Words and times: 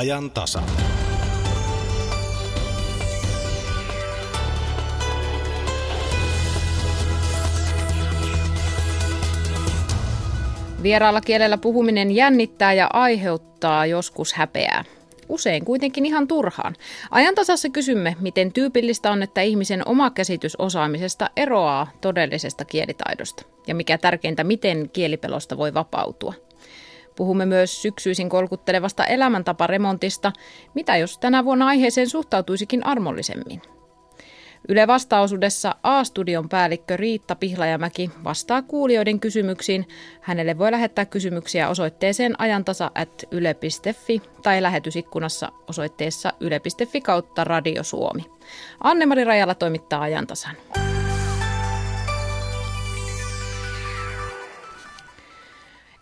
ajan 0.00 0.30
tasa. 0.30 0.62
Vieraalla 10.82 11.20
kielellä 11.20 11.58
puhuminen 11.58 12.10
jännittää 12.10 12.72
ja 12.72 12.88
aiheuttaa 12.92 13.86
joskus 13.86 14.32
häpeää. 14.32 14.84
Usein 15.28 15.64
kuitenkin 15.64 16.06
ihan 16.06 16.28
turhaan. 16.28 16.76
Ajantasassa 17.10 17.68
kysymme, 17.68 18.16
miten 18.20 18.52
tyypillistä 18.52 19.10
on, 19.10 19.22
että 19.22 19.40
ihmisen 19.40 19.88
oma 19.88 20.10
käsitys 20.10 20.56
osaamisesta 20.56 21.30
eroaa 21.36 21.90
todellisesta 22.00 22.64
kielitaidosta. 22.64 23.42
Ja 23.66 23.74
mikä 23.74 23.98
tärkeintä, 23.98 24.44
miten 24.44 24.90
kielipelosta 24.92 25.58
voi 25.58 25.74
vapautua. 25.74 26.49
Puhumme 27.20 27.46
myös 27.46 27.82
syksyisin 27.82 28.28
kolkuttelevasta 28.28 29.06
elämäntaparemontista. 29.06 30.32
Mitä 30.74 30.96
jos 30.96 31.18
tänä 31.18 31.44
vuonna 31.44 31.66
aiheeseen 31.66 32.08
suhtautuisikin 32.08 32.86
armollisemmin? 32.86 33.62
Yle 34.68 34.86
vastaosuudessa 34.86 35.74
A-studion 35.82 36.48
päällikkö 36.48 36.96
Riitta 36.96 37.34
Pihlajamäki 37.34 38.10
vastaa 38.24 38.62
kuulijoiden 38.62 39.20
kysymyksiin. 39.20 39.88
Hänelle 40.20 40.58
voi 40.58 40.72
lähettää 40.72 41.06
kysymyksiä 41.06 41.68
osoitteeseen 41.68 42.40
ajantasa 42.40 42.90
at 42.94 43.24
yle.fi 43.30 44.22
tai 44.42 44.62
lähetysikkunassa 44.62 45.52
osoitteessa 45.68 46.32
yle.fi 46.40 47.00
kautta 47.00 47.44
Radio 47.44 47.82
Suomi. 47.82 48.24
Anne-Mari 48.84 49.24
Rajala 49.24 49.54
toimittaa 49.54 50.00
ajantasan. 50.00 50.56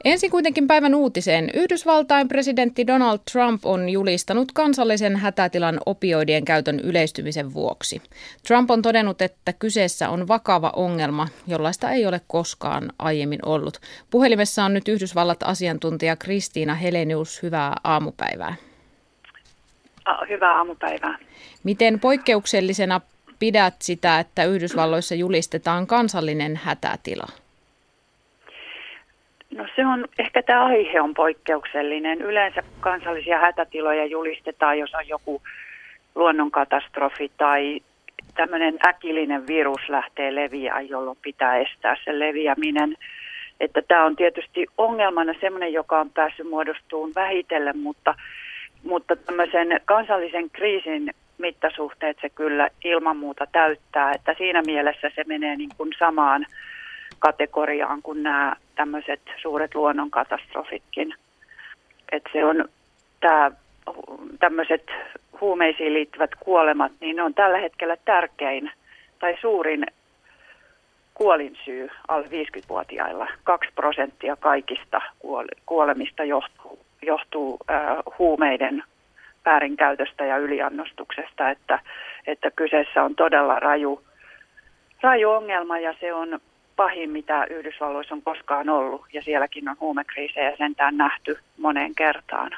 Ensin 0.04 0.30
kuitenkin 0.30 0.66
päivän 0.66 0.94
uutiseen. 0.94 1.50
Yhdysvaltain 1.54 2.28
presidentti 2.28 2.86
Donald 2.86 3.18
Trump 3.32 3.66
on 3.66 3.88
julistanut 3.88 4.52
kansallisen 4.52 5.16
hätätilan 5.16 5.80
opioidien 5.86 6.44
käytön 6.44 6.80
yleistymisen 6.80 7.54
vuoksi. 7.54 8.02
Trump 8.46 8.70
on 8.70 8.82
todennut, 8.82 9.22
että 9.22 9.52
kyseessä 9.52 10.08
on 10.10 10.28
vakava 10.28 10.72
ongelma, 10.76 11.28
jollaista 11.46 11.90
ei 11.90 12.06
ole 12.06 12.20
koskaan 12.26 12.92
aiemmin 12.98 13.40
ollut. 13.46 13.80
Puhelimessa 14.10 14.64
on 14.64 14.74
nyt 14.74 14.88
Yhdysvallat 14.88 15.42
asiantuntija 15.42 16.16
Kristiina 16.16 16.74
Helenius. 16.74 17.42
Hyvää 17.42 17.76
aamupäivää. 17.84 18.54
Hyvää 20.28 20.56
aamupäivää. 20.56 21.18
Miten 21.64 22.00
poikkeuksellisena 22.00 23.00
pidät 23.38 23.74
sitä, 23.82 24.18
että 24.18 24.44
Yhdysvalloissa 24.44 25.14
julistetaan 25.14 25.86
kansallinen 25.86 26.56
hätätila? 26.56 27.26
No 29.58 29.66
se 29.76 29.86
on, 29.86 30.04
ehkä 30.18 30.42
tämä 30.42 30.64
aihe 30.64 31.00
on 31.00 31.14
poikkeuksellinen. 31.14 32.22
Yleensä 32.22 32.62
kansallisia 32.80 33.38
hätätiloja 33.38 34.06
julistetaan, 34.06 34.78
jos 34.78 34.94
on 34.94 35.08
joku 35.08 35.42
luonnonkatastrofi 36.14 37.30
tai 37.36 37.80
tämmöinen 38.34 38.78
äkillinen 38.86 39.46
virus 39.46 39.88
lähtee 39.88 40.34
leviämään, 40.34 40.88
jolloin 40.88 41.18
pitää 41.22 41.56
estää 41.56 41.96
sen 42.04 42.18
leviäminen. 42.18 42.96
Että 43.60 43.82
tämä 43.88 44.04
on 44.04 44.16
tietysti 44.16 44.66
ongelmana 44.78 45.34
semmoinen, 45.40 45.72
joka 45.72 46.00
on 46.00 46.10
päässyt 46.10 46.48
muodostumaan 46.48 47.12
vähitellen, 47.14 47.78
mutta, 47.78 48.14
mutta 48.82 49.16
tämmöisen 49.16 49.80
kansallisen 49.84 50.50
kriisin 50.50 51.10
mittasuhteet 51.38 52.16
se 52.20 52.28
kyllä 52.28 52.68
ilman 52.84 53.16
muuta 53.16 53.46
täyttää, 53.52 54.12
että 54.12 54.34
siinä 54.38 54.62
mielessä 54.66 55.10
se 55.14 55.24
menee 55.26 55.56
niin 55.56 55.70
kuin 55.76 55.90
samaan 55.98 56.46
kategoriaan 57.18 58.02
kuin 58.02 58.22
nämä 58.22 58.56
tämmöiset 58.74 59.20
suuret 59.42 59.74
luonnonkatastrofitkin. 59.74 61.14
Että 62.12 62.30
se 62.32 62.44
on 62.44 62.68
tämä 63.20 63.50
tämmöiset 64.40 64.86
huumeisiin 65.40 65.94
liittyvät 65.94 66.30
kuolemat, 66.40 66.92
niin 67.00 67.16
ne 67.16 67.22
on 67.22 67.34
tällä 67.34 67.58
hetkellä 67.58 67.96
tärkein 68.04 68.70
tai 69.18 69.36
suurin 69.40 69.86
kuolinsyy 71.14 71.88
alle 72.08 72.26
50-vuotiailla. 72.26 73.26
2 73.44 73.68
prosenttia 73.74 74.36
kaikista 74.36 75.00
kuolemista 75.66 76.24
johtuu, 76.24 76.78
johtuu 77.02 77.58
äh, 77.70 77.96
huumeiden 78.18 78.82
väärinkäytöstä 79.44 80.24
ja 80.24 80.36
yliannostuksesta, 80.36 81.50
että, 81.50 81.78
että 82.26 82.50
kyseessä 82.50 83.02
on 83.02 83.14
todella 83.14 83.60
raju, 83.60 84.02
raju 85.02 85.30
ongelma 85.30 85.78
ja 85.78 85.94
se 86.00 86.14
on 86.14 86.40
pahin, 86.78 87.10
mitä 87.10 87.46
Yhdysvalloissa 87.50 88.14
on 88.14 88.22
koskaan 88.22 88.68
ollut, 88.68 89.02
ja 89.12 89.22
sielläkin 89.22 89.68
on 89.68 89.76
huumekriisejä 89.80 90.56
sentään 90.58 90.96
nähty 90.96 91.38
moneen 91.56 91.94
kertaan. 91.94 92.50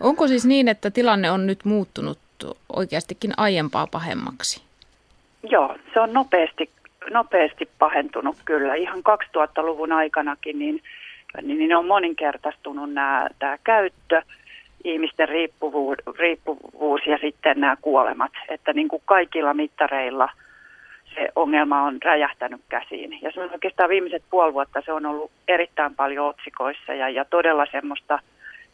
Onko 0.00 0.28
siis 0.28 0.46
niin, 0.46 0.68
että 0.68 0.90
tilanne 0.90 1.30
on 1.30 1.46
nyt 1.46 1.64
muuttunut 1.64 2.18
oikeastikin 2.76 3.32
aiempaa 3.36 3.86
pahemmaksi? 3.86 4.62
Joo, 5.42 5.76
se 5.94 6.00
on 6.00 6.12
nopeasti, 6.12 6.70
nopeasti 7.10 7.68
pahentunut 7.78 8.36
kyllä. 8.44 8.74
Ihan 8.74 8.98
2000-luvun 8.98 9.92
aikanakin 9.92 10.58
niin, 10.58 10.82
niin 11.42 11.76
on 11.76 11.86
moninkertaistunut 11.86 12.92
nämä, 12.92 13.28
tämä 13.38 13.58
käyttö, 13.64 14.22
ihmisten 14.84 15.28
riippuvuus, 15.28 15.98
riippuvuus 16.18 17.00
ja 17.06 17.18
sitten 17.20 17.60
nämä 17.60 17.76
kuolemat. 17.82 18.32
Että 18.48 18.72
niin 18.72 18.88
kuin 18.88 19.02
kaikilla 19.04 19.54
mittareilla– 19.54 20.28
se 21.14 21.28
ongelma 21.36 21.82
on 21.82 21.98
räjähtänyt 22.04 22.60
käsiin. 22.68 23.18
Ja 23.22 23.32
se 23.32 23.40
on 23.40 23.50
oikeastaan 23.52 23.90
viimeiset 23.90 24.22
puoli 24.30 24.54
vuotta 24.54 24.82
se 24.84 24.92
on 24.92 25.06
ollut 25.06 25.30
erittäin 25.48 25.94
paljon 25.94 26.26
otsikoissa 26.26 26.94
ja, 26.94 27.08
ja 27.08 27.24
todella 27.24 27.66
semmoista 27.72 28.18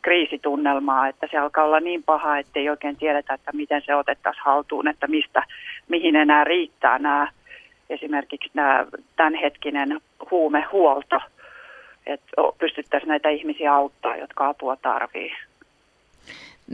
kriisitunnelmaa, 0.03 1.09
että 1.09 1.29
se 1.31 1.39
alkaa 1.39 1.65
olla 1.65 1.81
niin 1.81 2.03
paha, 2.03 2.39
että 2.39 2.59
ei 2.59 2.71
oikein 2.71 2.97
tiedetä, 2.97 3.35
että 3.35 3.51
miten 3.53 3.83
se 3.87 3.95
otettaisiin 3.95 4.45
haltuun, 4.45 4.89
että 4.89 5.07
mistä, 5.07 5.43
mihin 5.89 6.17
enää 6.17 6.45
riittää 6.45 6.99
nämä, 6.99 7.29
esimerkiksi 7.91 8.51
nämä 8.55 8.87
tämänhetkinen 9.17 10.01
huumehuolto, 10.31 11.21
että 12.07 12.33
pystyttäisiin 12.59 13.09
näitä 13.09 13.29
ihmisiä 13.29 13.75
auttaa, 13.75 14.17
jotka 14.17 14.49
apua 14.49 14.77
tarvii. 14.77 15.33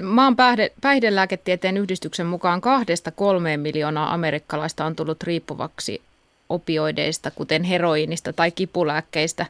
Maan 0.03 0.37
päihde, 0.37 0.73
päihdelääketieteen 0.81 1.77
yhdistyksen 1.77 2.27
mukaan 2.27 2.61
kahdesta 2.61 3.11
kolmeen 3.11 3.61
miljoonaa 3.61 4.15
amerikkalaista 4.15 4.85
on 4.85 4.97
tullut 4.97 5.23
riippuvaksi 5.23 6.03
opioideista, 6.49 7.31
kuten 7.31 7.65
heroiinista 7.65 8.33
tai 8.33 8.51
kipulääkkeistä. 8.51 9.47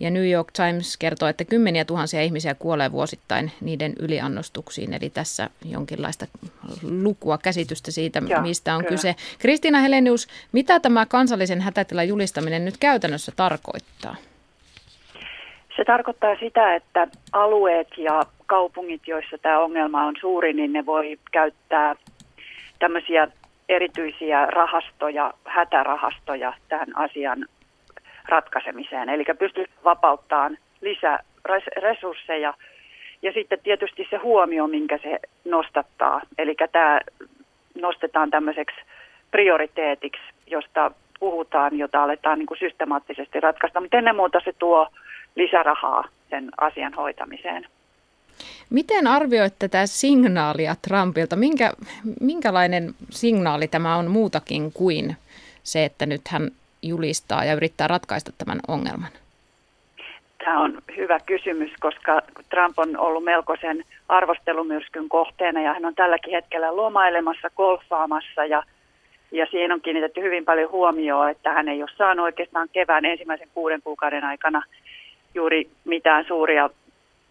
Ja 0.00 0.10
New 0.10 0.30
York 0.30 0.52
Times 0.52 0.96
kertoo, 0.96 1.28
että 1.28 1.44
kymmeniä 1.44 1.84
tuhansia 1.84 2.22
ihmisiä 2.22 2.54
kuolee 2.54 2.92
vuosittain 2.92 3.52
niiden 3.60 3.92
yliannostuksiin. 3.98 4.94
Eli 4.94 5.10
tässä 5.10 5.50
jonkinlaista 5.64 6.26
lukua, 6.82 7.38
käsitystä 7.38 7.90
siitä, 7.90 8.22
Joo, 8.28 8.42
mistä 8.42 8.74
on 8.74 8.80
kyllä. 8.84 8.90
kyse. 8.90 9.16
Kristiina 9.38 9.80
Helenius, 9.80 10.28
mitä 10.52 10.80
tämä 10.80 11.06
kansallisen 11.06 11.60
hätätilan 11.60 12.08
julistaminen 12.08 12.64
nyt 12.64 12.76
käytännössä 12.76 13.32
tarkoittaa? 13.36 14.16
Se 15.78 15.84
tarkoittaa 15.84 16.36
sitä, 16.40 16.74
että 16.74 17.08
alueet 17.32 17.88
ja 17.96 18.22
kaupungit, 18.46 19.08
joissa 19.08 19.38
tämä 19.38 19.58
ongelma 19.58 20.04
on 20.04 20.14
suuri, 20.20 20.52
niin 20.52 20.72
ne 20.72 20.86
voi 20.86 21.18
käyttää 21.30 21.94
tämmöisiä 22.78 23.28
erityisiä 23.68 24.46
rahastoja, 24.46 25.34
hätärahastoja 25.44 26.52
tähän 26.68 26.96
asian 26.96 27.46
ratkaisemiseen. 28.28 29.08
Eli 29.08 29.24
pystyy 29.38 29.64
vapauttamaan 29.84 30.58
lisää 30.80 31.18
resursseja 31.76 32.54
ja 33.22 33.32
sitten 33.32 33.58
tietysti 33.62 34.06
se 34.10 34.16
huomio, 34.16 34.66
minkä 34.66 34.98
se 35.02 35.18
nostattaa. 35.44 36.20
Eli 36.38 36.56
tämä 36.72 37.00
nostetaan 37.80 38.30
tämmöiseksi 38.30 38.76
prioriteetiksi, 39.30 40.22
josta 40.46 40.90
puhutaan, 41.20 41.78
jota 41.78 42.02
aletaan 42.02 42.38
niin 42.38 42.46
kuin 42.46 42.58
systemaattisesti 42.58 43.40
ratkaista. 43.40 43.80
Mutta 43.80 43.96
ennen 43.96 44.16
muuta 44.16 44.40
se 44.44 44.52
tuo 44.52 44.88
lisärahaa 45.34 46.04
sen 46.30 46.50
asian 46.60 46.94
hoitamiseen. 46.94 47.66
Miten 48.70 49.06
arvioit 49.06 49.54
tätä 49.58 49.86
signaalia 49.86 50.74
Trumpilta? 50.88 51.36
Minkä, 51.36 51.72
minkälainen 52.20 52.94
signaali 53.10 53.68
tämä 53.68 53.96
on 53.96 54.10
muutakin 54.10 54.72
kuin 54.72 55.16
se, 55.62 55.84
että 55.84 56.06
nyt 56.06 56.28
hän 56.28 56.50
julistaa 56.82 57.44
ja 57.44 57.54
yrittää 57.54 57.88
ratkaista 57.88 58.32
tämän 58.38 58.60
ongelman? 58.68 59.10
Tämä 60.44 60.60
on 60.60 60.82
hyvä 60.96 61.18
kysymys, 61.26 61.70
koska 61.80 62.22
Trump 62.50 62.78
on 62.78 62.98
ollut 62.98 63.24
melkoisen 63.24 63.84
arvostelumyrskyn 64.08 65.08
kohteena 65.08 65.60
ja 65.62 65.72
hän 65.72 65.84
on 65.84 65.94
tälläkin 65.94 66.32
hetkellä 66.32 66.76
lomailemassa, 66.76 67.50
golfaamassa 67.56 68.44
ja, 68.44 68.62
ja 69.32 69.46
siinä 69.50 69.74
on 69.74 69.80
kiinnitetty 69.80 70.22
hyvin 70.22 70.44
paljon 70.44 70.70
huomioon, 70.70 71.30
että 71.30 71.52
hän 71.52 71.68
ei 71.68 71.82
ole 71.82 71.90
saanut 71.96 72.24
oikeastaan 72.24 72.68
kevään 72.72 73.04
ensimmäisen 73.04 73.48
kuuden 73.54 73.82
kuukauden 73.82 74.24
aikana 74.24 74.62
juuri 75.34 75.70
mitään 75.84 76.24
suuria 76.28 76.70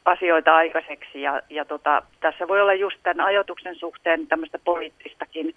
asioita 0.05 0.55
aikaiseksi. 0.55 1.21
Ja, 1.21 1.41
ja 1.49 1.65
tota, 1.65 2.01
tässä 2.19 2.47
voi 2.47 2.61
olla 2.61 2.73
just 2.73 2.97
tämän 3.03 3.25
ajoituksen 3.25 3.75
suhteen 3.75 4.27
tämmöistä 4.27 4.59
poliittistakin 4.65 5.53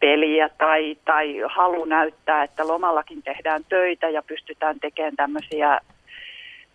peliä 0.00 0.48
tai, 0.48 0.96
tai 1.04 1.40
halu 1.46 1.84
näyttää, 1.84 2.42
että 2.42 2.68
lomallakin 2.68 3.22
tehdään 3.22 3.64
töitä 3.68 4.08
ja 4.08 4.22
pystytään 4.22 4.80
tekemään 4.80 5.16
tämmöisiä 5.16 5.80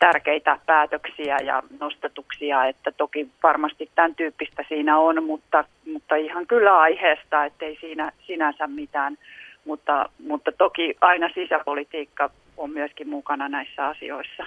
tärkeitä 0.03 0.59
päätöksiä 0.65 1.37
ja 1.37 1.63
nostatuksia, 1.79 2.65
että 2.65 2.91
toki 2.91 3.27
varmasti 3.43 3.89
tämän 3.95 4.15
tyyppistä 4.15 4.65
siinä 4.67 4.97
on, 4.97 5.23
mutta, 5.23 5.63
mutta 5.93 6.15
ihan 6.15 6.47
kyllä 6.47 6.79
aiheesta, 6.79 7.45
ettei 7.45 7.77
siinä 7.81 8.11
sinänsä 8.27 8.67
mitään, 8.67 9.17
mutta, 9.65 10.09
mutta 10.27 10.51
toki 10.51 10.95
aina 11.01 11.29
sisäpolitiikka 11.33 12.29
on 12.57 12.69
myöskin 12.69 13.09
mukana 13.09 13.49
näissä 13.49 13.87
asioissa. 13.87 14.43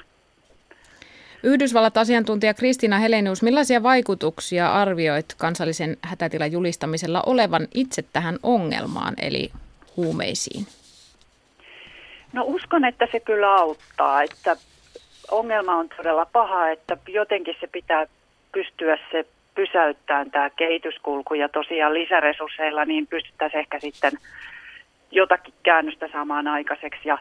Yhdysvallat-asiantuntija 1.42 2.54
Kristiina 2.54 2.98
Helenius, 2.98 3.42
millaisia 3.42 3.82
vaikutuksia 3.82 4.72
arvioit 4.72 5.26
kansallisen 5.38 5.96
hätätilan 6.02 6.52
julistamisella 6.52 7.22
olevan 7.26 7.68
itse 7.74 8.02
tähän 8.12 8.36
ongelmaan, 8.42 9.14
eli 9.22 9.50
huumeisiin? 9.96 10.66
No 12.32 12.44
uskon, 12.46 12.84
että 12.84 13.08
se 13.12 13.20
kyllä 13.20 13.54
auttaa, 13.54 14.22
että 14.22 14.56
ongelma 15.30 15.76
on 15.76 15.88
todella 15.88 16.26
paha, 16.32 16.70
että 16.70 16.96
jotenkin 17.08 17.56
se 17.60 17.66
pitää 17.66 18.06
pystyä 18.52 18.98
se 19.10 19.26
pysäyttämään 19.54 20.30
tämä 20.30 20.50
kehityskulku 20.50 21.34
ja 21.34 21.48
tosiaan 21.48 21.94
lisäresursseilla 21.94 22.84
niin 22.84 23.06
pystyttäisiin 23.06 23.60
ehkä 23.60 23.80
sitten 23.80 24.12
jotakin 25.10 25.54
käännöstä 25.62 26.08
saamaan 26.12 26.48
aikaiseksi 26.48 27.08
ja 27.08 27.18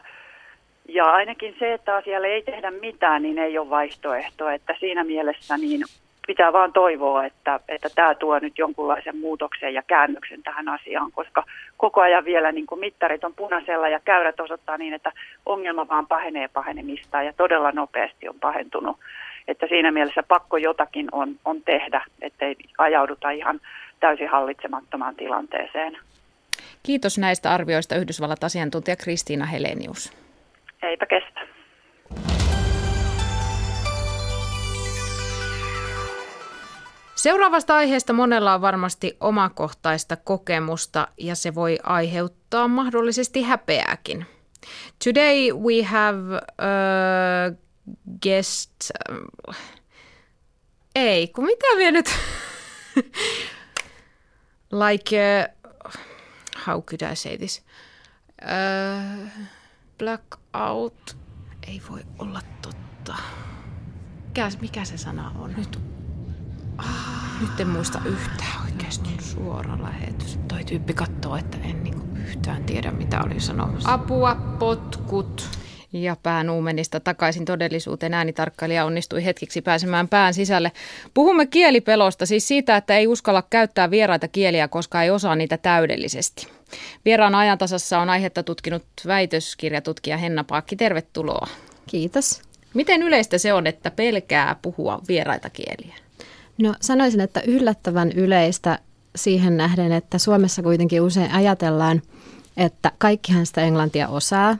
ja 0.88 1.10
ainakin 1.10 1.56
se, 1.58 1.72
että 1.72 1.94
asialle 1.94 2.26
ei 2.26 2.42
tehdä 2.42 2.70
mitään, 2.70 3.22
niin 3.22 3.38
ei 3.38 3.58
ole 3.58 3.70
vaihtoehto. 3.70 4.48
Että 4.48 4.76
siinä 4.80 5.04
mielessä 5.04 5.56
niin 5.56 5.80
pitää 6.26 6.52
vaan 6.52 6.72
toivoa, 6.72 7.24
että, 7.24 7.60
että 7.68 7.88
tämä 7.94 8.14
tuo 8.14 8.38
nyt 8.38 8.58
jonkunlaisen 8.58 9.16
muutoksen 9.16 9.74
ja 9.74 9.82
käännöksen 9.82 10.42
tähän 10.42 10.68
asiaan, 10.68 11.12
koska 11.12 11.44
koko 11.76 12.00
ajan 12.00 12.24
vielä 12.24 12.52
niin 12.52 12.66
kuin 12.66 12.78
mittarit 12.78 13.24
on 13.24 13.34
punaisella 13.34 13.88
ja 13.88 14.00
käyrät 14.00 14.40
osoittaa 14.40 14.76
niin, 14.76 14.94
että 14.94 15.12
ongelma 15.46 15.88
vaan 15.88 16.06
pahenee 16.06 16.48
pahenemista 16.48 17.22
ja 17.22 17.32
todella 17.32 17.72
nopeasti 17.72 18.28
on 18.28 18.40
pahentunut. 18.40 18.96
Että 19.48 19.66
siinä 19.66 19.90
mielessä 19.90 20.22
pakko 20.22 20.56
jotakin 20.56 21.08
on, 21.12 21.36
on 21.44 21.62
tehdä, 21.62 22.04
ettei 22.22 22.56
ajauduta 22.78 23.30
ihan 23.30 23.60
täysin 24.00 24.28
hallitsemattomaan 24.28 25.16
tilanteeseen. 25.16 25.98
Kiitos 26.82 27.18
näistä 27.18 27.50
arvioista 27.50 27.96
Yhdysvallat-asiantuntija 27.96 28.96
Kristiina 28.96 29.46
Helenius. 29.46 30.12
Eipä 30.82 31.06
kestä. 31.06 31.40
Seuraavasta 37.16 37.76
aiheesta 37.76 38.12
monella 38.12 38.54
on 38.54 38.60
varmasti 38.60 39.16
omakohtaista 39.20 40.16
kokemusta 40.16 41.08
ja 41.18 41.34
se 41.34 41.54
voi 41.54 41.78
aiheuttaa 41.82 42.68
mahdollisesti 42.68 43.42
häpeääkin. 43.42 44.26
Today 45.04 45.52
we 45.52 45.82
have 45.82 46.36
a 46.36 47.56
guest... 48.22 48.70
Ei, 50.94 51.28
kun 51.28 51.44
mitä 51.44 51.66
vielä 51.76 51.92
nyt... 51.92 52.06
like... 54.84 55.16
Uh, 55.86 55.92
how 56.66 56.82
could 56.82 57.12
I 57.12 57.16
say 57.16 57.38
this? 57.38 57.64
Uh, 58.42 59.28
blackout. 59.98 61.16
Ei 61.68 61.82
voi 61.90 62.00
olla 62.18 62.40
totta. 62.62 63.14
Mikä, 64.26 64.48
mikä 64.60 64.84
se 64.84 64.98
sana 64.98 65.32
on 65.38 65.54
nyt? 65.56 65.95
Ah, 66.78 67.40
nyt 67.40 67.60
en 67.60 67.68
muista 67.68 68.00
yhtään 68.04 68.64
oikeasti. 68.64 69.08
Suora 69.20 69.78
lähetys. 69.82 70.38
Toi 70.48 70.64
tyyppi 70.64 70.94
katsoo, 70.94 71.36
että 71.36 71.58
en 71.64 71.84
niinku 71.84 72.06
yhtään 72.28 72.64
tiedä, 72.64 72.90
mitä 72.90 73.22
oli 73.22 73.40
sanomassa. 73.40 73.92
Apua, 73.92 74.36
potkut. 74.58 75.48
Ja 75.92 76.16
pään 76.22 76.50
uumenista 76.50 77.00
takaisin 77.00 77.44
todellisuuteen 77.44 78.14
äänitarkkailija 78.14 78.84
onnistui 78.84 79.24
hetkiksi 79.24 79.62
pääsemään 79.62 80.08
pään 80.08 80.34
sisälle. 80.34 80.72
Puhumme 81.14 81.46
kielipelosta, 81.46 82.26
siis 82.26 82.48
siitä, 82.48 82.76
että 82.76 82.96
ei 82.96 83.06
uskalla 83.06 83.42
käyttää 83.50 83.90
vieraita 83.90 84.28
kieliä, 84.28 84.68
koska 84.68 85.02
ei 85.02 85.10
osaa 85.10 85.36
niitä 85.36 85.56
täydellisesti. 85.56 86.48
Vieraan 87.04 87.34
ajantasassa 87.34 87.98
on 87.98 88.10
aihetta 88.10 88.42
tutkinut 88.42 88.84
väitöskirjatutkija 89.06 90.16
Henna 90.16 90.44
Paakki. 90.44 90.76
Tervetuloa. 90.76 91.46
Kiitos. 91.86 92.42
Miten 92.74 93.02
yleistä 93.02 93.38
se 93.38 93.52
on, 93.52 93.66
että 93.66 93.90
pelkää 93.90 94.56
puhua 94.62 95.00
vieraita 95.08 95.50
kieliä? 95.50 96.05
No 96.58 96.74
sanoisin, 96.80 97.20
että 97.20 97.40
yllättävän 97.46 98.12
yleistä 98.12 98.78
siihen 99.16 99.56
nähden, 99.56 99.92
että 99.92 100.18
Suomessa 100.18 100.62
kuitenkin 100.62 101.02
usein 101.02 101.32
ajatellaan, 101.32 102.02
että 102.56 102.92
kaikkihan 102.98 103.46
sitä 103.46 103.60
englantia 103.60 104.08
osaa, 104.08 104.56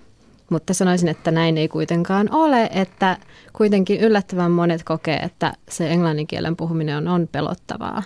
mutta 0.50 0.74
sanoisin, 0.74 1.08
että 1.08 1.30
näin 1.30 1.58
ei 1.58 1.68
kuitenkaan 1.68 2.34
ole, 2.34 2.70
että 2.72 3.16
kuitenkin 3.52 4.00
yllättävän 4.00 4.50
monet 4.50 4.82
kokee, 4.84 5.16
että 5.16 5.52
se 5.68 5.90
englannin 5.90 6.26
kielen 6.26 6.56
puhuminen 6.56 6.96
on, 6.96 7.08
on 7.08 7.28
pelottavaa. 7.32 8.02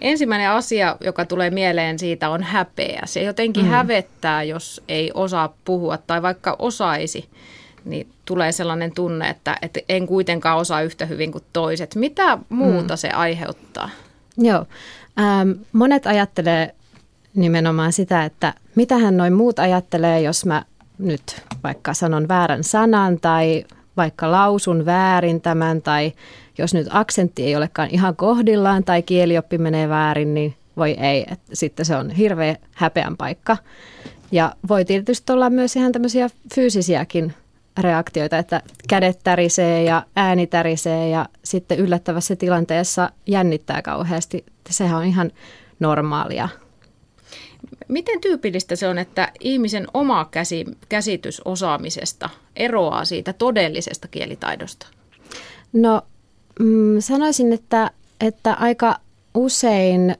Ensimmäinen 0.00 0.50
asia, 0.50 0.96
joka 1.00 1.24
tulee 1.24 1.50
mieleen 1.50 1.98
siitä, 1.98 2.30
on 2.30 2.42
häpeä. 2.42 3.02
Se 3.04 3.22
jotenkin 3.22 3.64
mm. 3.64 3.70
hävettää, 3.70 4.42
jos 4.42 4.82
ei 4.88 5.10
osaa 5.14 5.54
puhua 5.64 5.98
tai 5.98 6.22
vaikka 6.22 6.56
osaisi, 6.58 7.28
niin 7.84 8.08
tulee 8.24 8.52
sellainen 8.52 8.92
tunne, 8.94 9.28
että, 9.28 9.56
että 9.62 9.80
en 9.88 10.06
kuitenkaan 10.06 10.58
osaa 10.58 10.82
yhtä 10.82 11.06
hyvin 11.06 11.32
kuin 11.32 11.44
toiset. 11.52 11.94
Mitä 11.94 12.38
muuta 12.48 12.94
mm. 12.94 12.98
se 12.98 13.08
aiheuttaa? 13.08 13.90
Joo, 14.36 14.66
ähm, 15.18 15.50
monet 15.72 16.06
ajattelee 16.06 16.74
nimenomaan 17.34 17.92
sitä, 17.92 18.24
että 18.24 18.54
mitähän 18.74 19.16
noin 19.16 19.32
muut 19.32 19.58
ajattelee, 19.58 20.20
jos 20.20 20.46
mä 20.46 20.64
nyt 20.98 21.42
vaikka 21.64 21.94
sanon 21.94 22.28
väärän 22.28 22.64
sanan 22.64 23.20
tai 23.20 23.64
vaikka 23.96 24.30
lausun 24.30 24.86
väärin 24.86 25.40
tämän 25.40 25.82
tai 25.82 26.12
jos 26.58 26.74
nyt 26.74 26.86
aksentti 26.90 27.42
ei 27.42 27.56
olekaan 27.56 27.88
ihan 27.92 28.16
kohdillaan 28.16 28.84
tai 28.84 29.02
kielioppi 29.02 29.58
menee 29.58 29.88
väärin, 29.88 30.34
niin 30.34 30.54
voi 30.76 30.90
ei. 30.90 31.24
että 31.30 31.50
sitten 31.52 31.86
se 31.86 31.96
on 31.96 32.10
hirveä 32.10 32.56
häpeän 32.72 33.16
paikka. 33.16 33.56
Ja 34.32 34.54
voi 34.68 34.84
tietysti 34.84 35.32
olla 35.32 35.50
myös 35.50 35.76
ihan 35.76 35.92
tämmöisiä 35.92 36.30
fyysisiäkin 36.54 37.34
reaktioita, 37.80 38.38
että 38.38 38.62
kädet 38.88 39.20
tärisee 39.24 39.82
ja 39.82 40.02
ääni 40.16 40.46
tärisee 40.46 41.08
ja 41.08 41.28
sitten 41.44 41.78
yllättävässä 41.78 42.36
tilanteessa 42.36 43.10
jännittää 43.26 43.82
kauheasti. 43.82 44.44
Sehän 44.70 44.98
on 44.98 45.04
ihan 45.04 45.32
normaalia. 45.80 46.48
Miten 47.88 48.20
tyypillistä 48.20 48.76
se 48.76 48.88
on, 48.88 48.98
että 48.98 49.32
ihmisen 49.40 49.86
oma 49.94 50.24
käsi, 50.24 50.64
käsitys 50.88 51.42
osaamisesta 51.44 52.30
eroaa 52.56 53.04
siitä 53.04 53.32
todellisesta 53.32 54.08
kielitaidosta? 54.08 54.86
No 55.72 56.02
mm, 56.60 57.00
sanoisin, 57.00 57.52
että, 57.52 57.90
että 58.20 58.54
aika 58.54 58.96
usein, 59.34 60.16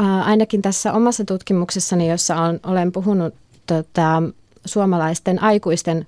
äh, 0.00 0.28
ainakin 0.28 0.62
tässä 0.62 0.92
omassa 0.92 1.24
tutkimuksessani, 1.24 2.10
jossa 2.10 2.36
on, 2.36 2.60
olen 2.66 2.92
puhunut 2.92 3.34
tota, 3.66 4.22
suomalaisten 4.64 5.42
aikuisten 5.42 6.06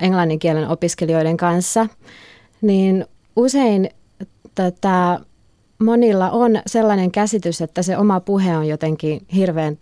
englannin 0.00 0.38
kielen 0.38 0.68
opiskelijoiden 0.68 1.36
kanssa, 1.36 1.86
niin 2.60 3.06
usein 3.36 3.90
tota, 4.54 5.20
monilla 5.78 6.30
on 6.30 6.50
sellainen 6.66 7.10
käsitys, 7.10 7.60
että 7.60 7.82
se 7.82 7.98
oma 7.98 8.20
puhe 8.20 8.56
on 8.56 8.68
jotenkin 8.68 9.26
hirveän 9.34 9.78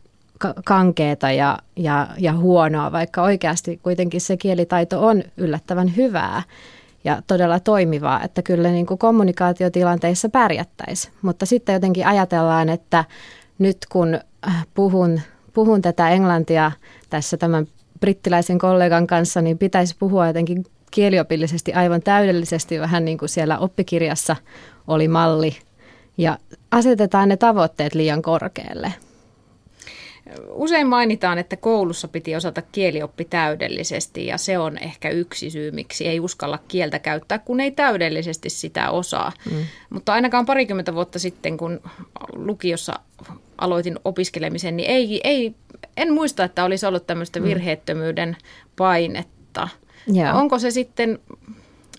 kankeeta 0.64 1.30
ja, 1.30 1.58
ja, 1.76 2.08
ja 2.18 2.32
huonoa, 2.32 2.92
vaikka 2.92 3.22
oikeasti 3.22 3.80
kuitenkin 3.82 4.20
se 4.20 4.36
kielitaito 4.36 5.06
on 5.06 5.22
yllättävän 5.36 5.96
hyvää 5.96 6.42
ja 7.04 7.22
todella 7.26 7.60
toimivaa, 7.60 8.22
että 8.22 8.42
kyllä 8.42 8.70
niin 8.70 8.86
kuin 8.86 8.98
kommunikaatiotilanteissa 8.98 10.28
pärjättäisiin. 10.28 11.14
Mutta 11.22 11.46
sitten 11.46 11.72
jotenkin 11.72 12.06
ajatellaan, 12.06 12.68
että 12.68 13.04
nyt 13.58 13.78
kun 13.92 14.20
äh, 14.48 14.66
puhun, 14.74 15.20
puhun 15.54 15.82
tätä 15.82 16.10
englantia 16.10 16.72
tässä 17.10 17.36
tämän 17.36 17.66
brittiläisen 18.00 18.58
kollegan 18.58 19.06
kanssa, 19.06 19.42
niin 19.42 19.58
pitäisi 19.58 19.96
puhua 19.98 20.26
jotenkin 20.26 20.64
kieliopillisesti 20.90 21.72
aivan 21.72 22.02
täydellisesti, 22.02 22.80
vähän 22.80 23.04
niin 23.04 23.18
kuin 23.18 23.28
siellä 23.28 23.58
oppikirjassa 23.58 24.36
oli 24.86 25.08
malli. 25.08 25.56
Ja 26.18 26.38
asetetaan 26.70 27.28
ne 27.28 27.36
tavoitteet 27.36 27.94
liian 27.94 28.22
korkealle. 28.22 28.92
Usein 30.48 30.86
mainitaan, 30.86 31.38
että 31.38 31.56
koulussa 31.56 32.08
piti 32.08 32.36
osata 32.36 32.62
kielioppi 32.62 33.24
täydellisesti 33.24 34.26
ja 34.26 34.38
se 34.38 34.58
on 34.58 34.78
ehkä 34.78 35.08
yksi 35.10 35.50
syy, 35.50 35.70
miksi 35.70 36.06
ei 36.06 36.20
uskalla 36.20 36.58
kieltä 36.68 36.98
käyttää, 36.98 37.38
kun 37.38 37.60
ei 37.60 37.70
täydellisesti 37.70 38.50
sitä 38.50 38.90
osaa. 38.90 39.32
Mm. 39.50 39.64
Mutta 39.90 40.12
ainakaan 40.12 40.46
parikymmentä 40.46 40.94
vuotta 40.94 41.18
sitten, 41.18 41.56
kun 41.56 41.80
lukiossa 42.32 42.92
aloitin 43.60 43.98
opiskelemisen, 44.04 44.76
niin 44.76 44.90
ei, 44.90 45.20
ei, 45.24 45.54
en 45.96 46.12
muista, 46.12 46.44
että 46.44 46.64
olisi 46.64 46.86
ollut 46.86 47.06
tämmöistä 47.06 47.40
mm. 47.40 47.44
virheettömyyden 47.44 48.36
painetta. 48.76 49.68
Yeah. 50.16 50.36
Onko 50.36 50.58
se 50.58 50.70
sitten, 50.70 51.18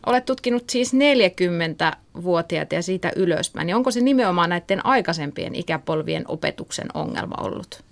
olet 0.05 0.25
tutkinut 0.25 0.69
siis 0.69 0.93
40-vuotiaita 0.93 2.75
ja 2.75 2.81
siitä 2.81 3.11
ylöspäin, 3.15 3.67
niin 3.67 3.75
onko 3.75 3.91
se 3.91 4.01
nimenomaan 4.01 4.49
näiden 4.49 4.85
aikaisempien 4.85 5.55
ikäpolvien 5.55 6.23
opetuksen 6.27 6.87
ongelma 6.93 7.35
ollut? 7.41 7.83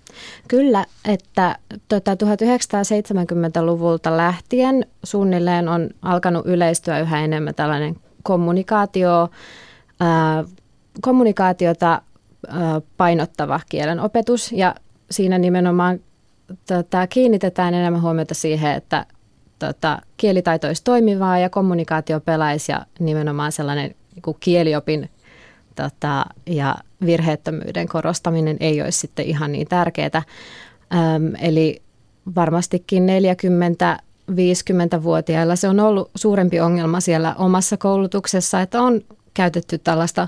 Kyllä, 0.48 0.86
että 1.06 1.56
tota, 1.88 2.14
1970-luvulta 2.14 4.18
lähtien 4.18 4.86
suunnilleen 5.04 5.70
on 5.70 5.90
alkanut 6.02 6.46
yleistyä 6.46 7.00
yhä 7.00 7.24
enemmän 7.24 7.56
tällainen 7.56 7.96
kommunikaatio, 8.24 9.30
ää, 10.00 10.44
kommunikaatiota 11.02 12.02
painottava 12.98 13.60
kielen 13.70 14.00
opetus 14.00 14.52
ja 14.52 14.76
siinä 15.12 15.38
nimenomaan 15.38 16.00
tota, 16.68 17.08
kiinnitetään 17.08 17.74
enemmän 17.74 18.02
huomiota 18.02 18.34
siihen, 18.34 18.76
että 18.76 19.06
tota, 19.60 20.02
kielitaito 20.18 20.68
olisi 20.68 20.84
toimivaa 20.84 21.40
ja 21.40 21.50
kommunikaatio 21.50 22.20
pelaisi 22.20 22.72
ja 22.72 22.86
nimenomaan 23.00 23.52
sellainen 23.52 23.96
niin 24.16 24.36
kieliopin 24.40 25.10
tota, 25.76 26.26
ja 26.46 26.76
virheettömyyden 27.06 27.88
korostaminen 27.88 28.58
ei 28.60 28.82
olisi 28.82 29.00
sitten 29.00 29.26
ihan 29.26 29.52
niin 29.52 29.68
tärkeää. 29.68 30.24
Öm, 30.94 31.34
eli 31.42 31.82
varmastikin 32.36 33.08
40-50-vuotiailla 34.32 35.56
se 35.56 35.70
on 35.70 35.80
ollut 35.80 36.12
suurempi 36.16 36.60
ongelma 36.60 37.00
siellä 37.00 37.36
omassa 37.38 37.78
koulutuksessa, 37.78 38.62
että 38.62 38.82
on 38.82 39.02
käytetty 39.34 39.78
tällaista 39.78 40.28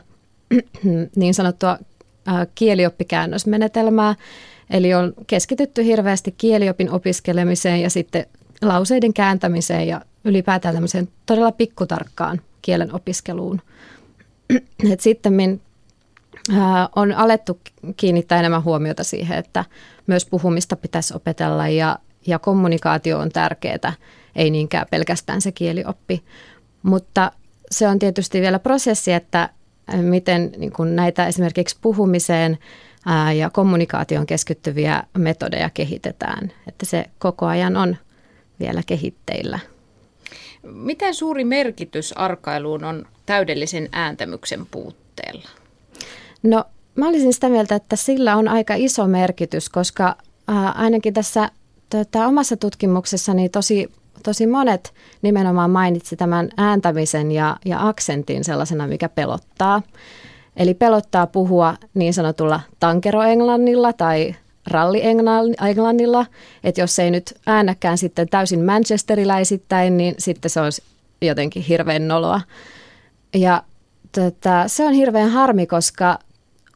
niin 1.15 1.34
sanottua 1.34 1.77
kielioppikäännösmenetelmää, 2.55 4.15
eli 4.69 4.93
on 4.93 5.13
keskitytty 5.27 5.85
hirveästi 5.85 6.35
kieliopin 6.37 6.91
opiskelemiseen 6.91 7.81
ja 7.81 7.89
sitten 7.89 8.25
lauseiden 8.61 9.13
kääntämiseen 9.13 9.87
ja 9.87 10.01
ylipäätään 10.23 10.73
tämmöiseen 10.73 11.09
todella 11.25 11.51
pikkutarkkaan 11.51 12.41
kielen 12.61 12.95
opiskeluun. 12.95 13.61
Et 14.91 14.99
sitten 14.99 15.61
on 16.95 17.11
alettu 17.11 17.59
kiinnittää 17.97 18.39
enemmän 18.39 18.63
huomiota 18.63 19.03
siihen, 19.03 19.37
että 19.37 19.65
myös 20.07 20.25
puhumista 20.25 20.75
pitäisi 20.75 21.13
opetella 21.15 21.67
ja, 21.67 21.99
ja 22.27 22.39
kommunikaatio 22.39 23.19
on 23.19 23.29
tärkeää, 23.29 23.93
ei 24.35 24.49
niinkään 24.49 24.87
pelkästään 24.91 25.41
se 25.41 25.51
kielioppi. 25.51 26.23
Mutta 26.83 27.31
se 27.71 27.87
on 27.87 27.99
tietysti 27.99 28.41
vielä 28.41 28.59
prosessi, 28.59 29.13
että 29.13 29.49
miten 30.01 30.51
niin 30.57 30.71
kuin 30.71 30.95
näitä 30.95 31.27
esimerkiksi 31.27 31.77
puhumiseen 31.81 32.57
ja 33.38 33.50
kommunikaation 33.50 34.25
keskittyviä 34.25 35.03
metodeja 35.17 35.69
kehitetään. 35.74 36.51
Että 36.67 36.86
se 36.86 37.05
koko 37.19 37.45
ajan 37.45 37.77
on 37.77 37.98
vielä 38.60 38.81
kehitteillä. 38.86 39.60
Miten 40.63 41.15
suuri 41.15 41.43
merkitys 41.43 42.13
arkailuun 42.17 42.83
on 42.83 43.05
täydellisen 43.25 43.89
ääntämyksen 43.91 44.65
puutteella? 44.71 45.50
No 46.43 46.65
mä 46.95 47.07
olisin 47.07 47.33
sitä 47.33 47.50
mieltä, 47.50 47.75
että 47.75 47.95
sillä 47.95 48.36
on 48.36 48.48
aika 48.48 48.74
iso 48.75 49.07
merkitys, 49.07 49.69
koska 49.69 50.15
ainakin 50.75 51.13
tässä 51.13 51.50
tota, 51.89 52.27
omassa 52.27 52.57
tutkimuksessani 52.57 53.50
tosi, 53.50 53.91
tosi 54.23 54.47
monet 54.47 54.93
nimenomaan 55.21 55.71
mainitsi 55.71 56.15
tämän 56.15 56.49
ääntämisen 56.57 57.31
ja, 57.31 57.57
ja 57.65 57.87
aksentin 57.87 58.43
sellaisena, 58.43 58.87
mikä 58.87 59.09
pelottaa. 59.09 59.81
Eli 60.57 60.73
pelottaa 60.73 61.27
puhua 61.27 61.75
niin 61.93 62.13
sanotulla 62.13 62.59
tankeroenglannilla 62.79 63.93
tai 63.93 64.35
ralli-englannilla, 64.67 66.25
että 66.63 66.81
jos 66.81 66.99
ei 66.99 67.11
nyt 67.11 67.33
äänäkään 67.45 67.97
sitten 67.97 68.29
täysin 68.29 68.65
manchesteriläisittäin, 68.65 69.97
niin 69.97 70.15
sitten 70.17 70.51
se 70.51 70.61
olisi 70.61 70.83
jotenkin 71.21 71.63
hirveän 71.63 72.07
noloa. 72.07 72.41
Ja 73.33 73.63
tota, 74.11 74.67
se 74.67 74.85
on 74.85 74.93
hirveän 74.93 75.29
harmi, 75.29 75.67
koska 75.67 76.19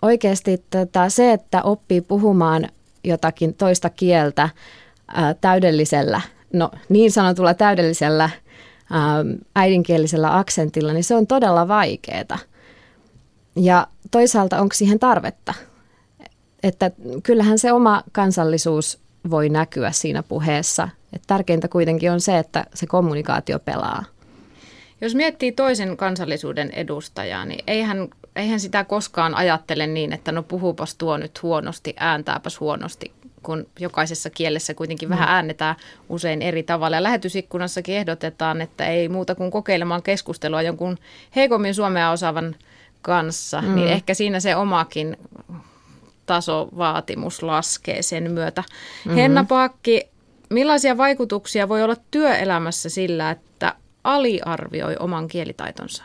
oikeasti 0.02 0.64
tota, 0.70 1.10
se, 1.10 1.32
että 1.32 1.62
oppii 1.62 2.02
puhumaan 2.02 2.68
jotakin 3.04 3.54
toista 3.54 3.90
kieltä 3.90 4.50
ää, 5.08 5.34
täydellisellä, 5.34 6.22
no 6.56 6.72
niin 6.90 7.12
sanotulla 7.12 7.54
täydellisellä 7.54 8.30
ää, 8.92 9.26
äidinkielisellä 9.56 10.38
aksentilla, 10.38 10.94
niin 10.94 11.04
se 11.04 11.16
on 11.16 11.28
todella 11.28 11.68
vaikeaa. 11.68 12.40
Ja 13.56 13.88
toisaalta 14.12 14.62
onko 14.62 14.74
siihen 14.74 15.00
tarvetta? 15.00 15.54
Että 16.64 16.92
kyllähän 17.24 17.60
se 17.60 17.72
oma 17.72 18.04
kansallisuus 18.12 19.00
voi 19.30 19.50
näkyä 19.50 19.92
siinä 19.92 20.24
puheessa. 20.24 20.90
Et 21.14 21.22
tärkeintä 21.28 21.68
kuitenkin 21.68 22.12
on 22.12 22.22
se, 22.22 22.38
että 22.38 22.66
se 22.74 22.88
kommunikaatio 22.88 23.60
pelaa. 23.60 24.04
Jos 25.02 25.16
miettii 25.16 25.52
toisen 25.52 25.98
kansallisuuden 25.98 26.72
edustajaa, 26.72 27.46
niin 27.46 27.64
eihän, 27.68 28.08
eihän 28.36 28.60
sitä 28.60 28.84
koskaan 28.84 29.36
ajattele 29.36 29.88
niin, 29.88 30.14
että 30.14 30.32
no 30.32 30.44
puhupas 30.44 30.96
tuo 30.96 31.18
nyt 31.18 31.44
huonosti, 31.44 31.94
ääntääpäs 32.00 32.60
huonosti, 32.60 33.14
kun 33.46 33.68
jokaisessa 33.80 34.30
kielessä 34.30 34.74
kuitenkin 34.74 35.10
vähän 35.10 35.28
mm. 35.28 35.34
äännetään 35.34 35.76
usein 36.10 36.42
eri 36.42 36.64
tavalla. 36.64 36.98
Ja 36.98 37.04
lähetysikkunassakin 37.04 37.96
ehdotetaan, 37.96 38.62
että 38.62 38.88
ei 38.88 39.10
muuta 39.10 39.36
kuin 39.36 39.52
kokeilemaan 39.52 40.04
keskustelua 40.04 40.62
jonkun 40.62 40.98
heikommin 41.36 41.76
suomea 41.76 42.12
osaavan 42.12 42.56
kanssa, 43.02 43.62
niin 43.62 43.70
mm. 43.70 43.76
niin 43.76 43.88
ehkä 43.88 44.14
siinä 44.14 44.40
se 44.40 44.56
omakin 44.56 45.18
tasovaatimus 46.26 47.44
laskee 47.44 48.02
sen 48.02 48.32
myötä. 48.32 48.62
Mm-hmm. 48.62 49.16
Henna 49.16 49.44
Paakki, 49.44 50.10
millaisia 50.50 50.98
vaikutuksia 50.98 51.70
voi 51.70 51.84
olla 51.84 51.96
työelämässä 52.12 52.90
sillä, 52.90 53.32
että 53.32 53.74
aliarvioi 54.04 54.96
oman 55.00 55.28
kielitaitonsa? 55.28 56.04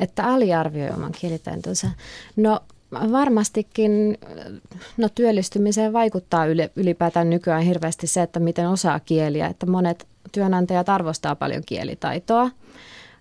Että 0.00 0.24
aliarvioi 0.24 0.90
oman 0.90 1.12
kielitaitonsa. 1.12 1.90
No 2.36 2.60
varmastikin 3.12 4.18
no, 4.96 5.08
työllistymiseen 5.14 5.92
vaikuttaa 5.92 6.46
ylipäätään 6.76 7.30
nykyään 7.30 7.62
hirveästi 7.62 8.06
se, 8.06 8.22
että 8.22 8.40
miten 8.40 8.68
osaa 8.68 9.00
kieliä. 9.00 9.46
Että 9.46 9.66
monet 9.66 10.06
työnantajat 10.32 10.88
arvostaa 10.88 11.36
paljon 11.36 11.62
kielitaitoa. 11.66 12.50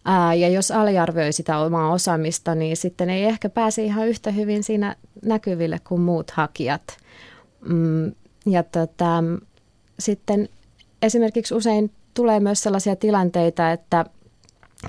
Ää, 0.05 0.33
ja 0.33 0.49
jos 0.49 0.71
aliarvioi 0.71 1.33
sitä 1.33 1.57
omaa 1.57 1.91
osaamista, 1.91 2.55
niin 2.55 2.77
sitten 2.77 3.09
ei 3.09 3.23
ehkä 3.23 3.49
pääse 3.49 3.83
ihan 3.83 4.07
yhtä 4.07 4.31
hyvin 4.31 4.63
siinä 4.63 4.95
näkyville 5.25 5.79
kuin 5.87 6.01
muut 6.01 6.31
hakijat. 6.31 6.97
Mm, 7.67 8.11
ja 8.45 8.63
tota, 8.63 9.23
sitten 9.99 10.49
esimerkiksi 11.01 11.53
usein 11.53 11.91
tulee 12.13 12.39
myös 12.39 12.63
sellaisia 12.63 12.95
tilanteita, 12.95 13.71
että 13.71 14.05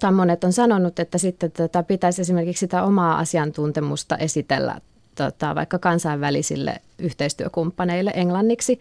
tai 0.00 0.12
monet 0.12 0.44
on 0.44 0.52
sanonut, 0.52 0.98
että 0.98 1.18
sitten 1.18 1.52
tota, 1.52 1.82
pitäisi 1.82 2.22
esimerkiksi 2.22 2.60
sitä 2.60 2.82
omaa 2.82 3.18
asiantuntemusta 3.18 4.16
esitellä 4.16 4.80
tota, 5.14 5.54
vaikka 5.54 5.78
kansainvälisille 5.78 6.76
yhteistyökumppaneille 6.98 8.12
englanniksi 8.14 8.80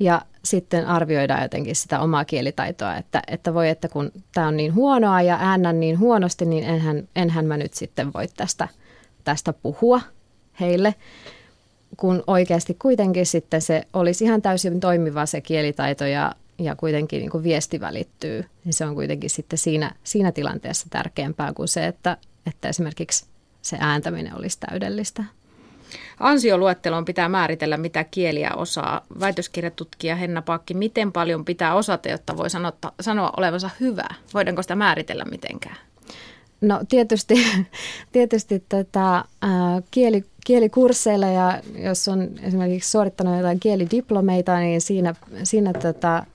ja 0.00 0.22
sitten 0.44 0.86
arvioidaan 0.86 1.42
jotenkin 1.42 1.76
sitä 1.76 2.00
omaa 2.00 2.24
kielitaitoa, 2.24 2.96
että, 2.96 3.22
että 3.26 3.54
voi, 3.54 3.68
että 3.68 3.88
kun 3.88 4.12
tämä 4.34 4.48
on 4.48 4.56
niin 4.56 4.74
huonoa 4.74 5.22
ja 5.22 5.38
äännän 5.40 5.80
niin 5.80 5.98
huonosti, 5.98 6.44
niin 6.44 6.64
enhän, 6.64 7.08
enhän 7.16 7.46
mä 7.46 7.56
nyt 7.56 7.74
sitten 7.74 8.12
voi 8.12 8.28
tästä, 8.36 8.68
tästä 9.24 9.52
puhua 9.52 10.00
heille, 10.60 10.94
kun 11.96 12.24
oikeasti 12.26 12.76
kuitenkin 12.82 13.26
sitten 13.26 13.62
se 13.62 13.82
olisi 13.92 14.24
ihan 14.24 14.42
täysin 14.42 14.80
toimiva 14.80 15.26
se 15.26 15.40
kielitaito 15.40 16.06
ja, 16.06 16.32
ja 16.58 16.76
kuitenkin 16.76 17.20
niin 17.20 17.30
kuin 17.30 17.44
viesti 17.44 17.80
välittyy, 17.80 18.44
niin 18.64 18.72
se 18.72 18.86
on 18.86 18.94
kuitenkin 18.94 19.30
sitten 19.30 19.58
siinä, 19.58 19.94
siinä 20.04 20.32
tilanteessa 20.32 20.86
tärkeämpää 20.90 21.52
kuin 21.52 21.68
se, 21.68 21.86
että, 21.86 22.16
että 22.46 22.68
esimerkiksi 22.68 23.26
se 23.62 23.76
ääntäminen 23.80 24.36
olisi 24.36 24.60
täydellistä. 24.60 25.24
Ansioluetteloon 26.20 27.04
pitää 27.04 27.28
määritellä, 27.28 27.76
mitä 27.76 28.04
kieliä 28.04 28.50
osaa. 28.56 29.00
Väitöskirjatutkija 29.20 30.16
Henna 30.16 30.42
Paakki, 30.42 30.74
miten 30.74 31.12
paljon 31.12 31.44
pitää 31.44 31.74
osata, 31.74 32.08
jotta 32.08 32.36
voi 32.36 32.50
sanoa, 32.50 32.72
sanoa 33.00 33.32
olevansa 33.36 33.70
hyvä? 33.80 34.08
Voidaanko 34.34 34.62
sitä 34.62 34.76
määritellä 34.76 35.24
mitenkään? 35.24 35.76
No 36.60 36.80
tietysti, 36.88 37.34
tietysti 38.12 38.64
tota, 38.68 39.24
ää, 39.42 39.82
kieli, 39.90 40.24
kielikursseilla 40.46 41.26
ja 41.26 41.60
jos 41.74 42.08
on 42.08 42.28
esimerkiksi 42.42 42.90
suorittanut 42.90 43.36
jotain 43.36 43.60
kielidiplomeita, 43.60 44.58
niin 44.58 44.80
siinä, 44.80 45.14
siinä 45.42 45.72
tota, 45.72 46.14
ää, 46.14 46.26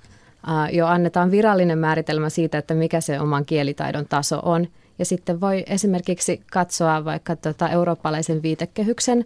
jo 0.72 0.88
annetaan 0.88 1.32
virallinen 1.32 1.78
määritelmä 1.78 2.30
siitä, 2.30 2.58
että 2.58 2.74
mikä 2.74 3.02
se 3.02 3.20
oman 3.20 3.46
kielitaidon 3.46 4.06
taso 4.10 4.40
on. 4.44 4.68
Ja 5.00 5.06
sitten 5.06 5.42
voi 5.42 5.64
esimerkiksi 5.68 6.42
katsoa 6.52 7.06
vaikka 7.06 7.36
tota 7.36 7.70
eurooppalaisen 7.70 8.42
viitekehyksen 8.42 9.26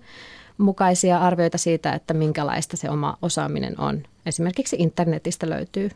mukaisia 0.58 1.18
arvioita 1.18 1.58
siitä, 1.58 1.94
että 1.94 2.14
minkälaista 2.14 2.78
se 2.78 2.90
oma 2.90 3.18
osaaminen 3.22 3.80
on. 3.80 4.04
Esimerkiksi 4.26 4.76
internetistä 4.80 5.50
löytyy. 5.50 5.90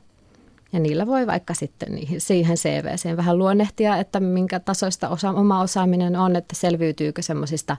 Ja 0.73 0.79
niillä 0.79 1.07
voi 1.07 1.27
vaikka 1.27 1.53
sitten 1.53 1.99
siihen 2.17 2.55
CVCen 2.55 3.17
vähän 3.17 3.37
luonnehtia, 3.37 3.97
että 3.97 4.19
minkä 4.19 4.59
tasoista 4.59 5.09
osa, 5.09 5.29
oma 5.29 5.61
osaaminen 5.61 6.15
on, 6.15 6.35
että 6.35 6.55
selviytyykö 6.55 7.21
semmoisista 7.21 7.77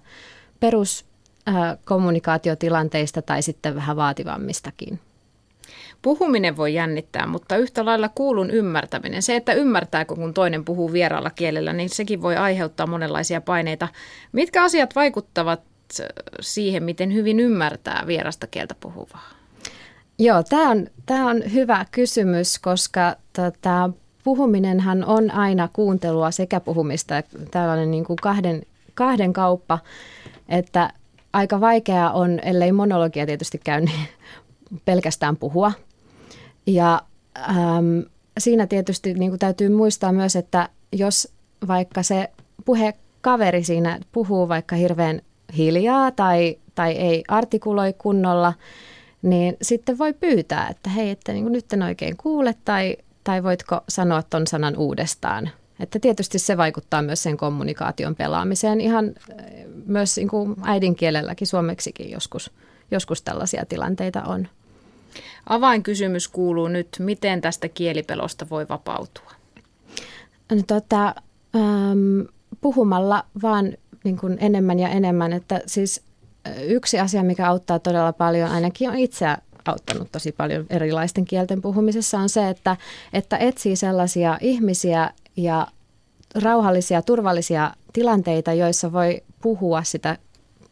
peruskommunikaatiotilanteista 0.60 3.22
tai 3.22 3.42
sitten 3.42 3.74
vähän 3.74 3.96
vaativammistakin. 3.96 5.00
Puhuminen 6.02 6.56
voi 6.56 6.74
jännittää, 6.74 7.26
mutta 7.26 7.56
yhtä 7.56 7.84
lailla 7.84 8.08
kuulun 8.08 8.50
ymmärtäminen, 8.50 9.22
se, 9.22 9.36
että 9.36 9.52
ymmärtääkö 9.52 10.14
kun 10.14 10.34
toinen 10.34 10.64
puhuu 10.64 10.92
vieraalla 10.92 11.30
kielellä, 11.30 11.72
niin 11.72 11.88
sekin 11.88 12.22
voi 12.22 12.36
aiheuttaa 12.36 12.86
monenlaisia 12.86 13.40
paineita. 13.40 13.88
Mitkä 14.32 14.62
asiat 14.62 14.94
vaikuttavat 14.94 15.60
siihen, 16.40 16.82
miten 16.82 17.14
hyvin 17.14 17.40
ymmärtää 17.40 18.04
vierasta 18.06 18.46
kieltä 18.46 18.74
puhuvaa? 18.80 19.28
Joo, 20.18 20.42
tämä 20.42 20.70
on, 20.70 20.86
tämä 21.06 21.30
on 21.30 21.42
hyvä 21.52 21.86
kysymys, 21.90 22.58
koska 22.58 23.16
tota, 23.32 23.90
puhuminenhan 24.24 25.04
on 25.04 25.30
aina 25.30 25.68
kuuntelua 25.72 26.30
sekä 26.30 26.60
puhumista. 26.60 27.14
Tällainen 27.50 27.90
niin 27.90 28.04
kuin 28.04 28.16
kahden, 28.22 28.62
kahden 28.94 29.32
kauppa, 29.32 29.78
että 30.48 30.92
aika 31.32 31.60
vaikeaa 31.60 32.12
on, 32.12 32.40
ellei 32.42 32.72
monologia 32.72 33.26
tietysti 33.26 33.60
käy, 33.64 33.80
niin 33.80 34.08
pelkästään 34.84 35.36
puhua. 35.36 35.72
Ja 36.66 37.02
äm, 37.38 38.04
siinä 38.38 38.66
tietysti 38.66 39.14
niin 39.14 39.30
kuin 39.30 39.38
täytyy 39.38 39.68
muistaa 39.68 40.12
myös, 40.12 40.36
että 40.36 40.68
jos 40.92 41.32
vaikka 41.68 42.02
se 42.02 42.30
puhekaveri 42.64 43.64
siinä 43.64 44.00
puhuu 44.12 44.48
vaikka 44.48 44.76
hirveän 44.76 45.20
hiljaa 45.56 46.10
tai, 46.10 46.58
tai 46.74 46.92
ei 46.92 47.24
artikuloi 47.28 47.92
kunnolla, 47.98 48.52
niin 49.22 49.56
sitten 49.62 49.98
voi 49.98 50.12
pyytää, 50.12 50.68
että 50.68 50.90
hei, 50.90 51.10
että 51.10 51.32
niin 51.32 51.44
kuin 51.44 51.52
nyt 51.52 51.72
en 51.72 51.82
oikein 51.82 52.16
kuule 52.16 52.54
tai, 52.64 52.96
tai 53.24 53.42
voitko 53.42 53.80
sanoa 53.88 54.22
ton 54.22 54.46
sanan 54.46 54.76
uudestaan. 54.76 55.50
Että 55.80 55.98
tietysti 55.98 56.38
se 56.38 56.56
vaikuttaa 56.56 57.02
myös 57.02 57.22
sen 57.22 57.36
kommunikaation 57.36 58.14
pelaamiseen 58.14 58.80
ihan 58.80 59.04
äh, 59.30 59.46
myös 59.86 60.16
niin 60.16 60.28
kuin 60.28 60.56
äidinkielelläkin, 60.62 61.46
suomeksikin 61.46 62.10
joskus, 62.10 62.50
joskus 62.90 63.22
tällaisia 63.22 63.66
tilanteita 63.66 64.22
on. 64.22 64.48
Avainkysymys 65.46 66.28
kuuluu 66.28 66.68
nyt, 66.68 66.88
miten 66.98 67.40
tästä 67.40 67.68
kielipelosta 67.68 68.46
voi 68.50 68.68
vapautua? 68.68 69.30
No, 70.52 70.62
tota, 70.66 71.14
ähm, 71.56 72.20
puhumalla 72.60 73.24
vaan 73.42 73.72
niin 74.04 74.18
kuin 74.18 74.38
enemmän 74.40 74.78
ja 74.78 74.88
enemmän, 74.88 75.32
että 75.32 75.60
siis 75.66 76.02
yksi 76.66 77.00
asia, 77.00 77.22
mikä 77.22 77.48
auttaa 77.48 77.78
todella 77.78 78.12
paljon, 78.12 78.50
ainakin 78.50 78.90
on 78.90 78.98
itseä 78.98 79.38
auttanut 79.64 80.12
tosi 80.12 80.32
paljon 80.32 80.66
erilaisten 80.70 81.24
kielten 81.24 81.62
puhumisessa, 81.62 82.18
on 82.18 82.28
se, 82.28 82.48
että, 82.48 82.76
että 83.12 83.36
etsii 83.36 83.76
sellaisia 83.76 84.38
ihmisiä 84.40 85.10
ja 85.36 85.66
rauhallisia, 86.34 87.02
turvallisia 87.02 87.74
tilanteita, 87.92 88.52
joissa 88.52 88.92
voi 88.92 89.22
puhua 89.42 89.82
sitä 89.82 90.18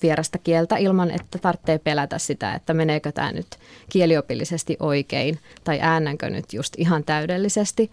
vierasta 0.02 0.38
kieltä 0.38 0.76
ilman, 0.76 1.10
että 1.10 1.38
tarvitsee 1.38 1.78
pelätä 1.78 2.18
sitä, 2.18 2.54
että 2.54 2.74
meneekö 2.74 3.12
tämä 3.12 3.32
nyt 3.32 3.46
kieliopillisesti 3.88 4.76
oikein 4.80 5.38
tai 5.64 5.78
äännänkö 5.82 6.30
nyt 6.30 6.52
just 6.52 6.74
ihan 6.76 7.04
täydellisesti. 7.04 7.90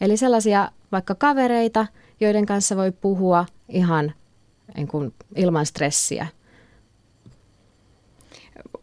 Eli 0.00 0.16
sellaisia 0.16 0.70
vaikka 0.92 1.14
kavereita, 1.14 1.86
joiden 2.20 2.46
kanssa 2.46 2.76
voi 2.76 2.92
puhua 2.92 3.46
ihan 3.68 4.12
niin 4.76 4.88
kuin, 4.88 5.14
ilman 5.36 5.66
stressiä. 5.66 6.26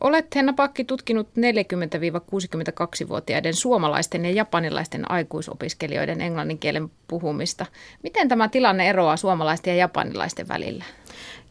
Olet 0.02 0.36
Henna 0.36 0.54
Pakki 0.54 0.86
tutkinut 0.86 1.28
40-62-vuotiaiden 1.28 3.54
suomalaisten 3.54 4.26
ja 4.26 4.32
japanilaisten 4.32 5.12
aikuisopiskelijoiden 5.12 6.22
englannin 6.22 6.60
kielen 6.60 6.92
puhumista. 7.08 7.66
Miten 8.04 8.30
tämä 8.30 8.50
tilanne 8.50 8.90
eroaa 8.90 9.18
suomalaisten 9.18 9.72
ja 9.72 9.78
japanilaisten 9.78 10.48
välillä? 10.48 10.84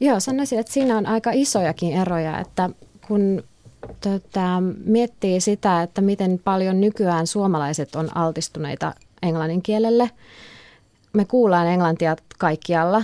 Joo, 0.01 0.21
sanoisin, 0.21 0.59
että 0.59 0.73
siinä 0.73 0.97
on 0.97 1.07
aika 1.07 1.31
isojakin 1.35 1.93
eroja, 1.93 2.39
että 2.39 2.71
kun 3.09 3.43
tota, 4.01 4.63
miettii 4.85 5.41
sitä, 5.41 5.83
että 5.83 6.01
miten 6.01 6.41
paljon 6.45 6.81
nykyään 6.81 7.27
suomalaiset 7.27 7.95
on 7.95 8.17
altistuneita 8.17 8.95
englannin 9.23 9.63
kielelle. 9.63 10.11
Me 11.13 11.25
kuullaan 11.25 11.67
englantia 11.67 12.17
kaikkialla, 12.39 13.03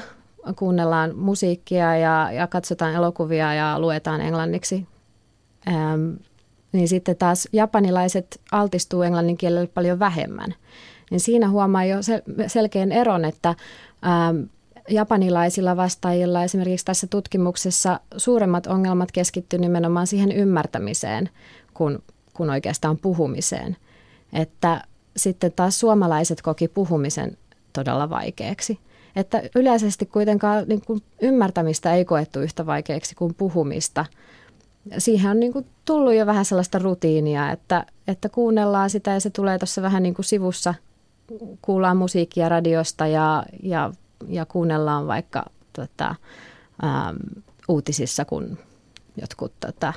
kuunnellaan 0.57 1.17
musiikkia 1.17 1.97
ja, 1.97 2.33
ja 2.33 2.47
katsotaan 2.47 2.95
elokuvia 2.95 3.55
ja 3.55 3.81
luetaan 3.81 4.21
englanniksi. 4.21 4.87
Ähm, 5.69 6.11
niin 6.73 6.89
sitten 6.89 7.17
taas 7.17 7.49
japanilaiset 7.53 8.41
altistuu 8.53 9.03
englannin 9.03 9.37
kielelle 9.37 9.67
paljon 9.67 9.99
vähemmän. 9.99 10.55
Niin 11.11 11.21
siinä 11.21 11.51
huomaa 11.51 11.85
jo 11.85 11.99
sel- 11.99 12.49
selkeän 12.49 12.93
eron, 12.93 13.25
että 13.25 13.49
ähm, 13.49 14.43
japanilaisilla 14.89 15.77
vastaajilla 15.77 16.45
esimerkiksi 16.45 16.87
tässä 16.87 17.07
tutkimuksessa 17.07 18.01
suuremmat 18.17 18.67
ongelmat 18.67 19.13
keskittyy 19.13 19.59
nimenomaan 19.59 20.07
siihen 20.07 20.33
ymmärtämiseen 20.33 21.31
kuin, 21.75 21.99
kuin 22.35 22.51
oikeastaan 22.51 22.99
puhumiseen. 22.99 23.77
Että 24.33 24.85
sitten 25.17 25.53
taas 25.53 25.81
suomalaiset 25.81 26.43
koki 26.43 26.69
puhumisen 26.69 27.37
todella 27.73 28.11
vaikeaksi. 28.11 28.79
Että 29.17 29.43
yleisesti 29.55 30.07
kuitenkaan 30.07 30.65
niin 30.69 30.83
kuin 30.87 31.03
ymmärtämistä 31.23 31.95
ei 31.95 32.05
koettu 32.05 32.41
yhtä 32.41 32.67
vaikeaksi 32.67 33.15
kuin 33.15 33.35
puhumista. 33.35 34.05
Siihen 34.99 35.31
on 35.31 35.41
niin 35.41 35.53
kuin 35.53 35.67
tullut 35.85 36.15
jo 36.15 36.27
vähän 36.27 36.45
sellaista 36.45 36.79
rutiinia, 36.79 37.51
että, 37.51 37.87
että 38.09 38.29
kuunnellaan 38.29 38.91
sitä 38.91 39.11
ja 39.11 39.21
se 39.21 39.31
tulee 39.31 39.59
tuossa 39.59 39.83
vähän 39.83 40.03
niin 40.03 40.15
kuin 40.15 40.25
sivussa. 40.25 40.75
Kuullaan 41.63 41.97
musiikkia 41.97 42.49
radiosta 42.49 43.07
ja, 43.07 43.45
ja, 43.63 43.93
ja 44.29 44.47
kuunnellaan 44.47 45.07
vaikka 45.07 45.45
tota, 45.73 46.15
äm, 46.85 47.17
uutisissa, 47.69 48.25
kun 48.25 48.59
jotkut 49.21 49.53
tota, 49.61 49.93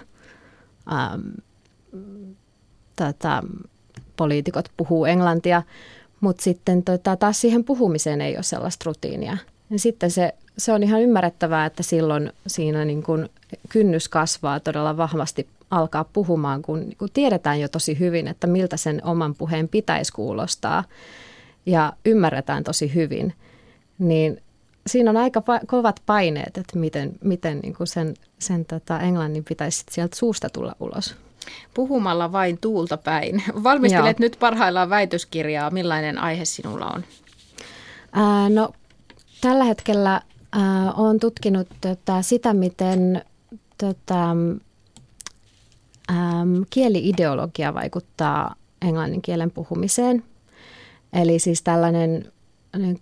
äm, 0.94 1.32
tota, 2.96 3.44
poliitikot 4.18 4.70
puhuu 4.78 5.06
englantia, 5.06 5.64
mutta 6.22 6.44
sitten 6.44 6.84
tota, 6.84 7.16
taas 7.16 7.42
siihen 7.42 7.64
puhumiseen 7.64 8.22
ei 8.22 8.36
ole 8.36 8.44
sellaista 8.44 8.84
rutiinia. 8.86 9.38
Ja 9.70 9.80
sitten 9.80 10.12
se, 10.12 10.34
se 10.58 10.74
on 10.74 10.84
ihan 10.84 11.02
ymmärrettävää, 11.02 11.66
että 11.66 11.84
silloin 11.84 12.34
siinä 12.48 12.86
niin 12.86 13.04
kun 13.04 13.30
kynnys 13.70 14.10
kasvaa 14.10 14.60
todella 14.60 14.98
vahvasti 14.98 15.48
alkaa 15.72 16.04
puhumaan, 16.04 16.62
kun, 16.62 16.86
kun 16.98 17.10
tiedetään 17.14 17.60
jo 17.60 17.68
tosi 17.68 18.00
hyvin, 18.00 18.28
että 18.28 18.48
miltä 18.48 18.78
sen 18.78 19.02
oman 19.04 19.36
puheen 19.36 19.68
pitäisi 19.68 20.12
kuulostaa 20.14 20.84
ja 21.66 21.94
ymmärretään 22.06 22.64
tosi 22.64 22.96
hyvin, 22.96 23.34
niin 24.00 24.42
siinä 24.88 25.10
on 25.10 25.18
aika 25.18 25.40
pa- 25.40 25.66
kovat 25.66 26.02
paineet, 26.06 26.58
että 26.58 26.80
miten, 26.80 27.12
miten 27.24 27.60
niin 27.60 27.74
kuin 27.74 27.88
sen, 27.88 28.14
sen 28.40 28.66
tota 28.66 29.00
englannin 29.00 29.44
pitäisi 29.44 29.84
sieltä 29.92 30.16
suusta 30.16 30.50
tulla 30.50 30.76
ulos. 30.80 31.16
Puhumalla 31.74 32.32
vain 32.32 32.58
tuulta 32.58 32.98
päin. 32.98 33.44
Valmistelet 33.64 34.20
Joo. 34.20 34.26
nyt 34.26 34.38
parhaillaan 34.40 34.90
väitöskirjaa. 34.90 35.70
Millainen 35.70 36.18
aihe 36.18 36.46
sinulla 36.46 36.88
on? 36.88 37.04
Ää, 38.12 38.50
no, 38.50 38.70
tällä 39.46 39.64
hetkellä 39.64 40.22
ää, 40.52 40.94
olen 40.94 41.20
tutkinut 41.20 41.68
tota, 41.82 42.22
sitä, 42.22 42.54
miten 42.54 43.26
tota, 43.78 44.32
äm, 46.10 46.66
kieliideologia 46.70 47.74
vaikuttaa 47.74 48.56
englannin 48.82 49.22
kielen 49.22 49.52
puhumiseen. 49.52 50.24
Eli 51.14 51.40
siis 51.40 51.62
tällainen 51.62 52.32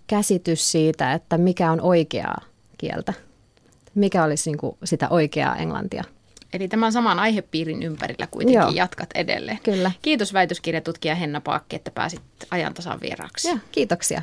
käsitys 0.06 0.72
siitä, 0.72 1.12
että 1.12 1.38
mikä 1.38 1.70
on 1.70 1.80
oikeaa 1.80 2.40
kieltä. 2.78 3.12
Mikä 3.94 4.24
olisi 4.24 4.50
niin 4.50 4.58
kuin 4.58 4.76
sitä 4.84 5.08
oikeaa 5.08 5.56
englantia. 5.56 6.04
Eli 6.52 6.68
tämän 6.68 6.92
saman 6.92 7.18
aihepiirin 7.18 7.82
ympärillä 7.82 8.26
kuitenkin 8.26 8.60
Joo. 8.60 8.70
jatkat 8.70 9.10
edelleen. 9.14 9.58
Kyllä. 9.62 9.90
Kiitos 10.02 10.32
väitöskirjatutkija 10.32 11.14
Henna 11.14 11.40
Paakki, 11.40 11.76
että 11.76 11.90
pääsit 11.90 12.22
ajan 12.50 12.74
tasan 12.74 13.00
vieraaksi. 13.00 13.48
Joo, 13.48 13.58
kiitoksia. 13.72 14.22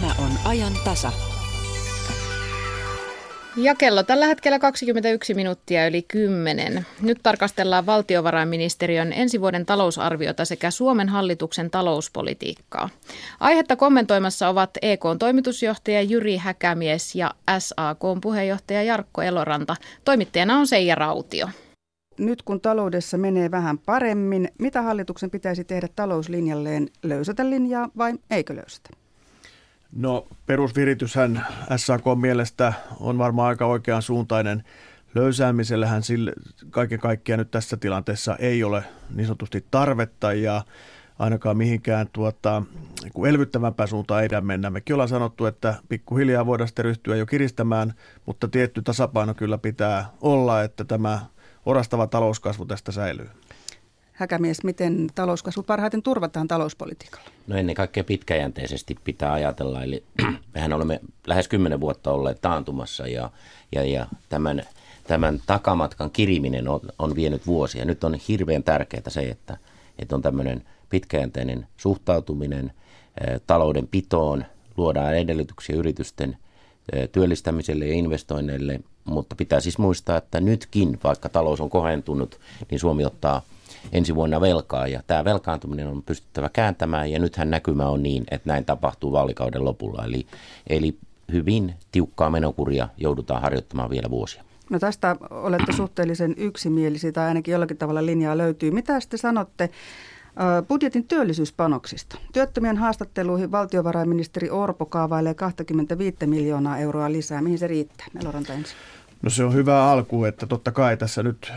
Tämä 0.00 0.14
on 0.18 0.30
ajan 0.44 0.72
tasa. 0.84 1.12
Ja 3.56 3.74
kello 3.74 4.02
tällä 4.02 4.26
hetkellä 4.26 4.58
21 4.58 5.34
minuuttia 5.34 5.86
yli 5.86 6.02
10. 6.02 6.86
Nyt 7.00 7.18
tarkastellaan 7.22 7.86
valtiovarainministeriön 7.86 9.12
ensi 9.12 9.40
vuoden 9.40 9.66
talousarviota 9.66 10.44
sekä 10.44 10.70
Suomen 10.70 11.08
hallituksen 11.08 11.70
talouspolitiikkaa. 11.70 12.88
Aihetta 13.40 13.76
kommentoimassa 13.76 14.48
ovat 14.48 14.70
EKn 14.82 15.16
toimitusjohtaja 15.18 16.02
Jyri 16.02 16.36
Häkämies 16.36 17.14
ja 17.14 17.34
SAKn 17.58 18.20
puheenjohtaja 18.22 18.82
Jarkko 18.82 19.22
Eloranta. 19.22 19.76
Toimittajana 20.04 20.58
on 20.58 20.66
Seija 20.66 20.94
Rautio. 20.94 21.48
Nyt 22.18 22.42
kun 22.42 22.60
taloudessa 22.60 23.18
menee 23.18 23.50
vähän 23.50 23.78
paremmin, 23.78 24.48
mitä 24.58 24.82
hallituksen 24.82 25.30
pitäisi 25.30 25.64
tehdä 25.64 25.88
talouslinjalleen? 25.96 26.88
Löysätä 27.02 27.50
linjaa 27.50 27.88
vai 27.98 28.12
eikö 28.30 28.56
löysätä? 28.56 29.05
No 29.96 30.26
perusvirityshän 30.46 31.46
SAK 31.76 32.04
mielestä 32.20 32.72
on 33.00 33.18
varmaan 33.18 33.48
aika 33.48 33.66
oikean 33.66 34.02
suuntainen. 34.02 34.64
Löysäämisellähän 35.14 36.02
sille, 36.02 36.32
kaiken 36.70 37.00
kaikkiaan 37.00 37.38
nyt 37.38 37.50
tässä 37.50 37.76
tilanteessa 37.76 38.36
ei 38.36 38.64
ole 38.64 38.84
niin 39.14 39.26
sanotusti 39.26 39.66
tarvetta 39.70 40.32
ja 40.32 40.62
ainakaan 41.18 41.56
mihinkään 41.56 42.06
tuota, 42.12 42.62
elvyttävämpään 43.28 43.88
suuntaan 43.88 44.22
ei 44.22 44.40
mennä. 44.40 44.70
Mekin 44.70 44.94
ollaan 44.94 45.08
sanottu, 45.08 45.46
että 45.46 45.74
pikkuhiljaa 45.88 46.46
voidaan 46.46 46.68
sitten 46.68 46.84
ryhtyä 46.84 47.16
jo 47.16 47.26
kiristämään, 47.26 47.94
mutta 48.26 48.48
tietty 48.48 48.82
tasapaino 48.82 49.34
kyllä 49.34 49.58
pitää 49.58 50.10
olla, 50.20 50.62
että 50.62 50.84
tämä 50.84 51.20
orastava 51.66 52.06
talouskasvu 52.06 52.66
tästä 52.66 52.92
säilyy. 52.92 53.28
Häkämies, 54.16 54.64
miten 54.64 55.06
talouskasvu 55.14 55.62
parhaiten 55.62 56.02
turvataan 56.02 56.48
talouspolitiikalla? 56.48 57.30
No 57.46 57.56
ennen 57.56 57.74
kaikkea 57.74 58.04
pitkäjänteisesti 58.04 58.96
pitää 59.04 59.32
ajatella, 59.32 59.82
eli 59.82 60.04
mehän 60.54 60.72
olemme 60.72 61.00
lähes 61.26 61.48
kymmenen 61.48 61.80
vuotta 61.80 62.10
olleet 62.10 62.40
taantumassa 62.40 63.06
ja, 63.06 63.30
ja, 63.72 63.84
ja 63.84 64.06
tämän, 64.28 64.62
tämän 65.06 65.40
takamatkan 65.46 66.10
kiriminen 66.10 66.68
on, 66.68 66.80
on 66.98 67.14
vienyt 67.14 67.46
vuosia. 67.46 67.84
Nyt 67.84 68.04
on 68.04 68.14
hirveän 68.28 68.62
tärkeää 68.62 69.02
se, 69.08 69.20
että, 69.20 69.56
että 69.98 70.14
on 70.14 70.22
tämmöinen 70.22 70.62
pitkäjänteinen 70.90 71.66
suhtautuminen 71.76 72.72
talouden 73.46 73.88
pitoon, 73.88 74.44
luodaan 74.76 75.16
edellytyksiä 75.16 75.76
yritysten 75.76 76.36
työllistämiselle 77.12 77.86
ja 77.86 77.94
investoinneille, 77.94 78.80
mutta 79.04 79.36
pitää 79.36 79.60
siis 79.60 79.78
muistaa, 79.78 80.16
että 80.16 80.40
nytkin, 80.40 80.98
vaikka 81.04 81.28
talous 81.28 81.60
on 81.60 81.70
kohentunut, 81.70 82.40
niin 82.70 82.80
Suomi 82.80 83.04
ottaa 83.04 83.42
ensi 83.92 84.14
vuonna 84.14 84.40
velkaa 84.40 84.86
ja 84.86 85.02
tämä 85.06 85.24
velkaantuminen 85.24 85.88
on 85.88 86.02
pystyttävä 86.02 86.48
kääntämään 86.52 87.10
ja 87.10 87.18
nythän 87.18 87.50
näkymä 87.50 87.88
on 87.88 88.02
niin, 88.02 88.24
että 88.30 88.48
näin 88.48 88.64
tapahtuu 88.64 89.12
vaalikauden 89.12 89.64
lopulla. 89.64 90.04
Eli, 90.04 90.26
eli 90.66 90.98
hyvin 91.32 91.74
tiukkaa 91.92 92.30
menokuria 92.30 92.88
joudutaan 92.96 93.42
harjoittamaan 93.42 93.90
vielä 93.90 94.10
vuosia. 94.10 94.44
No 94.70 94.78
tästä 94.78 95.16
olette 95.30 95.72
suhteellisen 95.82 96.34
yksimielisiä 96.36 97.12
tai 97.12 97.26
ainakin 97.26 97.52
jollakin 97.52 97.76
tavalla 97.76 98.06
linjaa 98.06 98.38
löytyy. 98.38 98.70
Mitä 98.70 99.00
sitten 99.00 99.18
sanotte 99.18 99.70
budjetin 100.68 101.04
työllisyyspanoksista? 101.08 102.18
Työttömien 102.32 102.76
haastatteluihin 102.76 103.50
valtiovarainministeri 103.50 104.50
Orpo 104.50 104.86
kaavailee 104.86 105.34
25 105.34 106.26
miljoonaa 106.26 106.78
euroa 106.78 107.12
lisää. 107.12 107.42
Mihin 107.42 107.58
se 107.58 107.66
riittää? 107.66 108.06
Meloranta 108.12 108.52
ensin. 108.52 108.76
No 109.22 109.30
se 109.30 109.44
on 109.44 109.54
hyvä 109.54 109.90
alku, 109.90 110.24
että 110.24 110.46
totta 110.46 110.72
kai 110.72 110.96
tässä 110.96 111.22
nyt 111.22 111.52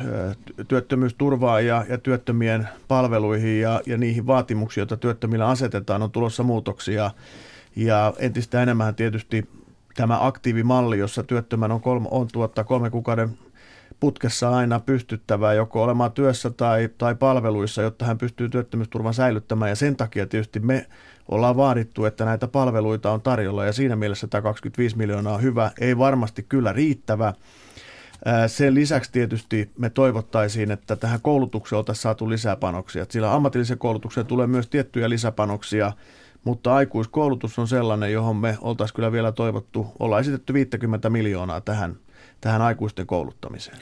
työttömyysturvaa 0.67 1.62
ja, 1.62 1.86
ja 1.89 1.98
työttömien 1.98 2.69
palveluihin 2.88 3.62
ja, 3.62 3.82
ja 3.86 3.98
niihin 3.98 4.28
vaatimuksiin, 4.28 4.82
joita 4.82 4.98
työttömillä 4.98 5.48
asetetaan, 5.48 6.04
on 6.04 6.12
tulossa 6.12 6.43
muutoksia. 6.43 7.12
Ja 7.76 8.13
entistä 8.19 8.63
enemmän 8.63 8.95
tietysti 8.95 9.50
tämä 9.95 10.28
aktiivimalli, 10.28 11.00
jossa 11.00 11.24
työttömän 11.24 11.72
on, 11.72 11.82
kolme, 11.82 12.08
on 12.12 12.28
tuottaa 12.32 12.63
kolme 12.63 12.89
kuukauden 12.89 13.38
putkessa 14.00 14.50
aina 14.50 14.80
pystyttävää 14.80 15.54
joko 15.54 15.84
olemaan 15.84 16.12
työssä 16.12 16.50
tai, 16.50 16.89
tai 16.98 17.15
palveluissa, 17.15 17.82
jotta 17.82 18.06
hän 18.06 18.17
pystyy 18.17 18.50
työttömyysturvan 18.50 19.13
säilyttämään. 19.13 19.69
Ja 19.69 19.76
sen 19.76 19.95
takia 19.95 20.26
tietysti 20.26 20.60
me 20.60 20.88
ollaan 21.30 21.58
vaadittu, 21.58 22.06
että 22.06 22.26
näitä 22.26 22.48
palveluita 22.48 23.12
on 23.12 23.22
tarjolla 23.22 23.65
ja 23.65 23.74
siinä 23.74 23.96
mielessä 23.96 24.28
tämä 24.28 24.42
25 24.42 24.98
miljoonaa 24.98 25.34
on 25.34 25.42
hyvä, 25.42 25.72
ei 25.80 25.98
varmasti 25.98 26.44
kyllä 26.50 26.74
riittävä. 26.74 27.34
Sen 28.48 28.76
lisäksi 28.76 29.12
tietysti 29.12 29.72
me 29.78 29.89
toivottaisiin, 29.89 30.72
että 30.72 30.96
tähän 30.96 31.22
koulutukseen 31.22 31.78
oltaisiin 31.78 32.04
saatu 32.04 32.30
lisäpanoksia. 32.30 33.06
Sillä 33.10 33.34
ammatillisen 33.34 33.78
koulutukseen 33.78 34.26
tulee 34.26 34.48
myös 34.48 34.68
tiettyjä 34.68 35.10
lisäpanoksia, 35.10 35.92
mutta 36.44 36.76
aikuiskoulutus 36.76 37.60
on 37.60 37.68
sellainen, 37.68 38.13
johon 38.13 38.36
me 38.36 38.58
oltaisiin 38.62 38.96
kyllä 38.96 39.12
vielä 39.12 39.32
toivottu, 39.32 39.88
ollaan 40.00 40.22
esitetty 40.22 40.54
50 40.54 41.10
miljoonaa 41.10 41.62
tähän, 41.62 41.96
tähän 42.42 42.62
aikuisten 42.62 43.08
kouluttamiseen. 43.08 43.78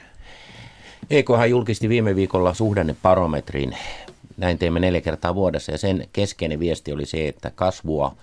EKH 1.10 1.50
julkisti 1.50 1.90
viime 1.90 2.16
viikolla 2.16 2.54
suhdanneparometrin. 2.54 3.78
Näin 4.38 4.58
teemme 4.58 4.80
neljä 4.80 5.02
kertaa 5.02 5.36
vuodessa 5.36 5.72
ja 5.72 5.78
sen 5.78 6.08
keskeinen 6.14 6.60
viesti 6.60 6.94
oli 6.94 7.06
se, 7.06 7.28
että 7.28 7.52
kasvua, 7.56 8.16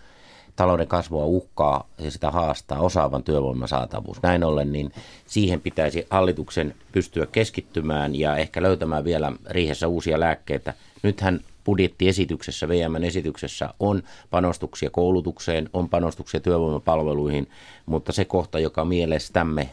talouden 0.56 0.86
kasvua 0.86 1.24
uhkaa 1.24 1.88
ja 1.98 2.10
sitä 2.10 2.30
haastaa 2.30 2.80
osaavan 2.80 3.22
työvoiman 3.22 3.68
saatavuus. 3.68 4.22
Näin 4.22 4.44
ollen 4.44 4.72
niin 4.72 4.92
siihen 5.26 5.60
pitäisi 5.60 6.06
hallituksen 6.10 6.74
pystyä 6.92 7.26
keskittymään 7.26 8.14
ja 8.14 8.36
ehkä 8.36 8.62
löytämään 8.62 9.04
vielä 9.04 9.32
riihessä 9.50 9.88
uusia 9.88 10.20
lääkkeitä. 10.20 10.74
Nythän 11.02 11.40
budjettiesityksessä, 11.64 12.68
VMn 12.68 13.04
esityksessä 13.04 13.74
on 13.80 14.02
panostuksia 14.30 14.90
koulutukseen, 14.90 15.70
on 15.72 15.88
panostuksia 15.88 16.40
työvoimapalveluihin, 16.40 17.48
mutta 17.86 18.12
se 18.12 18.24
kohta, 18.24 18.58
joka 18.58 18.84
mielestämme 18.84 19.68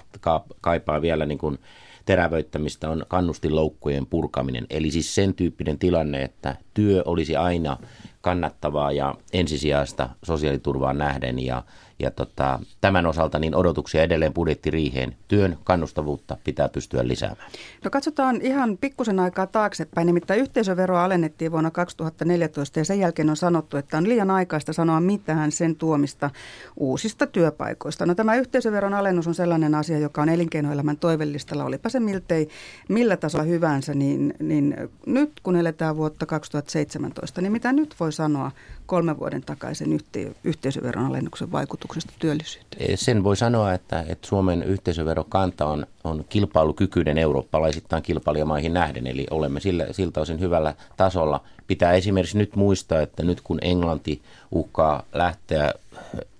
kaipaa 0.62 1.01
vielä 1.01 1.25
niin 1.25 1.38
kuin 1.38 1.60
terävöittämistä 2.06 2.90
on 2.90 3.06
kannustinloukkujen 3.08 4.06
purkaminen. 4.06 4.68
Eli 4.70 4.92
siis 4.92 5.16
sen 5.16 5.34
tyyppinen 5.34 5.80
tilanne, 5.80 6.24
että 6.24 6.56
työ 6.74 7.04
olisi 7.06 7.36
aina 7.36 7.78
kannattavaa 8.22 8.92
ja 8.92 9.16
ensisijaista 9.34 10.10
sosiaaliturvaan 10.24 10.98
nähden 10.98 11.40
ja, 11.40 11.64
ja 12.02 12.12
tota, 12.12 12.60
tämän 12.82 13.06
osalta 13.06 13.40
niin 13.40 13.56
odotuksia 13.56 14.04
edelleen 14.04 14.34
budjettiriiheen. 14.34 15.16
Työn 15.28 15.58
kannustavuutta 15.64 16.38
pitää 16.44 16.70
pystyä 16.70 17.08
lisäämään. 17.08 17.52
No 17.84 17.92
katsotaan 17.92 18.42
ihan 18.42 18.78
pikkusen 18.78 19.20
aikaa 19.20 19.48
taaksepäin. 19.48 20.08
Nimittäin 20.08 20.40
yhteisöveroa 20.40 21.04
alennettiin 21.04 21.52
vuonna 21.52 21.72
2014 21.72 22.80
ja 22.80 22.86
sen 22.86 23.00
jälkeen 23.00 23.30
on 23.30 23.38
sanottu, 23.38 23.78
että 23.78 23.98
on 23.98 24.10
liian 24.10 24.32
aikaista 24.32 24.74
sanoa 24.74 25.02
mitään 25.02 25.52
sen 25.52 25.76
tuomista 25.76 26.30
uusista 26.78 27.28
työpaikoista. 27.28 28.06
No 28.06 28.16
tämä 28.16 28.36
yhteisöveron 28.36 28.94
alennus 28.94 29.28
on 29.28 29.36
sellainen 29.36 29.76
asia, 29.76 30.00
joka 30.00 30.22
on 30.22 30.30
elinkeinoelämän 30.30 30.98
toivellistalla, 30.98 31.66
olipa 31.66 31.90
se 31.90 32.00
miltei 32.00 32.50
millä 32.90 33.18
tasolla 33.18 33.46
hyvänsä, 33.46 33.94
niin, 33.94 34.34
niin 34.40 34.76
nyt 35.06 35.32
kun 35.44 35.56
eletään 35.56 35.98
vuotta 35.98 36.26
2017, 36.26 37.42
niin 37.42 37.52
mitä 37.52 37.74
nyt 37.74 37.96
voi 38.00 38.12
sanoa 38.12 38.52
kolmen 38.86 39.20
vuoden 39.20 39.42
takaisen 39.42 39.94
yhte, 39.94 40.32
yhteisöveron 40.44 41.06
alennuksen 41.06 41.52
vaikutuksesta 41.52 41.90
työllisyyteen? 42.19 42.97
Sen 42.97 43.23
voi 43.23 43.38
sanoa, 43.38 43.73
että, 43.73 44.04
että 44.08 44.27
Suomen 44.27 44.63
yhteisöverokanta 44.63 45.65
on, 45.65 45.86
on 46.04 46.25
kilpailukykyinen 46.30 47.17
eurooppalaisittain 47.17 48.04
kilpailijamaihin 48.04 48.73
nähden, 48.73 49.08
eli 49.08 49.27
olemme 49.32 49.60
sillä, 49.60 49.86
siltä 49.91 50.21
osin 50.21 50.39
hyvällä 50.39 50.73
tasolla. 50.97 51.43
Pitää 51.67 51.93
esimerkiksi 51.93 52.38
nyt 52.38 52.56
muistaa, 52.56 53.01
että 53.01 53.23
nyt 53.23 53.41
kun 53.41 53.60
Englanti 53.62 54.21
uhkaa 54.51 55.04
lähteä 55.13 55.73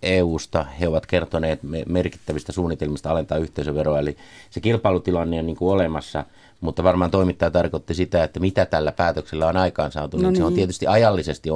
EU-sta, 0.04 0.64
he 0.80 0.88
ovat 0.88 1.06
kertoneet 1.06 1.60
merkittävistä 1.88 2.52
suunnitelmista 2.52 3.12
alentaa 3.12 3.38
yhteisöveroa, 3.38 4.00
eli 4.00 4.18
se 4.50 4.60
kilpailutilanne 4.60 5.40
on 5.40 5.46
niin 5.46 5.58
kuin 5.58 5.74
olemassa– 5.74 6.26
mutta 6.62 6.84
varmaan 6.84 7.12
toimittaja 7.12 7.52
tarkoitti 7.52 7.94
sitä, 7.94 8.24
että 8.24 8.40
mitä 8.40 8.66
tällä 8.66 8.92
päätöksellä 8.92 9.48
on 9.48 9.58
aikaansaatu. 9.58 10.18
No 10.18 10.30
niin. 10.30 10.36
Se 10.36 10.44
on 10.44 10.50
niin. 10.50 10.56
tietysti 10.56 10.88
ajallisesti 10.88 11.50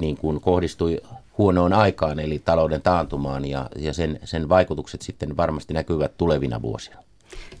niin 0.00 0.16
kuin 0.16 0.40
kohdistui 0.40 1.00
huonoon 1.38 1.72
aikaan, 1.72 2.20
eli 2.20 2.38
talouden 2.38 2.82
taantumaan, 2.82 3.44
ja, 3.44 3.68
ja 3.76 3.92
sen, 3.92 4.18
sen 4.24 4.48
vaikutukset 4.48 5.02
sitten 5.02 5.36
varmasti 5.36 5.74
näkyvät 5.74 6.16
tulevina 6.16 6.62
vuosina. 6.62 6.96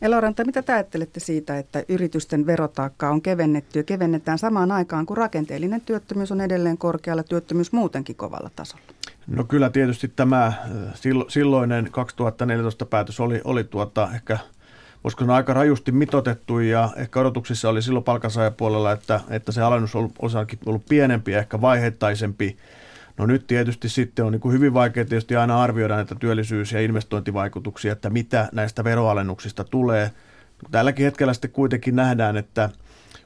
Eloranta, 0.02 0.44
mitä 0.44 0.62
te 0.62 0.72
ajattelette 0.72 1.20
siitä, 1.20 1.58
että 1.58 1.84
yritysten 1.88 2.46
verotaakkaa 2.46 3.10
on 3.10 3.22
kevennetty 3.22 3.78
ja 3.78 3.82
kevennetään 3.82 4.38
samaan 4.38 4.72
aikaan, 4.72 5.06
kun 5.06 5.16
rakenteellinen 5.16 5.80
työttömyys 5.80 6.32
on 6.32 6.40
edelleen 6.40 6.78
korkealla, 6.78 7.22
työttömyys 7.22 7.72
muutenkin 7.72 8.16
kovalla 8.16 8.50
tasolla? 8.56 8.84
No 9.26 9.44
kyllä 9.44 9.70
tietysti 9.70 10.12
tämä 10.16 10.46
äh, 10.46 10.56
silloinen 11.28 11.88
2014 11.90 12.86
päätös 12.86 13.20
oli, 13.20 13.40
oli 13.44 13.64
tuota 13.64 14.08
ehkä 14.14 14.38
koska 15.04 15.24
se 15.24 15.30
on 15.30 15.36
aika 15.36 15.54
rajusti 15.54 15.92
mitotettu 15.92 16.58
ja 16.58 16.88
ehkä 16.96 17.20
odotuksissa 17.20 17.68
oli 17.68 17.82
silloin 17.82 18.04
palkansaajapuolella, 18.04 18.92
että, 18.92 19.20
että 19.30 19.52
se 19.52 19.62
alennus 19.62 19.94
on 19.94 20.10
osakin 20.18 20.58
ollut 20.66 20.84
pienempi 20.88 21.32
ja 21.32 21.38
ehkä 21.38 21.60
vaiheittaisempi. 21.60 22.56
No 23.18 23.26
nyt 23.26 23.46
tietysti 23.46 23.88
sitten 23.88 24.24
on 24.24 24.32
niin 24.32 24.40
kuin 24.40 24.52
hyvin 24.52 24.74
vaikea 24.74 25.04
tietysti 25.04 25.36
aina 25.36 25.62
arvioida 25.62 25.96
näitä 25.96 26.14
työllisyys- 26.14 26.72
ja 26.72 26.80
investointivaikutuksia, 26.80 27.92
että 27.92 28.10
mitä 28.10 28.48
näistä 28.52 28.84
veroalennuksista 28.84 29.64
tulee. 29.64 30.10
Tälläkin 30.70 31.04
hetkellä 31.04 31.32
sitten 31.32 31.50
kuitenkin 31.50 31.96
nähdään, 31.96 32.36
että 32.36 32.70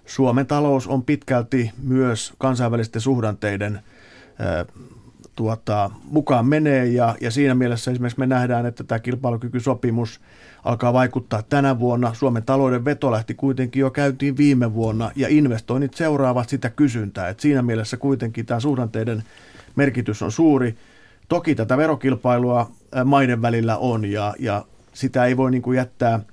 Suomen 0.06 0.46
talous 0.46 0.86
on 0.86 1.04
pitkälti 1.04 1.72
myös 1.82 2.32
kansainvälisten 2.38 3.00
suhdanteiden 3.00 3.80
tuota, 5.36 5.90
mukaan 6.04 6.46
menee 6.46 6.86
ja, 6.86 7.14
ja 7.20 7.30
siinä 7.30 7.54
mielessä 7.54 7.90
esimerkiksi 7.90 8.20
me 8.20 8.26
nähdään, 8.26 8.66
että 8.66 8.84
tämä 8.84 8.98
kilpailukykysopimus 8.98 10.20
alkaa 10.64 10.92
vaikuttaa 10.92 11.42
tänä 11.42 11.78
vuonna. 11.78 12.14
Suomen 12.14 12.42
talouden 12.42 12.84
veto 12.84 13.10
lähti 13.10 13.34
kuitenkin 13.34 13.80
jo 13.80 13.90
käyntiin 13.90 14.36
viime 14.36 14.74
vuonna 14.74 15.10
ja 15.16 15.28
investoinnit 15.30 15.94
seuraavat 15.94 16.48
sitä 16.48 16.70
kysyntää. 16.70 17.28
Et 17.28 17.40
siinä 17.40 17.62
mielessä 17.62 17.96
kuitenkin 17.96 18.46
tämä 18.46 18.60
suhdanteiden 18.60 19.22
merkitys 19.78 20.22
on 20.22 20.32
suuri. 20.32 20.74
Toki 21.28 21.54
tätä 21.54 21.76
verokilpailua 21.76 22.70
maiden 23.04 23.42
välillä 23.42 23.76
on 23.76 24.04
ja, 24.04 24.34
ja 24.38 24.64
sitä 24.92 25.24
ei 25.24 25.36
voi 25.36 25.50
niin 25.50 25.62
kuin 25.62 25.76
jättää– 25.76 26.20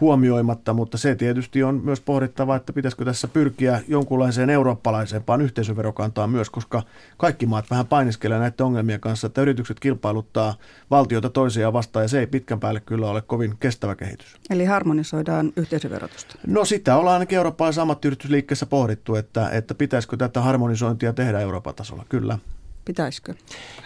huomioimatta, 0.00 0.72
mutta 0.72 0.98
se 0.98 1.14
tietysti 1.14 1.62
on 1.62 1.80
myös 1.84 2.00
pohdittava, 2.00 2.56
että 2.56 2.72
pitäisikö 2.72 3.04
tässä 3.04 3.28
pyrkiä 3.28 3.82
jonkunlaiseen 3.88 4.50
eurooppalaisempaan 4.50 5.40
yhteisöverokantaan 5.40 6.30
myös, 6.30 6.50
koska 6.50 6.82
kaikki 7.16 7.46
maat 7.46 7.70
vähän 7.70 7.86
painiskelevat 7.86 8.42
näiden 8.42 8.66
ongelmien 8.66 9.00
kanssa, 9.00 9.26
että 9.26 9.42
yritykset 9.42 9.80
kilpailuttaa 9.80 10.54
valtiota 10.90 11.30
toisiaan 11.30 11.72
vastaan 11.72 12.04
ja 12.04 12.08
se 12.08 12.18
ei 12.18 12.26
pitkän 12.26 12.60
päälle 12.60 12.80
kyllä 12.80 13.10
ole 13.10 13.22
kovin 13.22 13.54
kestävä 13.60 13.94
kehitys. 13.94 14.36
Eli 14.50 14.64
harmonisoidaan 14.64 15.52
yhteisöverotusta? 15.56 16.38
No 16.46 16.64
sitä 16.64 16.96
ollaan 16.96 17.14
ainakin 17.14 17.36
eurooppalaisessa 17.36 17.82
ammattiyhdistysliikkeessä 17.82 18.66
pohdittu, 18.66 19.14
että, 19.14 19.50
että 19.50 19.74
pitäisikö 19.74 20.16
tätä 20.16 20.40
harmonisointia 20.40 21.12
tehdä 21.12 21.40
Euroopan 21.40 21.74
tasolla, 21.74 22.04
kyllä. 22.08 22.38
Pitäisikö? 22.84 23.34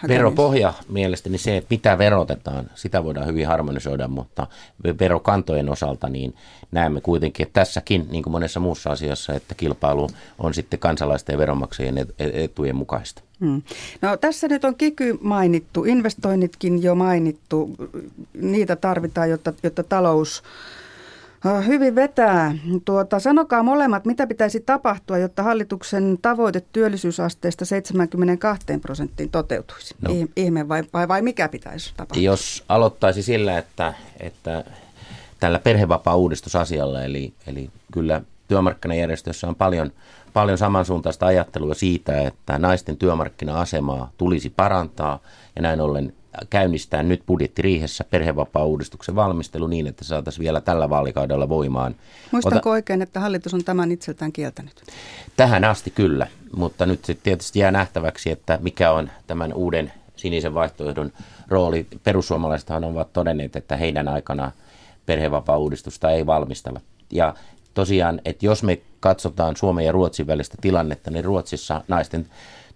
Veropohja 0.07 0.73
mielestäni 0.89 1.37
se, 1.37 1.57
että 1.57 1.67
mitä 1.69 1.97
verotetaan, 1.97 2.69
sitä 2.75 3.03
voidaan 3.03 3.27
hyvin 3.27 3.47
harmonisoida, 3.47 4.07
mutta 4.07 4.47
verokantojen 4.99 5.69
osalta 5.69 6.09
niin 6.09 6.35
näemme 6.71 7.01
kuitenkin, 7.01 7.47
että 7.47 7.59
tässäkin, 7.59 8.07
niin 8.11 8.23
kuin 8.23 8.31
monessa 8.31 8.59
muussa 8.59 8.89
asiassa, 8.89 9.33
että 9.33 9.55
kilpailu 9.55 10.09
on 10.39 10.53
sitten 10.53 10.79
kansalaisten 10.79 11.33
ja 11.33 11.37
veronmaksajien 11.37 12.07
etujen 12.19 12.75
mukaista. 12.75 13.21
Hmm. 13.39 13.61
No 14.01 14.17
tässä 14.17 14.47
nyt 14.47 14.65
on 14.65 14.75
kiky 14.75 15.17
mainittu, 15.21 15.83
investoinnitkin 15.83 16.83
jo 16.83 16.95
mainittu, 16.95 17.75
niitä 18.33 18.75
tarvitaan, 18.75 19.29
jotta, 19.29 19.53
jotta 19.63 19.83
talous 19.83 20.43
Hyvin 21.65 21.95
vetää. 21.95 22.55
Tuota, 22.85 23.19
sanokaa 23.19 23.63
molemmat, 23.63 24.05
mitä 24.05 24.27
pitäisi 24.27 24.59
tapahtua, 24.59 25.17
jotta 25.17 25.43
hallituksen 25.43 26.17
tavoite 26.21 26.63
työllisyysasteesta 26.73 27.65
72 27.65 28.67
prosenttiin 28.81 29.29
toteutuisi? 29.29 29.95
No. 30.01 30.11
Ihme 30.35 30.67
vai, 30.67 30.83
vai, 30.93 31.07
vai 31.07 31.21
mikä 31.21 31.49
pitäisi 31.49 31.93
tapahtua? 31.97 32.23
Jos 32.23 32.63
aloittaisi 32.69 33.23
sillä, 33.23 33.57
että, 33.57 33.93
että 34.19 34.63
tällä 35.39 35.59
perhevapaa-uudistusasialla, 35.59 37.03
eli, 37.03 37.33
eli 37.47 37.69
kyllä 37.93 38.21
työmarkkinajärjestössä 38.47 39.47
on 39.47 39.55
paljon, 39.55 39.91
paljon 40.33 40.57
samansuuntaista 40.57 41.25
ajattelua 41.25 41.73
siitä, 41.73 42.21
että 42.21 42.57
naisten 42.57 42.97
työmarkkina-asemaa 42.97 44.11
tulisi 44.17 44.49
parantaa 44.49 45.19
ja 45.55 45.61
näin 45.61 45.81
ollen 45.81 46.13
käynnistää 46.49 47.03
nyt 47.03 47.23
budjettiriihessä 47.27 48.03
perhevapaa-uudistuksen 48.09 49.15
valmistelu 49.15 49.67
niin, 49.67 49.87
että 49.87 50.05
saataisiin 50.05 50.43
vielä 50.43 50.61
tällä 50.61 50.89
vaalikaudella 50.89 51.49
voimaan. 51.49 51.95
Muistanko 52.31 52.69
Ota, 52.69 52.69
oikein, 52.69 53.01
että 53.01 53.19
hallitus 53.19 53.53
on 53.53 53.63
tämän 53.63 53.91
itseltään 53.91 54.31
kieltänyt? 54.31 54.81
Tähän 55.37 55.63
asti 55.63 55.91
kyllä, 55.91 56.27
mutta 56.55 56.85
nyt 56.85 57.19
tietysti 57.23 57.59
jää 57.59 57.71
nähtäväksi, 57.71 58.31
että 58.31 58.59
mikä 58.61 58.91
on 58.91 59.09
tämän 59.27 59.53
uuden 59.53 59.93
sinisen 60.15 60.53
vaihtoehdon 60.53 61.11
rooli. 61.47 61.87
Perussuomalaisethan 62.03 62.83
ovat 62.83 63.13
todenneet, 63.13 63.55
että 63.55 63.77
heidän 63.77 64.07
aikana 64.07 64.51
perhevapaa-uudistusta 65.05 66.11
ei 66.11 66.25
valmistella. 66.25 66.81
Ja 67.11 67.35
tosiaan, 67.73 68.21
että 68.25 68.45
jos 68.45 68.63
me 68.63 68.79
katsotaan 68.99 69.55
Suomen 69.55 69.85
ja 69.85 69.91
Ruotsin 69.91 70.27
välistä 70.27 70.57
tilannetta, 70.61 71.11
niin 71.11 71.25
Ruotsissa 71.25 71.81
naisten 71.87 72.27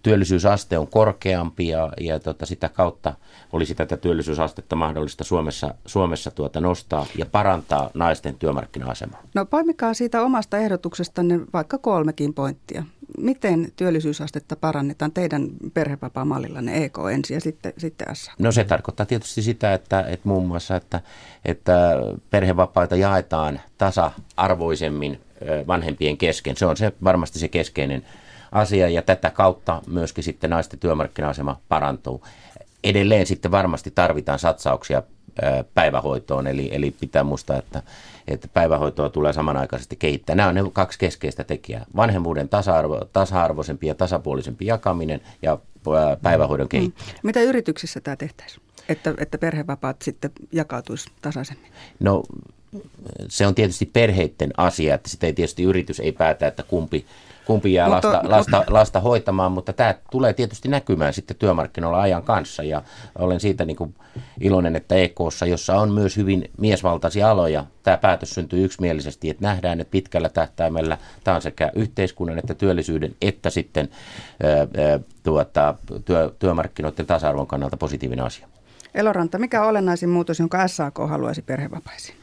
työllisyysaste 0.04 0.78
on 0.78 0.86
korkeampi 0.86 1.68
ja, 1.68 1.92
ja 2.00 2.20
tota, 2.20 2.46
sitä 2.46 2.68
kautta 2.68 3.14
olisi 3.52 3.74
tätä 3.74 3.96
työllisyysastetta 3.96 4.76
mahdollista 4.76 5.24
Suomessa, 5.24 5.74
Suomessa 5.86 6.30
tuota 6.30 6.60
nostaa 6.60 7.06
ja 7.18 7.26
parantaa 7.26 7.90
naisten 7.94 8.34
työmarkkina-asemaa. 8.34 9.22
No 9.34 9.44
poimikaa 9.46 9.94
siitä 9.94 10.22
omasta 10.22 10.58
ehdotuksestanne 10.58 11.40
vaikka 11.52 11.78
kolmekin 11.78 12.34
pointtia. 12.34 12.84
Miten 13.18 13.72
työllisyysastetta 13.76 14.56
parannetaan 14.56 15.12
teidän 15.12 15.48
perhevapaa-mallillanne 15.74 16.84
EK 16.84 16.98
ensin 17.12 17.34
ja 17.34 17.40
sitten, 17.40 17.72
sitten 17.78 18.16
S? 18.16 18.30
No 18.38 18.52
se 18.52 18.64
tarkoittaa 18.64 19.06
tietysti 19.06 19.42
sitä, 19.42 19.74
että, 19.74 20.00
että 20.00 20.28
muun 20.28 20.46
muassa, 20.46 20.76
että, 20.76 21.00
että 21.44 21.96
perhevapaita 22.30 22.96
jaetaan 22.96 23.60
tasa-arvoisemmin 23.78 25.20
vanhempien 25.66 26.16
kesken. 26.16 26.56
Se 26.56 26.66
on 26.66 26.76
se 26.76 26.92
varmasti 27.04 27.38
se 27.38 27.48
keskeinen 27.48 28.04
asia 28.54 28.88
ja 28.88 29.02
tätä 29.02 29.30
kautta 29.30 29.82
myöskin 29.86 30.24
sitten 30.24 30.50
naisten 30.50 30.78
työmarkkina-asema 30.78 31.60
parantuu. 31.68 32.26
Edelleen 32.84 33.26
sitten 33.26 33.50
varmasti 33.50 33.92
tarvitaan 33.94 34.38
satsauksia 34.38 35.02
päivähoitoon, 35.74 36.46
eli, 36.46 36.68
eli 36.72 36.90
pitää 36.90 37.24
muistaa, 37.24 37.58
että, 37.58 37.82
että 38.28 38.48
päivähoitoa 38.48 39.08
tulee 39.08 39.32
samanaikaisesti 39.32 39.96
kehittää. 39.96 40.36
Nämä 40.36 40.48
on 40.48 40.54
ne 40.54 40.62
kaksi 40.72 40.98
keskeistä 40.98 41.44
tekijää. 41.44 41.86
Vanhemmuuden 41.96 42.48
tasa-arvo, 42.48 43.00
tasa-arvoisempi 43.12 43.86
ja 43.86 43.94
tasapuolisempi 43.94 44.66
jakaminen 44.66 45.20
ja 45.42 45.58
päivähoidon 46.22 46.66
mm. 46.66 46.68
kehittäminen. 46.68 47.20
Mitä 47.22 47.40
yrityksissä 47.40 48.00
tämä 48.00 48.16
tehtäisiin, 48.16 48.62
että, 48.88 49.14
että 49.18 49.38
perhevapaat 49.38 50.02
sitten 50.02 50.30
jakautuisi 50.52 51.10
tasaisemmin? 51.22 51.70
No 52.00 52.22
se 53.28 53.46
on 53.46 53.54
tietysti 53.54 53.86
perheiden 53.86 54.50
asia, 54.56 54.94
että 54.94 55.08
sitä 55.10 55.26
ei 55.26 55.32
tietysti 55.32 55.62
yritys 55.62 56.00
ei 56.00 56.12
päätä, 56.12 56.46
että 56.46 56.62
kumpi 56.62 57.06
kumpi 57.46 57.72
jää 57.72 57.88
mutta, 57.88 58.12
lasta, 58.12 58.30
lasta, 58.30 58.64
lasta 58.68 59.00
hoitamaan, 59.00 59.52
mutta 59.52 59.72
tämä 59.72 59.94
tulee 60.10 60.32
tietysti 60.32 60.68
näkymään 60.68 61.14
sitten 61.14 61.36
työmarkkinoilla 61.36 62.00
ajan 62.00 62.22
kanssa 62.22 62.62
ja 62.62 62.82
olen 63.18 63.40
siitä 63.40 63.64
niin 63.64 63.76
kuin 63.76 63.94
iloinen, 64.40 64.76
että 64.76 64.94
EKssa, 64.94 65.46
jossa 65.46 65.74
on 65.74 65.92
myös 65.92 66.16
hyvin 66.16 66.50
miesvaltaisia 66.58 67.30
aloja, 67.30 67.64
tämä 67.82 67.96
päätös 67.96 68.34
syntyy 68.34 68.64
yksimielisesti, 68.64 69.30
että 69.30 69.42
nähdään, 69.42 69.80
että 69.80 69.90
pitkällä 69.90 70.28
tähtäimellä 70.28 70.98
tämä 71.24 71.34
on 71.34 71.42
sekä 71.42 71.70
yhteiskunnan 71.74 72.38
että 72.38 72.54
työllisyyden 72.54 73.14
että 73.22 73.50
sitten 73.50 73.88
ää, 74.42 74.98
tuota, 75.22 75.74
työ, 76.04 76.32
työmarkkinoiden 76.38 77.06
tasa-arvon 77.06 77.46
kannalta 77.46 77.76
positiivinen 77.76 78.24
asia. 78.24 78.48
Eloranta, 78.94 79.38
mikä 79.38 79.62
on 79.62 79.68
olennaisin 79.68 80.08
muutos, 80.08 80.38
jonka 80.38 80.68
SAK 80.68 80.98
haluaisi 81.08 81.42
perhevapaisiin? 81.42 82.16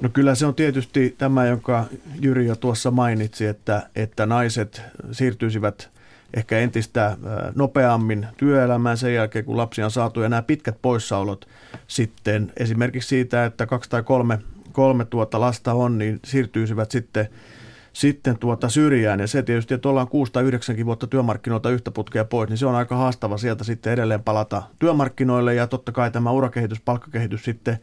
No 0.00 0.08
kyllä 0.08 0.34
se 0.34 0.46
on 0.46 0.54
tietysti 0.54 1.14
tämä, 1.18 1.46
jonka 1.46 1.84
Jyri 2.20 2.46
jo 2.46 2.56
tuossa 2.56 2.90
mainitsi, 2.90 3.46
että, 3.46 3.90
että 3.96 4.26
naiset 4.26 4.82
siirtyisivät 5.12 5.90
ehkä 6.34 6.58
entistä 6.58 7.16
nopeammin 7.54 8.26
työelämään 8.36 8.96
sen 8.96 9.14
jälkeen, 9.14 9.44
kun 9.44 9.56
lapsia 9.56 9.84
on 9.84 9.90
saatu. 9.90 10.20
Ja 10.20 10.28
nämä 10.28 10.42
pitkät 10.42 10.76
poissaolot 10.82 11.48
sitten 11.86 12.52
esimerkiksi 12.56 13.08
siitä, 13.08 13.44
että 13.44 13.66
kaksi 13.66 13.90
tai 13.90 14.02
kolme, 14.02 14.38
kolme 14.72 15.04
tuota 15.04 15.40
lasta 15.40 15.72
on, 15.72 15.98
niin 15.98 16.20
siirtyisivät 16.24 16.90
sitten 16.90 17.28
sitten 17.92 18.38
tuota 18.38 18.68
syrjään. 18.68 19.20
Ja 19.20 19.26
se 19.26 19.42
tietysti, 19.42 19.74
että 19.74 19.88
ollaan 19.88 20.08
6 20.08 20.32
tai 20.32 20.44
9 20.44 20.84
vuotta 20.84 21.06
työmarkkinoilta 21.06 21.70
yhtä 21.70 21.90
putkea 21.90 22.24
pois, 22.24 22.50
niin 22.50 22.58
se 22.58 22.66
on 22.66 22.74
aika 22.74 22.96
haastava 22.96 23.38
sieltä 23.38 23.64
sitten 23.64 23.92
edelleen 23.92 24.22
palata 24.22 24.62
työmarkkinoille. 24.78 25.54
Ja 25.54 25.66
totta 25.66 25.92
kai 25.92 26.10
tämä 26.10 26.30
urakehitys, 26.30 26.80
palkkakehitys 26.80 27.44
sitten 27.44 27.78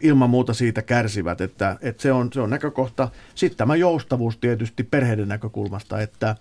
ilman 0.00 0.30
muuta 0.30 0.54
siitä 0.54 0.82
kärsivät, 0.82 1.40
että, 1.40 1.76
että 1.80 2.02
se, 2.02 2.12
on, 2.12 2.32
se 2.32 2.40
on 2.40 2.50
näkökohta. 2.50 3.08
Sitten 3.34 3.58
tämä 3.58 3.76
joustavuus 3.76 4.36
tietysti 4.36 4.82
perheiden 4.82 5.28
näkökulmasta, 5.28 6.00
että 6.00 6.36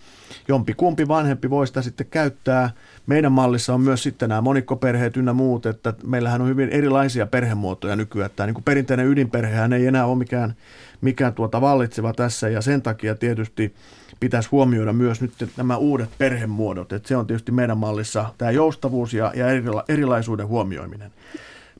jompi 0.47 0.73
kumpi 0.73 1.07
vanhempi 1.07 1.49
voi 1.49 1.67
sitä 1.67 1.81
sitten 1.81 2.07
käyttää. 2.07 2.69
Meidän 3.07 3.31
mallissa 3.31 3.73
on 3.73 3.81
myös 3.81 4.03
sitten 4.03 4.29
nämä 4.29 4.41
monikkoperheet 4.41 5.17
ynnä 5.17 5.33
muut, 5.33 5.65
että 5.65 5.93
meillähän 6.05 6.41
on 6.41 6.47
hyvin 6.47 6.69
erilaisia 6.69 7.25
perhemuotoja 7.25 7.95
nykyään. 7.95 8.31
Tämä 8.35 8.47
niin 8.47 8.53
kuin 8.53 8.63
perinteinen 8.63 9.07
ydinperhehän 9.07 9.73
ei 9.73 9.87
enää 9.87 10.05
ole 10.05 10.17
mikään, 10.17 10.55
mikään 11.01 11.33
tuota 11.33 11.61
vallitseva 11.61 12.13
tässä 12.13 12.49
ja 12.49 12.61
sen 12.61 12.81
takia 12.81 13.15
tietysti 13.15 13.75
pitäisi 14.19 14.49
huomioida 14.51 14.93
myös 14.93 15.21
nyt 15.21 15.31
nämä 15.57 15.77
uudet 15.77 16.09
perhemuodot. 16.17 16.93
Että 16.93 17.07
se 17.07 17.17
on 17.17 17.27
tietysti 17.27 17.51
meidän 17.51 17.77
mallissa 17.77 18.33
tämä 18.37 18.51
joustavuus 18.51 19.13
ja, 19.13 19.31
ja 19.35 19.45
erilaisuuden 19.87 20.47
huomioiminen. 20.47 21.11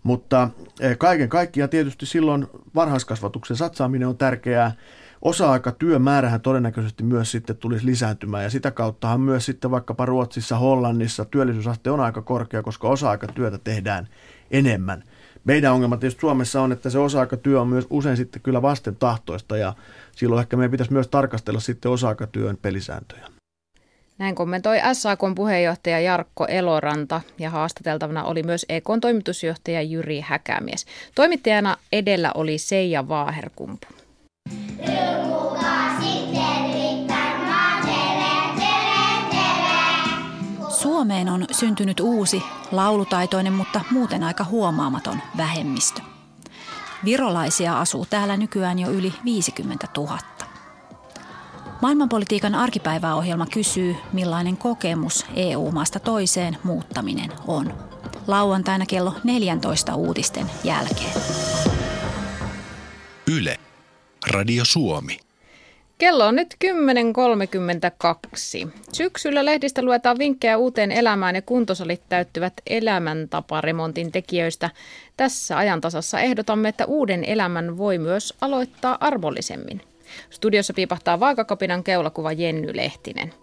Mutta 0.05 0.49
eh, 0.79 0.97
kaiken 0.97 1.29
kaikkiaan 1.29 1.69
tietysti 1.69 2.05
silloin 2.05 2.47
varhaiskasvatuksen 2.75 3.57
satsaaminen 3.57 4.07
on 4.07 4.17
tärkeää. 4.17 4.71
Osa-aikatyömäärähän 5.21 6.41
todennäköisesti 6.41 7.03
myös 7.03 7.31
sitten 7.31 7.57
tulisi 7.57 7.85
lisääntymään 7.85 8.43
ja 8.43 8.49
sitä 8.49 8.71
kauttahan 8.71 9.21
myös 9.21 9.45
sitten 9.45 9.71
vaikkapa 9.71 10.05
Ruotsissa, 10.05 10.57
Hollannissa 10.57 11.25
työllisyysaste 11.25 11.91
on 11.91 11.99
aika 11.99 12.21
korkea, 12.21 12.63
koska 12.63 12.87
osa-aikatyötä 12.87 13.57
tehdään 13.57 14.07
enemmän. 14.51 15.03
Meidän 15.43 15.73
ongelma 15.73 15.97
tietysti 15.97 16.21
Suomessa 16.21 16.61
on, 16.61 16.71
että 16.71 16.89
se 16.89 16.99
osa-aikatyö 16.99 17.61
on 17.61 17.67
myös 17.67 17.87
usein 17.89 18.17
sitten 18.17 18.41
kyllä 18.41 18.61
vasten 18.61 18.95
tahtoista 18.95 19.57
ja 19.57 19.73
silloin 20.15 20.41
ehkä 20.41 20.57
meidän 20.57 20.71
pitäisi 20.71 20.93
myös 20.93 21.07
tarkastella 21.07 21.59
sitten 21.59 21.91
osa-aikatyön 21.91 22.57
pelisääntöjä. 22.57 23.34
Näin 24.17 24.35
kommentoi 24.35 24.77
SAKn 24.93 25.35
puheenjohtaja 25.35 25.99
Jarkko 25.99 26.45
Eloranta 26.45 27.21
ja 27.39 27.49
haastateltavana 27.49 28.23
oli 28.23 28.43
myös 28.43 28.65
EKn 28.69 29.01
toimitusjohtaja 29.01 29.81
Jyri 29.81 30.21
Häkämies. 30.21 30.85
Toimittajana 31.15 31.77
edellä 31.91 32.31
oli 32.35 32.57
Seija 32.57 33.07
Vaaherkumpu. 33.07 33.87
Suomeen 40.69 41.29
on 41.29 41.45
syntynyt 41.51 41.99
uusi, 41.99 42.43
laulutaitoinen, 42.71 43.53
mutta 43.53 43.81
muuten 43.91 44.23
aika 44.23 44.43
huomaamaton 44.43 45.19
vähemmistö. 45.37 46.01
Virolaisia 47.05 47.79
asuu 47.79 48.05
täällä 48.09 48.37
nykyään 48.37 48.79
jo 48.79 48.89
yli 48.89 49.13
50 49.25 49.87
000. 49.97 50.34
Maailmanpolitiikan 51.81 52.55
arkipäiväohjelma 52.55 53.45
kysyy, 53.45 53.95
millainen 54.13 54.57
kokemus 54.57 55.25
EU-maasta 55.35 55.99
toiseen 55.99 56.57
muuttaminen 56.63 57.31
on. 57.47 57.73
Lauantaina 58.27 58.85
kello 58.85 59.13
14 59.23 59.95
uutisten 59.95 60.45
jälkeen. 60.63 61.11
Yle. 63.37 63.59
Radio 64.31 64.65
Suomi. 64.65 65.17
Kello 65.97 66.27
on 66.27 66.35
nyt 66.35 66.55
10.32. 66.65 68.69
Syksyllä 68.93 69.45
lehdistä 69.45 69.81
luetaan 69.81 70.19
vinkkejä 70.19 70.57
uuteen 70.57 70.91
elämään 70.91 71.35
ja 71.35 71.41
kuntosalit 71.41 72.01
täyttyvät 72.09 72.53
elämäntaparemontin 72.67 74.11
tekijöistä. 74.11 74.69
Tässä 75.17 75.57
ajantasassa 75.57 76.19
ehdotamme, 76.19 76.69
että 76.69 76.85
uuden 76.85 77.23
elämän 77.23 77.77
voi 77.77 77.97
myös 77.97 78.33
aloittaa 78.41 78.97
arvollisemmin. 78.99 79.81
Studiossa 80.29 80.73
piipahtaa 80.73 81.19
vaakakapinan 81.19 81.83
keulakuva 81.83 82.31
Jenny 82.31 82.75
Lehtinen. 82.75 83.33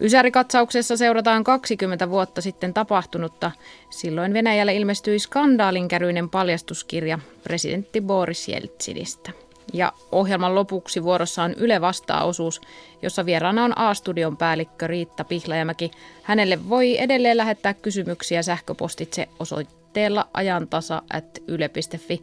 Ysärikatsauksessa 0.00 0.96
seurataan 0.96 1.44
20 1.44 2.10
vuotta 2.10 2.40
sitten 2.40 2.74
tapahtunutta. 2.74 3.50
Silloin 3.90 4.34
Venäjällä 4.34 4.72
ilmestyi 4.72 5.18
skandaalinkäryinen 5.18 6.30
paljastuskirja 6.30 7.18
presidentti 7.42 8.00
Boris 8.00 8.48
Jeltsinistä. 8.48 9.30
Ja 9.72 9.92
ohjelman 10.12 10.54
lopuksi 10.54 11.02
vuorossa 11.02 11.42
on 11.42 11.54
Yle 11.54 11.80
Vastaa-osuus, 11.80 12.60
jossa 13.02 13.26
vieraana 13.26 13.64
on 13.64 13.78
A-studion 13.78 14.36
päällikkö 14.36 14.86
Riitta 14.86 15.24
Pihlajamäki. 15.24 15.90
Hänelle 16.22 16.68
voi 16.68 16.98
edelleen 16.98 17.36
lähettää 17.36 17.74
kysymyksiä 17.74 18.42
sähköpostitse 18.42 19.28
osoitteella 19.38 20.28
ajantasa.yle.fi 20.34 22.22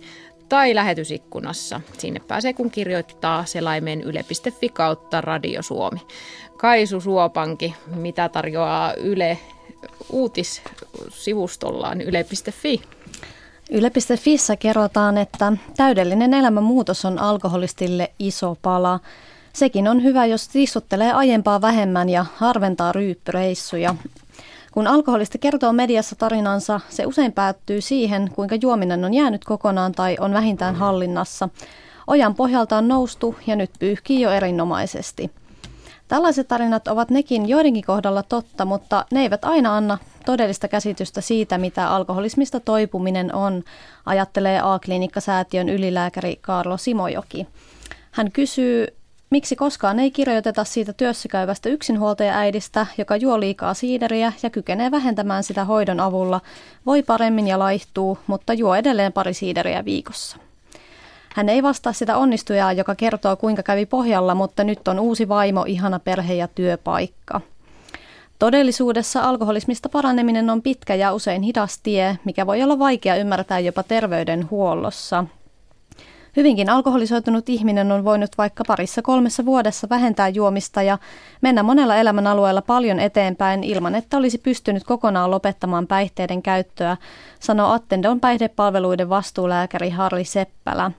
tai 0.53 0.75
lähetysikkunassa. 0.75 1.81
Sinne 1.97 2.19
pääsee 2.19 2.53
kun 2.53 2.71
kirjoittaa 2.71 3.45
selaimeen 3.45 4.01
yle.fi 4.01 4.69
kautta 4.69 5.21
Radio 5.21 5.61
Suomi. 5.61 5.99
Kaisu 6.57 7.01
Suopanki, 7.01 7.75
mitä 7.95 8.29
tarjoaa 8.29 8.93
Yle 8.93 9.37
uutissivustollaan 10.09 12.01
yle.fi? 12.01 12.81
Yle.fissä 13.71 14.55
kerrotaan, 14.55 15.17
että 15.17 15.53
täydellinen 15.77 16.33
elämänmuutos 16.33 17.05
on 17.05 17.19
alkoholistille 17.19 18.11
iso 18.19 18.57
pala. 18.61 18.99
Sekin 19.53 19.87
on 19.87 20.03
hyvä, 20.03 20.25
jos 20.25 20.47
tissuttelee 20.47 21.11
aiempaa 21.11 21.61
vähemmän 21.61 22.09
ja 22.09 22.25
harventaa 22.35 22.91
ryyppyreissuja. 22.91 23.95
Kun 24.73 24.87
alkoholista 24.87 25.37
kertoo 25.37 25.73
mediassa 25.73 26.15
tarinansa, 26.15 26.79
se 26.89 27.05
usein 27.05 27.31
päättyy 27.31 27.81
siihen, 27.81 28.31
kuinka 28.35 28.55
juominen 28.61 29.05
on 29.05 29.13
jäänyt 29.13 29.45
kokonaan 29.45 29.91
tai 29.91 30.17
on 30.19 30.33
vähintään 30.33 30.75
hallinnassa. 30.75 31.49
Ojan 32.07 32.35
pohjalta 32.35 32.77
on 32.77 32.87
noustu 32.87 33.35
ja 33.47 33.55
nyt 33.55 33.71
pyyhkii 33.79 34.21
jo 34.21 34.31
erinomaisesti. 34.31 35.31
Tällaiset 36.07 36.47
tarinat 36.47 36.87
ovat 36.87 37.09
nekin 37.09 37.49
joidenkin 37.49 37.83
kohdalla 37.83 38.23
totta, 38.23 38.65
mutta 38.65 39.05
ne 39.11 39.21
eivät 39.21 39.45
aina 39.45 39.77
anna 39.77 39.97
todellista 40.25 40.67
käsitystä 40.67 41.21
siitä, 41.21 41.57
mitä 41.57 41.89
alkoholismista 41.89 42.59
toipuminen 42.59 43.35
on, 43.35 43.63
ajattelee 44.05 44.59
A-klinikkasäätiön 44.63 45.69
ylilääkäri 45.69 46.35
Karlo 46.41 46.77
Simojoki. 46.77 47.47
Hän 48.11 48.31
kysyy, 48.31 48.87
Miksi 49.33 49.55
koskaan 49.55 49.99
ei 49.99 50.11
kirjoiteta 50.11 50.63
siitä 50.63 50.93
työssäkäyvästä 50.93 51.69
yksinhuoltaja-äidistä, 51.69 52.85
joka 52.97 53.15
juo 53.15 53.39
liikaa 53.39 53.73
siideriä 53.73 54.33
ja 54.43 54.49
kykenee 54.49 54.91
vähentämään 54.91 55.43
sitä 55.43 55.65
hoidon 55.65 55.99
avulla, 55.99 56.41
voi 56.85 57.03
paremmin 57.03 57.47
ja 57.47 57.59
laihtuu, 57.59 58.17
mutta 58.27 58.53
juo 58.53 58.75
edelleen 58.75 59.13
pari 59.13 59.33
siideriä 59.33 59.85
viikossa. 59.85 60.37
Hän 61.35 61.49
ei 61.49 61.63
vastaa 61.63 61.93
sitä 61.93 62.17
onnistujaa, 62.17 62.73
joka 62.73 62.95
kertoo 62.95 63.35
kuinka 63.35 63.63
kävi 63.63 63.85
pohjalla, 63.85 64.35
mutta 64.35 64.63
nyt 64.63 64.87
on 64.87 64.99
uusi 64.99 65.29
vaimo, 65.29 65.65
ihana 65.67 65.99
perhe 65.99 66.33
ja 66.33 66.47
työpaikka. 66.47 67.41
Todellisuudessa 68.39 69.21
alkoholismista 69.21 69.89
paraneminen 69.89 70.49
on 70.49 70.61
pitkä 70.61 70.95
ja 70.95 71.13
usein 71.13 71.41
hidas 71.41 71.79
tie, 71.83 72.17
mikä 72.25 72.47
voi 72.47 72.63
olla 72.63 72.79
vaikea 72.79 73.15
ymmärtää 73.15 73.59
jopa 73.59 73.83
terveydenhuollossa– 73.83 75.25
Hyvinkin 76.35 76.69
alkoholisoitunut 76.69 77.49
ihminen 77.49 77.91
on 77.91 78.05
voinut 78.05 78.37
vaikka 78.37 78.63
parissa 78.67 79.01
kolmessa 79.01 79.45
vuodessa 79.45 79.89
vähentää 79.89 80.29
juomista 80.29 80.81
ja 80.81 80.97
mennä 81.41 81.63
monella 81.63 81.95
elämänalueella 81.95 82.61
paljon 82.61 82.99
eteenpäin 82.99 83.63
ilman, 83.63 83.95
että 83.95 84.17
olisi 84.17 84.37
pystynyt 84.37 84.83
kokonaan 84.83 85.31
lopettamaan 85.31 85.87
päihteiden 85.87 86.41
käyttöä, 86.41 86.97
sanoo 87.39 87.71
Attendon 87.71 88.19
päihdepalveluiden 88.19 89.09
vastuulääkäri 89.09 89.89
Harli 89.89 90.25
Seppälä. 90.25 90.91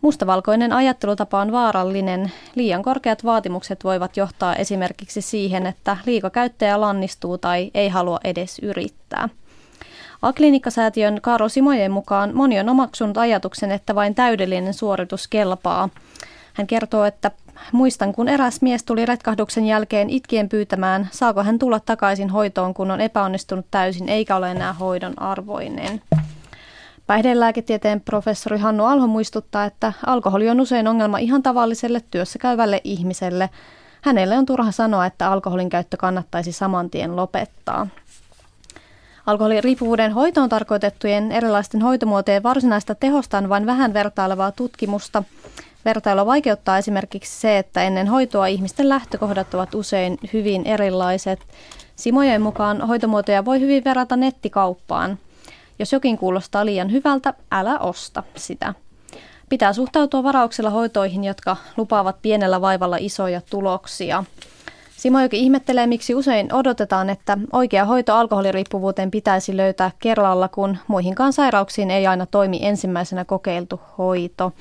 Mustavalkoinen 0.00 0.72
ajattelutapa 0.72 1.40
on 1.40 1.52
vaarallinen. 1.52 2.32
Liian 2.54 2.82
korkeat 2.82 3.24
vaatimukset 3.24 3.84
voivat 3.84 4.16
johtaa 4.16 4.56
esimerkiksi 4.56 5.20
siihen, 5.20 5.66
että 5.66 5.96
liikakäyttäjä 6.06 6.80
lannistuu 6.80 7.38
tai 7.38 7.70
ei 7.74 7.88
halua 7.88 8.18
edes 8.24 8.58
yrittää. 8.58 9.28
Akliinikkasäätiön 10.22 11.18
Kaaro 11.20 11.48
Simojen 11.48 11.92
mukaan 11.92 12.30
moni 12.34 12.60
on 12.60 12.68
omaksunut 12.68 13.18
ajatuksen, 13.18 13.70
että 13.70 13.94
vain 13.94 14.14
täydellinen 14.14 14.74
suoritus 14.74 15.28
kelpaa. 15.28 15.88
Hän 16.54 16.66
kertoo, 16.66 17.04
että 17.04 17.30
muistan, 17.72 18.12
kun 18.12 18.28
eräs 18.28 18.62
mies 18.62 18.84
tuli 18.84 19.06
retkahduksen 19.06 19.66
jälkeen 19.66 20.10
itkien 20.10 20.48
pyytämään, 20.48 21.08
saako 21.12 21.42
hän 21.42 21.58
tulla 21.58 21.80
takaisin 21.80 22.30
hoitoon, 22.30 22.74
kun 22.74 22.90
on 22.90 23.00
epäonnistunut 23.00 23.66
täysin 23.70 24.08
eikä 24.08 24.36
ole 24.36 24.50
enää 24.50 24.72
hoidon 24.72 25.22
arvoinen. 25.22 26.02
Päihdelääketieteen 27.06 28.00
professori 28.00 28.58
Hannu 28.58 28.84
Alho 28.84 29.06
muistuttaa, 29.06 29.64
että 29.64 29.92
alkoholi 30.06 30.50
on 30.50 30.60
usein 30.60 30.88
ongelma 30.88 31.18
ihan 31.18 31.42
tavalliselle 31.42 32.02
työssä 32.10 32.38
käyvälle 32.38 32.80
ihmiselle. 32.84 33.50
Hänelle 34.02 34.38
on 34.38 34.46
turha 34.46 34.72
sanoa, 34.72 35.06
että 35.06 35.30
alkoholin 35.30 35.68
käyttö 35.68 35.96
kannattaisi 35.96 36.52
saman 36.52 36.90
tien 36.90 37.16
lopettaa. 37.16 37.86
Alkoholiriippuvuuden 39.26 40.12
hoitoon 40.12 40.48
tarkoitettujen 40.48 41.32
erilaisten 41.32 41.82
hoitomuotojen 41.82 42.42
varsinaista 42.42 42.94
tehosta 42.94 43.38
on 43.38 43.48
vain 43.48 43.66
vähän 43.66 43.94
vertailevaa 43.94 44.52
tutkimusta. 44.52 45.22
Vertailua 45.84 46.26
vaikeuttaa 46.26 46.78
esimerkiksi 46.78 47.40
se, 47.40 47.58
että 47.58 47.82
ennen 47.82 48.08
hoitoa 48.08 48.46
ihmisten 48.46 48.88
lähtökohdat 48.88 49.54
ovat 49.54 49.74
usein 49.74 50.18
hyvin 50.32 50.66
erilaiset. 50.66 51.40
Simojen 51.96 52.42
mukaan 52.42 52.80
hoitomuotoja 52.86 53.44
voi 53.44 53.60
hyvin 53.60 53.84
verrata 53.84 54.16
nettikauppaan. 54.16 55.18
Jos 55.78 55.92
jokin 55.92 56.18
kuulostaa 56.18 56.66
liian 56.66 56.92
hyvältä, 56.92 57.34
älä 57.50 57.78
osta 57.78 58.22
sitä. 58.36 58.74
Pitää 59.48 59.72
suhtautua 59.72 60.22
varauksella 60.22 60.70
hoitoihin, 60.70 61.24
jotka 61.24 61.56
lupaavat 61.76 62.16
pienellä 62.22 62.60
vaivalla 62.60 62.96
isoja 63.00 63.40
tuloksia. 63.50 64.24
Simojoki 65.02 65.38
ihmettelee, 65.38 65.86
miksi 65.86 66.14
usein 66.14 66.54
odotetaan, 66.54 67.10
että 67.10 67.38
oikea 67.52 67.84
hoito 67.84 68.14
alkoholiriippuvuuteen 68.14 69.10
pitäisi 69.10 69.56
löytää 69.56 69.90
kerralla, 69.98 70.48
kun 70.48 70.78
muihinkaan 70.86 71.32
sairauksiin 71.32 71.90
ei 71.90 72.06
aina 72.06 72.26
toimi 72.26 72.66
ensimmäisenä 72.66 73.24
kokeiltu 73.24 73.80
hoito. 73.98 74.52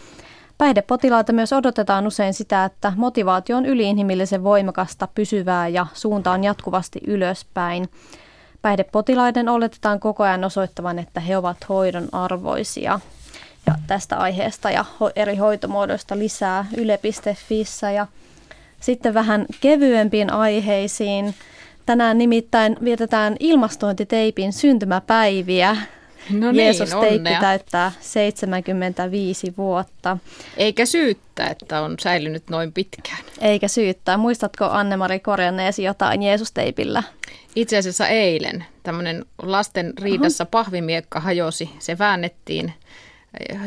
Päihdepotilaita 0.57 1.33
myös 1.33 1.53
odotetaan 1.53 2.07
usein 2.07 2.33
sitä, 2.33 2.65
että 2.65 2.93
motivaatio 2.95 3.57
on 3.57 3.65
yliinhimillisen 3.65 4.43
voimakasta, 4.43 5.07
pysyvää 5.15 5.67
ja 5.67 5.87
suunta 5.93 6.31
on 6.31 6.43
jatkuvasti 6.43 6.99
ylöspäin. 7.07 7.89
Päihdepotilaiden 8.61 9.49
oletetaan 9.49 9.99
koko 9.99 10.23
ajan 10.23 10.43
osoittavan, 10.43 10.99
että 10.99 11.19
he 11.19 11.37
ovat 11.37 11.57
hoidon 11.69 12.09
arvoisia. 12.11 12.99
Ja 13.67 13.75
tästä 13.87 14.17
aiheesta 14.17 14.71
ja 14.71 14.85
eri 15.15 15.35
hoitomuodoista 15.35 16.17
lisää 16.17 16.65
yle.fissä 16.77 17.91
ja 17.91 18.07
sitten 18.81 19.13
vähän 19.13 19.45
kevyempiin 19.61 20.33
aiheisiin. 20.33 21.35
Tänään 21.85 22.17
nimittäin 22.17 22.77
vietetään 22.83 23.35
ilmastointiteipin 23.39 24.53
syntymäpäiviä. 24.53 25.77
No 26.29 26.51
niin, 26.51 26.55
Jeesus 26.55 26.89
teippi 26.89 27.15
onnea. 27.15 27.39
täyttää 27.39 27.91
75 27.99 29.53
vuotta. 29.57 30.17
Eikä 30.57 30.85
syyttä, 30.85 31.47
että 31.47 31.81
on 31.81 31.95
säilynyt 31.99 32.43
noin 32.49 32.73
pitkään. 32.73 33.19
Eikä 33.41 33.67
syyttää. 33.67 34.17
Muistatko 34.17 34.65
Anne-Mari 34.65 35.19
korjanneesi 35.19 35.83
jotain 35.83 36.23
Jeesus-teipillä? 36.23 37.03
Itse 37.55 37.77
asiassa 37.77 38.07
eilen 38.07 38.65
tämmöinen 38.83 39.25
lasten 39.41 39.93
riidassa 40.01 40.45
pahvimiekka 40.45 41.19
hajosi. 41.19 41.69
Se 41.79 41.97
väännettiin 41.97 42.73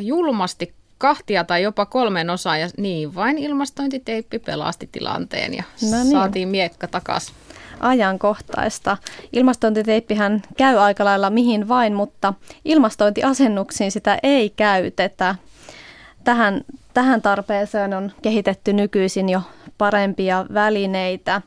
julmasti 0.01 0.75
kahtia 1.05 1.45
tai 1.45 1.63
jopa 1.63 1.87
kolmeen 1.87 2.31
osaan 2.31 2.61
ja 2.61 2.69
niin 2.77 3.15
vain 3.15 3.39
ilmastointiteippi 3.39 4.39
pelasti 4.39 4.89
tilanteen 4.93 5.55
ja 5.55 5.63
No 5.91 5.97
niin. 6.03 6.11
saatiin 6.11 6.49
miekka 6.49 6.89
takaisin. 6.89 7.35
ajankohtaista. 7.81 8.97
Ilmastointiteippihän 9.33 10.43
käy 10.57 10.79
aika 10.79 11.05
lailla 11.05 11.31
mihin 11.31 11.69
vain, 11.69 11.95
mutta 11.95 12.35
ilmastointiasennuksiin 12.65 13.93
sitä 13.93 14.19
ei 14.23 14.51
käytetä. 14.51 15.35
Tähän, 16.25 16.61
tähän 16.95 17.23
tarpeeseen 17.23 17.95
on 17.95 18.13
kehitetty 18.23 18.73
nykyisin 18.73 19.29
jo 19.29 19.41
parempia 19.79 20.47
välineitä. 20.55 21.43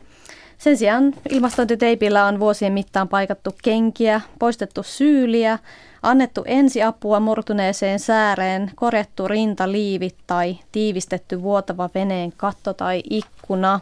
Sen 0.58 0.78
sijaan 0.78 1.13
ilmastointiteipillä 1.30 2.26
on 2.26 2.39
vuosien 2.39 2.74
mittaan 2.74 3.08
paikattu 3.08 3.56
kenkiä, 3.63 4.22
poistettu 4.39 4.84
syyliä, 4.84 5.60
annettu 6.08 6.43
ensiapua 6.46 7.20
murtuneeseen 7.20 8.00
sääreen, 8.00 8.72
korjattu 8.76 9.28
rintaliivit 9.28 10.15
tai 10.28 10.58
tiivistetty 10.72 11.41
vuotava 11.41 11.89
veneen 11.96 12.34
katto 12.38 12.74
tai 12.74 13.04
ikkuna. 13.10 13.80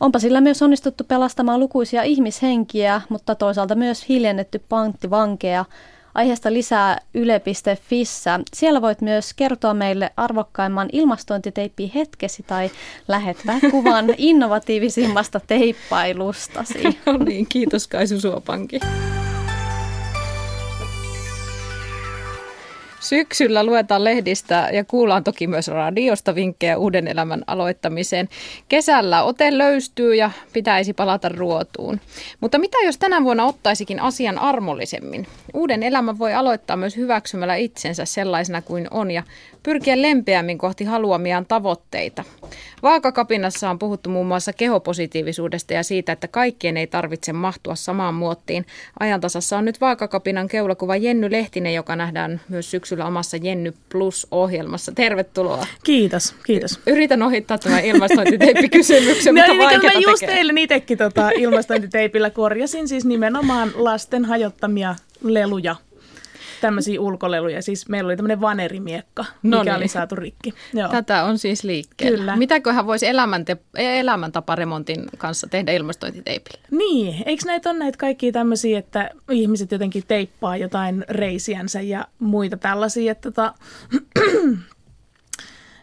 Onpa 0.00 0.18
sillä 0.18 0.40
myös 0.40 0.62
onnistuttu 0.62 1.04
pelastamaan 1.04 1.60
lukuisia 1.60 2.02
ihmishenkiä, 2.02 3.00
mutta 3.08 3.34
toisaalta 3.34 3.74
myös 3.74 4.08
hiljennetty 4.08 4.58
panttivankeja. 4.68 5.64
Aiheesta 6.14 6.52
lisää 6.52 7.00
yle.fissä. 7.14 8.40
Siellä 8.54 8.82
voit 8.82 9.00
myös 9.00 9.34
kertoa 9.34 9.74
meille 9.74 10.10
arvokkaimman 10.16 10.88
ilmastointiteippi 10.92 11.92
hetkesi 11.94 12.42
tai 12.42 12.70
lähettää 13.08 13.58
kuvan 13.70 14.06
innovatiivisimmasta 14.18 15.40
teippailustasi. 15.46 16.98
No 17.06 17.12
niin, 17.16 17.46
kiitos 17.48 17.88
Kaisu 17.88 18.20
Suopanki. 18.20 18.80
Syksyllä 23.10 23.64
luetaan 23.64 24.04
lehdistä 24.04 24.68
ja 24.72 24.84
kuullaan 24.84 25.24
toki 25.24 25.46
myös 25.46 25.68
radiosta 25.68 26.34
vinkkejä 26.34 26.78
uuden 26.78 27.08
elämän 27.08 27.44
aloittamiseen. 27.46 28.28
Kesällä 28.68 29.22
ote 29.22 29.58
löystyy 29.58 30.14
ja 30.14 30.30
pitäisi 30.52 30.92
palata 30.92 31.28
ruotuun. 31.28 32.00
Mutta 32.40 32.58
mitä 32.58 32.78
jos 32.84 32.98
tänä 32.98 33.24
vuonna 33.24 33.44
ottaisikin 33.44 34.00
asian 34.00 34.38
armollisemmin? 34.38 35.26
Uuden 35.54 35.82
elämän 35.82 36.18
voi 36.18 36.34
aloittaa 36.34 36.76
myös 36.76 36.96
hyväksymällä 36.96 37.54
itsensä 37.54 38.04
sellaisena 38.04 38.62
kuin 38.62 38.88
on 38.90 39.10
ja 39.10 39.22
pyrkiä 39.62 40.02
lempeämmin 40.02 40.58
kohti 40.58 40.84
haluamiaan 40.84 41.46
tavoitteita. 41.46 42.24
Vaakakapinassa 42.82 43.70
on 43.70 43.78
puhuttu 43.78 44.10
muun 44.10 44.26
muassa 44.26 44.52
kehopositiivisuudesta 44.52 45.74
ja 45.74 45.82
siitä, 45.82 46.12
että 46.12 46.28
kaikkien 46.28 46.76
ei 46.76 46.86
tarvitse 46.86 47.32
mahtua 47.32 47.74
samaan 47.74 48.14
muottiin. 48.14 48.66
Ajantasassa 49.00 49.58
on 49.58 49.64
nyt 49.64 49.80
Vaakakapinan 49.80 50.48
keulakuva 50.48 50.96
Jenny 50.96 51.30
Lehtinen, 51.30 51.74
joka 51.74 51.96
nähdään 51.96 52.40
myös 52.48 52.70
syksyllä 52.70 53.06
omassa 53.06 53.36
Jenny 53.36 53.74
Plus-ohjelmassa. 53.92 54.92
Tervetuloa. 54.92 55.66
Kiitos, 55.84 56.34
kiitos. 56.46 56.80
Yritän 56.86 57.22
ohittaa 57.22 57.58
tämän 57.58 57.84
ilmastointiteippikysymyksen, 57.84 59.34
no, 59.34 59.54
mutta 59.54 59.78
niin, 59.78 59.82
mä 59.82 60.10
just 60.10 60.22
eilen 60.22 60.58
itsekin 60.58 60.98
tota, 60.98 61.30
ilmastointiteipillä 61.44 62.30
korjasin 62.30 62.88
siis 62.88 63.04
nimenomaan 63.04 63.72
lasten 63.74 64.24
hajottamia 64.24 64.94
leluja 65.22 65.76
tämmöisiä 66.60 67.00
ulkoleluja. 67.00 67.62
Siis 67.62 67.88
meillä 67.88 68.08
oli 68.08 68.16
tämmöinen 68.16 68.40
vanerimiekka, 68.40 69.24
mikä 69.42 69.56
no 69.56 69.62
niin. 69.62 69.74
oli 69.74 69.88
saatu 69.88 70.16
rikki. 70.16 70.54
Joo. 70.74 70.88
Tätä 70.88 71.24
on 71.24 71.38
siis 71.38 71.64
liikkeellä. 71.64 72.18
Kyllä. 72.18 72.36
Mitäköhän 72.36 72.86
voisi 72.86 73.06
elämänte- 73.06 73.78
elämäntaparemontin 73.78 75.04
kanssa 75.18 75.46
tehdä 75.46 75.72
ilmastointiteipillä? 75.72 76.60
Niin, 76.70 77.22
eikö 77.26 77.42
näitä 77.46 77.70
ole 77.70 77.78
näitä 77.78 77.98
kaikkia 77.98 78.32
tämmöisiä, 78.32 78.78
että 78.78 79.10
ihmiset 79.30 79.72
jotenkin 79.72 80.04
teippaa 80.08 80.56
jotain 80.56 81.04
reisiänsä 81.08 81.80
ja 81.80 82.04
muita 82.18 82.56
tällaisia, 82.56 83.12
että 83.12 83.30
tota, 83.30 83.54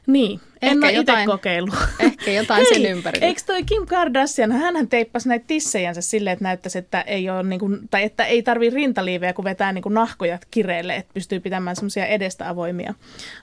Niin, 0.07 0.41
en 0.61 0.69
ehkä 0.69 0.87
ole 0.87 0.93
itse 0.93 1.25
kokeillut. 1.25 1.75
Ehkä 1.99 2.31
jotain 2.31 2.65
Hei, 2.71 2.81
sen 2.81 2.91
ympärillä. 2.91 3.27
Eikö 3.27 3.41
toi 3.45 3.63
Kim 3.63 3.85
Kardashian, 3.85 4.51
hän 4.51 4.87
teippasi 4.87 5.29
näitä 5.29 5.45
tissejänsä 5.47 6.01
silleen, 6.01 6.33
että 6.33 6.43
näyttäisi, 6.43 6.77
että 6.77 7.01
ei, 7.01 7.29
ole 7.29 7.43
niin 7.43 7.59
kuin, 7.59 7.79
tai 7.89 8.03
että 8.03 8.25
ei 8.25 8.43
tarvii 8.43 8.69
rintaliivejä, 8.69 9.33
kun 9.33 9.45
vetää 9.45 9.71
niin 9.71 9.81
kuin 9.81 9.93
nahkoja 9.93 10.39
kireelle, 10.51 10.95
että 10.95 11.13
pystyy 11.13 11.39
pitämään 11.39 11.75
semmoisia 11.75 12.05
edestä 12.05 12.49
avoimia 12.49 12.93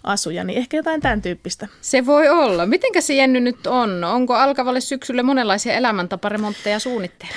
asuja. 0.05 0.45
Niin 0.45 0.59
ehkä 0.59 0.77
jotain 0.77 1.01
tämän 1.01 1.23
tyyppistä. 1.23 1.69
Se 1.81 2.07
voi 2.07 2.29
olla. 2.29 2.67
Mitenkä 2.67 3.01
se 3.01 3.15
Jenny 3.15 3.41
nyt 3.41 3.67
on? 3.67 4.05
Onko 4.05 4.35
alkavalle 4.35 4.81
syksylle 4.81 5.23
monenlaisia 5.23 5.75
elämäntaparemontteja 5.75 6.79
suunnitteilla? 6.79 7.35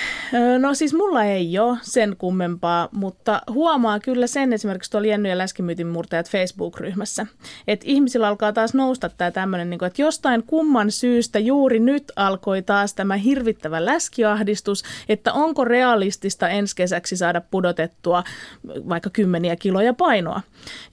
No 0.58 0.74
siis 0.74 0.94
mulla 0.94 1.24
ei 1.24 1.58
ole 1.58 1.78
sen 1.82 2.16
kummempaa, 2.18 2.88
mutta 2.92 3.42
huomaa 3.50 4.00
kyllä 4.00 4.26
sen 4.26 4.52
esimerkiksi 4.52 4.90
tuolla 4.90 5.08
Jenny 5.08 5.28
ja 5.28 5.38
Läskimyytin 5.38 5.86
murtajat 5.86 6.30
Facebook-ryhmässä, 6.30 7.26
että 7.68 7.84
ihmisillä 7.88 8.28
alkaa 8.28 8.52
taas 8.52 8.74
nousta 8.74 9.08
tämä 9.08 9.30
tämmöinen, 9.30 9.67
niin 9.70 9.78
kuin, 9.78 9.86
että 9.86 10.02
jostain 10.02 10.42
kumman 10.42 10.90
syystä 10.90 11.38
juuri 11.38 11.78
nyt 11.78 12.12
alkoi 12.16 12.62
taas 12.62 12.94
tämä 12.94 13.16
hirvittävä 13.16 13.84
läskiahdistus, 13.84 14.82
että 15.08 15.32
onko 15.32 15.64
realistista 15.64 16.48
ensi 16.48 16.76
kesäksi 16.76 17.16
saada 17.16 17.40
pudotettua 17.40 18.24
vaikka 18.66 19.10
kymmeniä 19.10 19.56
kiloja 19.56 19.94
painoa. 19.94 20.40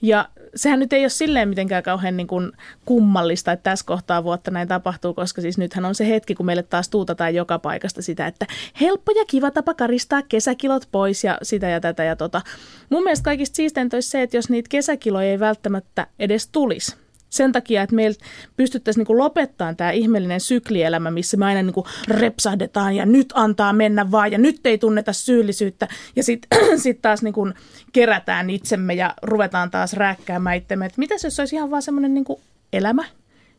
Ja 0.02 0.28
sehän 0.54 0.78
nyt 0.78 0.92
ei 0.92 1.02
ole 1.02 1.08
silleen 1.08 1.48
mitenkään 1.48 1.82
kauhean 1.82 2.16
niin 2.16 2.26
kuin 2.26 2.52
kummallista, 2.84 3.52
että 3.52 3.70
tässä 3.70 3.86
kohtaa 3.86 4.24
vuotta 4.24 4.50
näin 4.50 4.68
tapahtuu, 4.68 5.14
koska 5.14 5.42
siis 5.42 5.58
nythän 5.58 5.84
on 5.84 5.94
se 5.94 6.08
hetki, 6.08 6.34
kun 6.34 6.46
meille 6.46 6.62
taas 6.62 6.88
tuutataan 6.88 7.34
joka 7.34 7.58
paikasta 7.58 8.02
sitä, 8.02 8.26
että 8.26 8.46
helppo 8.80 9.12
ja 9.12 9.24
kiva 9.24 9.50
tapa 9.50 9.74
karistaa 9.74 10.22
kesäkilot 10.22 10.88
pois 10.92 11.24
ja 11.24 11.38
sitä 11.42 11.68
ja 11.68 11.80
tätä 11.80 12.04
ja 12.04 12.16
tota. 12.16 12.42
Mun 12.90 13.02
mielestä 13.02 13.24
kaikista 13.24 13.56
siisteintä 13.56 13.96
olisi 13.96 14.10
se, 14.10 14.22
että 14.22 14.36
jos 14.36 14.50
niitä 14.50 14.68
kesäkiloja 14.68 15.30
ei 15.30 15.40
välttämättä 15.40 16.06
edes 16.18 16.48
tulisi, 16.48 16.96
sen 17.36 17.52
takia, 17.52 17.82
että 17.82 17.94
meillä 17.94 18.16
pystyttäisiin 18.56 19.06
niin 19.08 19.18
lopettamaan 19.18 19.76
tämä 19.76 19.90
ihmeellinen 19.90 20.40
syklielämä, 20.40 21.10
missä 21.10 21.36
me 21.36 21.44
aina 21.44 21.62
niin 21.62 21.74
kuin 21.74 21.86
repsahdetaan 22.08 22.96
ja 22.96 23.06
nyt 23.06 23.32
antaa 23.34 23.72
mennä 23.72 24.10
vaan 24.10 24.32
ja 24.32 24.38
nyt 24.38 24.66
ei 24.66 24.78
tunneta 24.78 25.12
syyllisyyttä 25.12 25.88
ja 26.16 26.22
sitten 26.22 26.58
sit 26.78 27.02
taas 27.02 27.22
niin 27.22 27.34
kuin 27.34 27.54
kerätään 27.92 28.50
itsemme 28.50 28.94
ja 28.94 29.14
ruvetaan 29.22 29.70
taas 29.70 29.92
rääkkäämään 29.92 30.56
itsemme. 30.56 30.86
Että 30.86 30.98
mitäs 30.98 31.24
jos 31.24 31.40
olisi 31.40 31.56
ihan 31.56 31.70
vaan 31.70 31.82
semmoinen 31.82 32.14
niin 32.14 32.24
elämä, 32.72 33.04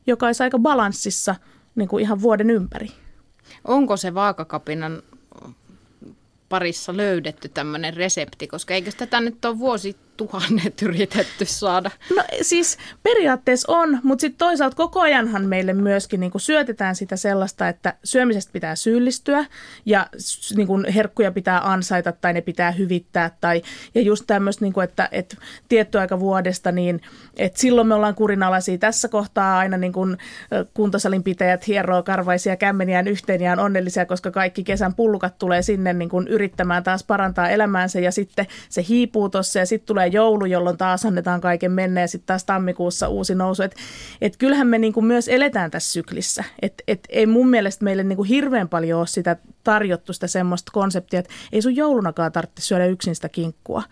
joka 0.08 0.26
olisi 0.26 0.44
aika 0.44 0.60
balanssissa 0.60 1.36
niin 1.76 1.90
kuin 1.90 2.02
ihan 2.02 2.22
vuoden 2.22 2.50
ympäri? 2.50 2.88
Onko 3.64 3.98
se 3.98 4.14
vaakakapinan 4.14 5.02
parissa 6.50 6.98
löydetty 6.98 7.50
tämmöinen 7.50 7.94
resepti, 7.94 8.48
koska 8.48 8.74
eikö 8.74 8.92
tätä 8.98 9.22
nyt 9.22 9.46
ole 9.46 9.60
vuosi 9.60 9.96
tuhannet 10.18 10.82
yritetty 10.82 11.46
saada? 11.46 11.92
No 12.16 12.24
siis 12.42 12.78
periaatteessa 13.04 13.72
on, 13.72 14.00
mutta 14.04 14.22
sitten 14.22 14.38
toisaalta 14.38 14.76
koko 14.76 15.02
ajanhan 15.02 15.46
meille 15.46 15.74
myöskin 15.74 16.20
niin 16.20 16.32
syötetään 16.38 16.96
sitä 16.96 17.16
sellaista, 17.16 17.68
että 17.68 17.94
syömisestä 18.04 18.52
pitää 18.54 18.76
syyllistyä 18.76 19.46
ja 19.86 20.08
niin 20.56 20.94
herkkuja 20.96 21.32
pitää 21.32 21.72
ansaita 21.72 22.12
tai 22.12 22.34
ne 22.34 22.42
pitää 22.42 22.72
hyvittää. 22.72 23.38
Tai, 23.42 23.62
ja 23.96 24.02
just 24.02 24.24
tämmöistä, 24.28 24.66
niin 24.66 24.84
että, 24.84 25.10
että 25.12 25.38
tietty 25.70 26.00
aika 26.00 26.20
vuodesta, 26.20 26.72
niin 26.72 27.02
että 27.38 27.60
silloin 27.60 27.88
me 27.88 27.96
ollaan 27.96 28.16
kurinalaisia. 28.16 28.78
Tässä 28.78 29.08
kohtaa 29.08 29.58
aina 29.58 29.78
niin 29.78 29.94
kuin 29.94 30.18
kuntosalin 30.74 31.24
pitäjät 31.24 31.68
hieroo 31.68 32.04
karvaisia 32.04 32.56
kämmeniään 32.56 33.08
yhteen 33.08 33.42
ja 33.42 33.52
on 33.52 33.60
onnellisia, 33.60 34.06
koska 34.06 34.32
kaikki 34.32 34.64
kesän 34.64 34.94
pullukat 34.94 35.38
tulee 35.38 35.62
sinne 35.62 35.94
niin 35.94 36.10
kuin 36.10 36.28
yrittämään 36.28 36.84
taas 36.84 37.04
parantaa 37.04 37.50
elämäänsä 37.50 38.00
ja 38.00 38.12
sitten 38.12 38.48
se 38.70 38.86
hiipuu 38.90 39.30
tuossa 39.30 39.60
ja 39.60 39.66
sitten 39.66 39.88
tulee 39.88 40.07
tulee 40.08 40.24
joulu, 40.24 40.46
jolloin 40.46 40.78
taas 40.78 41.06
annetaan 41.06 41.42
kaiken 41.42 41.72
mennä 41.72 42.02
ja 42.02 42.08
sitten 42.08 42.28
taas 42.28 42.46
tammikuussa 42.46 43.08
uusi 43.08 43.36
nousu. 43.36 43.64
Että 43.64 43.78
et 44.22 44.38
kyllähän 44.38 44.68
me 44.68 44.78
niinku 44.78 45.02
myös 45.02 45.28
eletään 45.28 45.72
tässä 45.72 45.92
syklissä. 45.92 46.44
Et, 46.62 46.84
et 46.88 47.08
ei 47.10 47.26
mun 47.26 47.50
mielestä 47.50 47.84
meille 47.84 48.04
niinku 48.04 48.24
hirveän 48.24 48.70
paljon 48.70 49.00
ole 49.00 49.08
sitä 49.08 49.38
tarjottu 49.64 50.14
sitä 50.14 50.28
semmoista 50.28 50.72
konseptia, 50.72 51.20
että 51.20 51.34
ei 51.52 51.62
sun 51.62 51.76
joulunakaan 51.76 52.32
tarvitse 52.32 52.62
syödä 52.62 52.86
yksin 52.86 53.16
sitä 53.16 53.30
kinkkua 53.30 53.84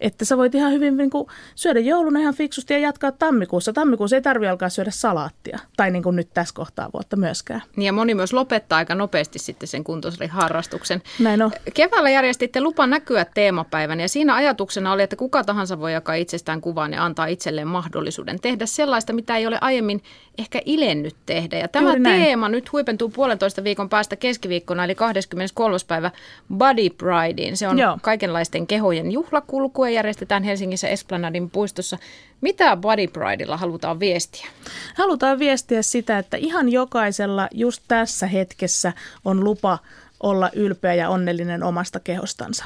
että 0.00 0.24
sä 0.24 0.36
voit 0.36 0.54
ihan 0.54 0.72
hyvin 0.72 0.96
niin 0.96 1.10
kuin, 1.10 1.26
syödä 1.54 1.80
jouluna 1.80 2.20
ihan 2.20 2.34
fiksusti 2.34 2.74
ja 2.74 2.78
jatkaa 2.78 3.12
tammikuussa. 3.12 3.72
Tammikuussa 3.72 4.16
ei 4.16 4.22
tarvi 4.22 4.48
alkaa 4.48 4.68
syödä 4.68 4.90
salaattia, 4.90 5.58
tai 5.76 5.90
niin 5.90 6.02
kuin 6.02 6.16
nyt 6.16 6.28
tässä 6.34 6.54
kohtaa 6.54 6.90
vuotta 6.92 7.16
myöskään. 7.16 7.62
Niin 7.76 7.86
ja 7.86 7.92
moni 7.92 8.14
myös 8.14 8.32
lopettaa 8.32 8.76
aika 8.76 8.94
nopeasti 8.94 9.38
sitten 9.38 9.68
sen 9.68 9.84
kuntosaliharrastuksen. 9.84 11.02
Näin 11.18 11.42
on. 11.42 11.50
Keväällä 11.74 12.10
järjestitte 12.10 12.60
lupa 12.60 12.86
näkyä 12.86 13.24
teemapäivän, 13.24 14.00
ja 14.00 14.08
siinä 14.08 14.34
ajatuksena 14.34 14.92
oli, 14.92 15.02
että 15.02 15.16
kuka 15.16 15.44
tahansa 15.44 15.80
voi 15.80 15.92
jakaa 15.92 16.14
itsestään 16.14 16.60
kuvan 16.60 16.92
ja 16.92 17.04
antaa 17.04 17.26
itselleen 17.26 17.68
mahdollisuuden 17.68 18.40
tehdä 18.40 18.66
sellaista, 18.66 19.12
mitä 19.12 19.36
ei 19.36 19.46
ole 19.46 19.58
aiemmin 19.60 20.02
ehkä 20.38 20.62
ilennyt 20.64 21.16
tehdä. 21.26 21.58
Ja 21.58 21.68
tämä 21.68 21.92
teema 22.02 22.48
nyt 22.48 22.72
huipentuu 22.72 23.08
puolentoista 23.08 23.64
viikon 23.64 23.88
päästä 23.88 24.16
keskiviikkona, 24.16 24.84
eli 24.84 24.94
23. 24.94 25.76
päivä 25.88 26.10
Body 26.54 26.90
Prideen. 26.90 27.56
Se 27.56 27.68
on 27.68 27.78
Joo. 27.78 27.98
kaikenlaisten 28.02 28.66
kehojen 28.66 29.12
juhlakulku 29.12 29.89
järjestetään 29.90 30.42
Helsingissä 30.42 30.88
Esplanadin 30.88 31.50
puistossa. 31.50 31.98
Mitä 32.40 32.76
Body 32.76 33.06
Prideilla 33.06 33.56
halutaan 33.56 34.00
viestiä? 34.00 34.46
Halutaan 34.94 35.38
viestiä 35.38 35.82
sitä, 35.82 36.18
että 36.18 36.36
ihan 36.36 36.68
jokaisella 36.68 37.48
just 37.52 37.82
tässä 37.88 38.26
hetkessä 38.26 38.92
on 39.24 39.44
lupa 39.44 39.78
olla 40.22 40.50
ylpeä 40.54 40.94
ja 40.94 41.08
onnellinen 41.08 41.62
omasta 41.62 42.00
kehostansa. 42.00 42.64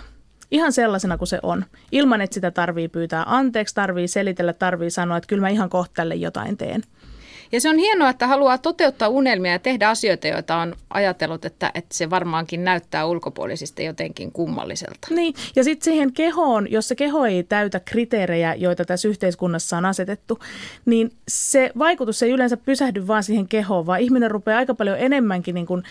Ihan 0.51 0.72
sellaisena 0.72 1.18
kuin 1.18 1.29
se 1.29 1.39
on. 1.43 1.64
Ilman, 1.93 2.20
että 2.20 2.35
sitä 2.35 2.51
tarvii 2.51 2.89
pyytää 2.89 3.25
anteeksi, 3.27 3.75
tarvii 3.75 4.09
selitellä, 4.09 4.53
tarvii 4.53 4.91
sanoa, 4.91 5.16
että 5.16 5.29
kyllä 5.29 5.41
mä 5.41 5.49
ihan 5.49 5.70
kohta 5.70 6.05
jotain 6.05 6.57
teen. 6.57 6.83
Ja 7.55 7.61
se 7.61 7.68
on 7.68 7.78
hienoa, 7.78 8.11
että 8.11 8.26
haluaa 8.26 8.59
toteuttaa 8.59 9.09
unelmia 9.09 9.52
ja 9.52 9.59
tehdä 9.59 9.88
asioita, 9.88 10.28
joita 10.28 10.57
on 10.57 10.74
ajatellut, 10.90 11.44
että, 11.44 11.70
että 11.74 11.94
se 11.94 12.11
varmaankin 12.11 12.64
näyttää 12.64 13.07
ulkopuolisista 13.07 13.82
jotenkin 13.82 14.32
kummalliselta. 14.32 15.09
Niin, 15.11 15.34
ja 15.57 15.64
sitten 15.64 15.84
siihen 15.84 16.12
kehoon, 16.12 16.70
jos 16.70 16.88
se 16.88 16.94
keho 16.94 17.26
ei 17.26 17.42
täytä 17.42 17.80
kriteerejä, 17.80 18.55
joita 18.55 18.84
tässä 18.84 19.09
yhteiskunnassa 19.09 19.76
on 19.76 19.84
asetettu, 19.84 20.38
niin 20.86 21.12
se 21.28 21.70
vaikutus 21.78 22.22
ei 22.22 22.30
yleensä 22.30 22.57
pysähdy 22.57 23.07
vaan 23.07 23.22
siihen 23.22 23.48
kehoon, 23.48 23.86
vaan 23.86 24.00
ihminen 24.00 24.30
rupeaa 24.30 24.59
aika 24.59 24.74
paljon 24.74 24.98
enemmänkin 24.98 25.55
niin 25.55 25.66
kuin 25.66 25.82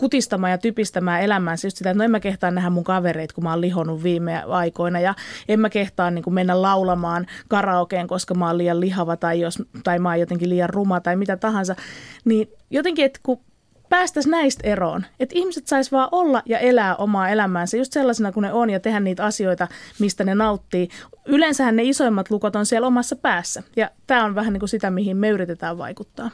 kutistamaan 0.00 0.50
ja 0.50 0.58
typistämään 0.58 1.22
elämäänsä 1.22 1.66
just 1.66 1.76
sitä, 1.76 1.90
että 1.90 1.98
no 1.98 2.04
en 2.04 2.10
mä 2.10 2.20
kehtaa 2.20 2.50
nähdä 2.50 2.70
mun 2.70 2.84
kavereita, 2.84 3.34
kun 3.34 3.44
mä 3.44 3.50
oon 3.50 3.60
lihonnut 3.60 4.02
viime 4.02 4.42
aikoina 4.42 5.00
ja 5.00 5.14
en 5.48 5.60
mä 5.60 5.70
kehtaa 5.70 6.10
niin 6.10 6.22
kuin 6.22 6.34
mennä 6.34 6.62
laulamaan 6.62 7.26
karaokeen, 7.48 8.06
koska 8.06 8.34
mä 8.34 8.46
oon 8.46 8.58
liian 8.58 8.80
lihava 8.80 9.16
tai, 9.16 9.40
jos, 9.40 9.62
tai 9.84 9.98
mä 9.98 10.08
oon 10.08 10.20
jotenkin 10.20 10.48
liian 10.48 10.70
ruma 10.70 11.00
tai 11.00 11.16
mitä 11.16 11.36
tahansa. 11.36 11.76
Niin 12.24 12.48
jotenkin, 12.70 13.04
että 13.04 13.20
kun 13.22 13.40
päästäisiin 13.88 14.30
näistä 14.30 14.68
eroon. 14.68 15.06
Että 15.20 15.38
ihmiset 15.38 15.66
sais 15.66 15.92
vaan 15.92 16.08
olla 16.12 16.42
ja 16.46 16.58
elää 16.58 16.96
omaa 16.96 17.28
elämäänsä 17.28 17.76
just 17.76 17.92
sellaisena 17.92 18.32
kuin 18.32 18.42
ne 18.42 18.52
on 18.52 18.70
ja 18.70 18.80
tehdä 18.80 19.00
niitä 19.00 19.24
asioita, 19.24 19.68
mistä 19.98 20.24
ne 20.24 20.34
nauttii. 20.34 20.88
Yleensähän 21.26 21.76
ne 21.76 21.82
isoimmat 21.82 22.30
lukot 22.30 22.56
on 22.56 22.66
siellä 22.66 22.86
omassa 22.86 23.16
päässä 23.16 23.62
ja 23.76 23.90
tämä 24.06 24.24
on 24.24 24.34
vähän 24.34 24.52
niin 24.52 24.60
kuin 24.60 24.68
sitä, 24.68 24.90
mihin 24.90 25.16
me 25.16 25.28
yritetään 25.28 25.78
vaikuttaa. 25.78 26.30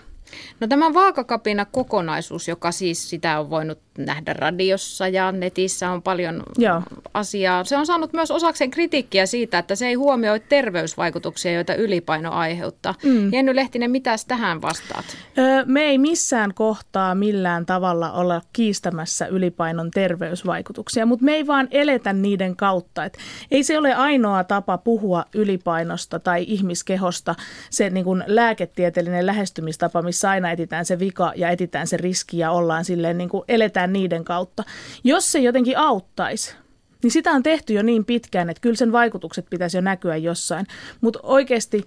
No 0.60 0.66
tämä 0.66 0.94
vaakakapina 0.94 1.64
kokonaisuus, 1.64 2.48
joka 2.48 2.72
siis 2.72 3.10
sitä 3.10 3.40
on 3.40 3.50
voinut 3.50 3.85
nähdä 3.98 4.32
radiossa 4.32 5.08
ja 5.08 5.32
netissä 5.32 5.90
on 5.90 6.02
paljon 6.02 6.42
Joo. 6.58 6.82
asiaa. 7.14 7.64
Se 7.64 7.76
on 7.76 7.86
saanut 7.86 8.12
myös 8.12 8.30
osakseen 8.30 8.70
kritiikkiä 8.70 9.26
siitä, 9.26 9.58
että 9.58 9.74
se 9.74 9.86
ei 9.86 9.94
huomioi 9.94 10.40
terveysvaikutuksia, 10.40 11.52
joita 11.52 11.74
ylipaino 11.74 12.32
aiheuttaa. 12.32 12.94
Mm. 13.04 13.32
Jenny 13.32 13.56
Lehtinen, 13.56 13.90
mitäs 13.90 14.24
tähän 14.24 14.62
vastaat? 14.62 15.04
Öö, 15.38 15.64
me 15.64 15.82
ei 15.82 15.98
missään 15.98 16.54
kohtaa 16.54 17.14
millään 17.14 17.66
tavalla 17.66 18.12
olla 18.12 18.40
kiistämässä 18.52 19.26
ylipainon 19.26 19.90
terveysvaikutuksia, 19.90 21.06
mutta 21.06 21.24
me 21.24 21.32
ei 21.34 21.46
vaan 21.46 21.68
eletä 21.70 22.12
niiden 22.12 22.56
kautta. 22.56 23.04
Et 23.04 23.18
ei 23.50 23.62
se 23.62 23.78
ole 23.78 23.94
ainoa 23.94 24.44
tapa 24.44 24.78
puhua 24.78 25.24
ylipainosta 25.34 26.18
tai 26.18 26.44
ihmiskehosta, 26.48 27.34
se 27.70 27.90
niin 27.90 28.04
kuin 28.04 28.24
lääketieteellinen 28.26 29.26
lähestymistapa, 29.26 30.02
missä 30.02 30.30
aina 30.30 30.50
etitään 30.50 30.84
se 30.84 30.98
vika 30.98 31.32
ja 31.36 31.50
etitään 31.50 31.86
se 31.86 31.96
riski 31.96 32.38
ja 32.38 32.50
ollaan 32.50 32.84
silleen 32.84 33.18
niin 33.18 33.28
kuin 33.28 33.44
eletään 33.48 33.85
niiden 33.92 34.24
kautta. 34.24 34.64
Jos 35.04 35.32
se 35.32 35.38
jotenkin 35.38 35.78
auttaisi, 35.78 36.56
niin 37.02 37.10
sitä 37.10 37.32
on 37.32 37.42
tehty 37.42 37.72
jo 37.72 37.82
niin 37.82 38.04
pitkään, 38.04 38.50
että 38.50 38.60
kyllä 38.60 38.76
sen 38.76 38.92
vaikutukset 38.92 39.46
pitäisi 39.50 39.76
jo 39.76 39.80
näkyä 39.80 40.16
jossain. 40.16 40.66
Mutta 41.00 41.18
oikeasti 41.22 41.84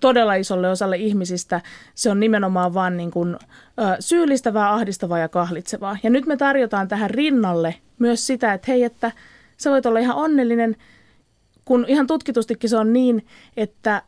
todella 0.00 0.34
isolle 0.34 0.70
osalle 0.70 0.96
ihmisistä 0.96 1.60
se 1.94 2.10
on 2.10 2.20
nimenomaan 2.20 2.74
vaan 2.74 2.96
niin 2.96 3.10
kuin, 3.10 3.34
ö, 3.34 3.38
syyllistävää, 4.00 4.72
ahdistavaa 4.72 5.18
ja 5.18 5.28
kahlitsevaa. 5.28 5.96
Ja 6.02 6.10
nyt 6.10 6.26
me 6.26 6.36
tarjotaan 6.36 6.88
tähän 6.88 7.10
rinnalle 7.10 7.74
myös 7.98 8.26
sitä, 8.26 8.52
että 8.52 8.72
hei, 8.72 8.82
että 8.82 9.12
sä 9.56 9.70
voit 9.70 9.86
olla 9.86 9.98
ihan 9.98 10.16
onnellinen, 10.16 10.76
kun 11.64 11.84
ihan 11.88 12.06
tutkitustikin 12.06 12.70
se 12.70 12.76
on 12.76 12.92
niin, 12.92 13.26
että 13.56 14.02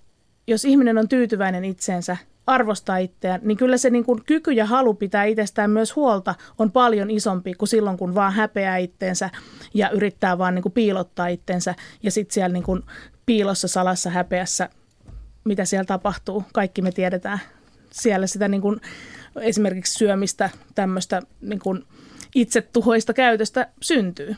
jos 0.47 0.64
ihminen 0.64 0.99
on 0.99 1.09
tyytyväinen 1.09 1.64
itseensä, 1.64 2.16
arvostaa 2.49 2.99
itseään, 2.99 3.41
niin 3.45 3.57
kyllä 3.57 3.77
se 3.77 3.91
niin 3.91 4.05
kuin 4.05 4.25
kyky 4.25 4.53
ja 4.53 4.67
halu 4.67 4.95
pitää 4.95 5.25
itsestään 5.25 5.71
myös 5.71 5.97
huolta 5.97 6.35
on 6.59 6.73
paljon 6.73 7.11
isompi 7.11 7.55
kuin 7.55 7.69
silloin, 7.69 7.97
kun 7.97 8.15
vaan 8.15 8.33
häpeää 8.33 8.77
itteensä 8.77 9.31
ja 9.75 9.91
yrittää 9.91 10.39
vaan 10.39 10.55
niin 10.55 10.63
kuin 10.63 10.73
piilottaa 10.73 11.29
itsensä 11.29 11.75
ja 12.03 12.11
sitten 12.11 12.35
siellä 12.35 12.53
niin 12.53 12.63
kuin 12.63 12.83
piilossa, 13.27 13.69
salassa, 13.69 14.11
häpeässä, 14.11 14.69
mitä 15.45 15.65
siellä 15.65 15.85
tapahtuu, 15.85 16.45
kaikki 16.53 16.83
me 16.83 16.93
tiedetään. 16.93 17.41
Siellä 17.91 18.27
sitä 18.27 18.49
niin 18.49 18.63
kuin 18.63 18.81
esimerkiksi 19.41 19.95
syömistä, 19.95 20.51
tämmöistä 20.75 21.23
niin 21.41 21.61
kuin 21.61 21.85
itsetuhoista 22.35 23.15
käytöstä 23.15 23.69
syntyy. 23.83 24.37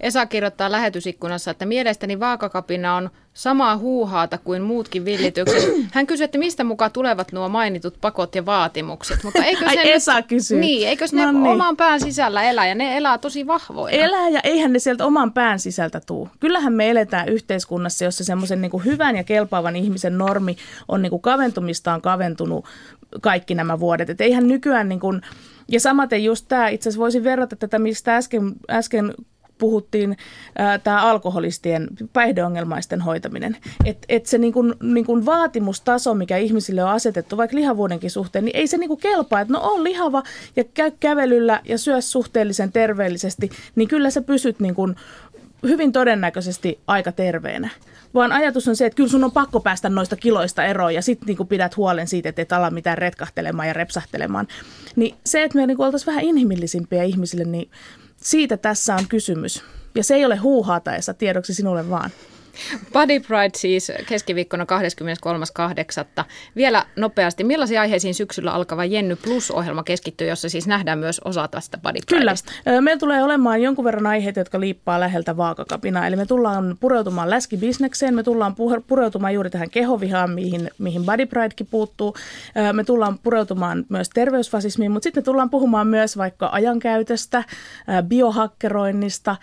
Esa 0.00 0.26
kirjoittaa 0.26 0.72
lähetysikkunassa, 0.72 1.50
että 1.50 1.66
mielestäni 1.66 2.20
vaakakapina 2.20 2.96
on 2.96 3.10
samaa 3.34 3.76
huuhaata 3.76 4.38
kuin 4.38 4.62
muutkin 4.62 5.04
villitykset. 5.04 5.64
Hän 5.94 6.06
kysyy, 6.06 6.24
että 6.24 6.38
mistä 6.38 6.64
mukaan 6.64 6.92
tulevat 6.92 7.32
nuo 7.32 7.48
mainitut 7.48 8.00
pakot 8.00 8.34
ja 8.34 8.46
vaatimukset. 8.46 9.24
Mutta 9.24 9.44
eikö 9.44 9.66
Ai 9.66 9.74
se 9.74 9.92
Esa 9.92 10.16
nyt, 10.16 10.26
kysyy. 10.26 10.60
Niin, 10.60 10.88
eikö 10.88 11.04
ne 11.12 11.26
No 11.26 11.32
niin. 11.32 11.46
oman 11.46 11.76
pään 11.76 12.00
sisällä 12.00 12.42
elä 12.42 12.66
ja 12.66 12.74
ne 12.74 12.96
elää 12.96 13.18
tosi 13.18 13.46
vahvoina? 13.46 13.96
Elää 13.96 14.28
ja 14.28 14.40
eihän 14.44 14.72
ne 14.72 14.78
sieltä 14.78 15.06
oman 15.06 15.32
pään 15.32 15.58
sisältä 15.58 16.00
tuu. 16.06 16.28
Kyllähän 16.40 16.72
me 16.72 16.90
eletään 16.90 17.28
yhteiskunnassa, 17.28 18.04
jossa 18.04 18.24
semmoisen 18.24 18.60
niin 18.60 18.84
hyvän 18.84 19.16
ja 19.16 19.24
kelpaavan 19.24 19.76
ihmisen 19.76 20.18
normi 20.18 20.56
on 20.88 21.02
niin 21.02 21.10
kuin 21.10 21.22
kaventumistaan 21.22 22.00
kaventunut 22.00 22.64
kaikki 23.20 23.54
nämä 23.54 23.80
vuodet. 23.80 24.10
Et 24.10 24.20
eihän 24.20 24.48
nykyään 24.48 24.88
niin 24.88 25.00
kuin, 25.00 25.20
ja 25.68 25.80
samaten 25.80 26.24
just 26.24 26.44
tämä, 26.48 26.68
itse 26.68 26.88
asiassa 26.88 27.00
voisin 27.00 27.24
verrata 27.24 27.56
tätä, 27.56 27.78
mistä 27.78 28.16
äsken, 28.16 28.52
äsken 28.70 29.14
puhuttiin, 29.60 30.16
tämä 30.84 31.02
alkoholistien 31.02 31.88
päihdeongelmaisten 32.12 33.00
hoitaminen. 33.00 33.56
Että 33.84 34.06
et 34.08 34.26
se 34.26 34.38
niin 34.38 34.52
kuin, 34.52 34.74
niin 34.82 35.06
kuin 35.06 35.26
vaatimustaso, 35.26 36.14
mikä 36.14 36.36
ihmisille 36.36 36.84
on 36.84 36.90
asetettu, 36.90 37.36
vaikka 37.36 37.56
lihavuudenkin 37.56 38.10
suhteen, 38.10 38.44
niin 38.44 38.56
ei 38.56 38.66
se 38.66 38.76
niin 38.76 38.88
kuin 38.88 39.00
kelpaa, 39.00 39.40
että 39.40 39.52
no 39.52 39.60
on 39.62 39.84
lihava 39.84 40.22
ja 40.56 40.64
käy 40.64 40.92
kävelyllä 41.00 41.60
ja 41.64 41.78
syö 41.78 42.00
suhteellisen 42.00 42.72
terveellisesti, 42.72 43.50
niin 43.76 43.88
kyllä 43.88 44.10
sä 44.10 44.22
pysyt 44.22 44.60
niin 44.60 44.74
kuin 44.74 44.96
hyvin 45.62 45.92
todennäköisesti 45.92 46.78
aika 46.86 47.12
terveenä. 47.12 47.70
Vaan 48.14 48.32
ajatus 48.32 48.68
on 48.68 48.76
se, 48.76 48.86
että 48.86 48.96
kyllä 48.96 49.08
sun 49.08 49.24
on 49.24 49.32
pakko 49.32 49.60
päästä 49.60 49.88
noista 49.88 50.16
kiloista 50.16 50.64
eroon 50.64 50.94
ja 50.94 51.02
sitten 51.02 51.26
niinku 51.26 51.44
pidät 51.44 51.76
huolen 51.76 52.08
siitä, 52.08 52.28
että 52.28 52.42
et 52.42 52.52
ala 52.52 52.70
mitään 52.70 52.98
retkahtelemaan 52.98 53.68
ja 53.68 53.74
repsahtelemaan. 53.74 54.48
Niin 54.96 55.14
se, 55.26 55.42
että 55.42 55.58
me 55.58 55.66
niinku 55.66 55.82
oltaisiin 55.82 56.06
vähän 56.06 56.24
inhimillisimpiä 56.24 57.02
ihmisille, 57.02 57.44
niin 57.44 57.70
siitä 58.22 58.56
tässä 58.56 58.94
on 58.94 59.08
kysymys. 59.08 59.62
Ja 59.94 60.04
se 60.04 60.14
ei 60.14 60.24
ole 60.24 60.36
huuhaata, 60.36 60.94
Esa, 60.94 61.14
tiedoksi 61.14 61.54
sinulle 61.54 61.90
vaan. 61.90 62.10
Body 62.92 63.20
Pride 63.20 63.50
siis 63.56 63.92
keskiviikkona 64.08 64.66
23.8. 66.18 66.24
Vielä 66.56 66.86
nopeasti, 66.96 67.44
millaisiin 67.44 67.80
aiheisiin 67.80 68.14
syksyllä 68.14 68.52
alkava 68.52 68.84
Jenny 68.84 69.16
Plus-ohjelma 69.16 69.82
keskittyy, 69.82 70.28
jossa 70.28 70.48
siis 70.48 70.66
nähdään 70.66 70.98
myös 70.98 71.20
osa 71.24 71.48
tästä 71.48 71.78
Body 71.78 71.98
Kyllä. 72.08 72.34
Meillä 72.80 72.98
tulee 72.98 73.22
olemaan 73.22 73.62
jonkun 73.62 73.84
verran 73.84 74.06
aiheita, 74.06 74.40
jotka 74.40 74.60
liippaa 74.60 75.00
läheltä 75.00 75.36
vaakakapinaa. 75.36 76.06
Eli 76.06 76.16
me 76.16 76.26
tullaan 76.26 76.76
pureutumaan 76.80 77.30
läskibisnekseen, 77.30 78.14
me 78.14 78.22
tullaan 78.22 78.54
pureutumaan 78.86 79.34
juuri 79.34 79.50
tähän 79.50 79.70
kehovihaan, 79.70 80.30
mihin, 80.30 80.70
mihin 80.78 81.04
Body 81.04 81.26
Pridekin 81.26 81.66
puuttuu. 81.70 82.16
Me 82.72 82.84
tullaan 82.84 83.18
pureutumaan 83.18 83.84
myös 83.88 84.10
terveysfasismiin, 84.10 84.92
mutta 84.92 85.04
sitten 85.04 85.24
tullaan 85.24 85.50
puhumaan 85.50 85.86
myös 85.86 86.16
vaikka 86.16 86.48
ajankäytöstä, 86.52 87.44
biohakkeroinnista, 88.08 89.36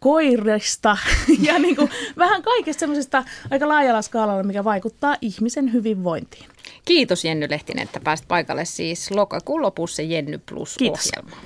koirista 0.00 0.96
ja 1.46 1.58
niin 1.58 1.76
kuin 1.76 1.90
vähän 2.18 2.42
kaikesta 2.42 2.80
semmoisesta 2.80 3.24
aika 3.50 3.68
laajalla 3.68 4.02
skaalalla, 4.02 4.42
mikä 4.42 4.64
vaikuttaa 4.64 5.16
ihmisen 5.20 5.72
hyvinvointiin. 5.72 6.46
Kiitos 6.84 7.24
Jenny 7.24 7.46
Lehtinen, 7.50 7.84
että 7.84 8.00
pääsit 8.00 8.28
paikalle 8.28 8.64
siis 8.64 9.10
lokakuun 9.10 9.62
lopussa 9.62 10.02
Jenny 10.02 10.38
Plus-ohjelma. 10.38 11.36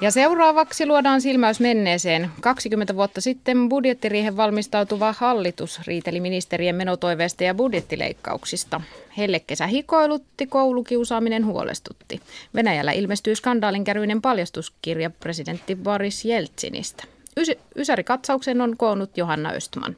Ja 0.00 0.10
seuraavaksi 0.10 0.86
luodaan 0.86 1.20
silmäys 1.20 1.60
menneeseen. 1.60 2.30
20 2.40 2.96
vuotta 2.96 3.20
sitten 3.20 3.68
budjettiriihen 3.68 4.36
valmistautuva 4.36 5.14
hallitus 5.18 5.80
riiteli 5.86 6.20
ministerien 6.20 6.74
menotoiveista 6.74 7.44
ja 7.44 7.54
budjettileikkauksista. 7.54 8.80
Hellekesä 9.18 9.66
hikoilutti, 9.66 10.46
koulukiusaaminen 10.46 11.46
huolestutti. 11.46 12.20
Venäjällä 12.54 12.92
ilmestyi 12.92 13.34
skandaalinkäryinen 13.34 14.22
paljastuskirja 14.22 15.10
presidentti 15.10 15.76
Boris 15.76 16.24
Jeltsinistä. 16.24 17.04
Ys- 17.40 17.58
Ysärikatsauksen 17.76 18.60
on 18.60 18.76
koonnut 18.76 19.16
Johanna 19.16 19.50
Östman. 19.50 19.96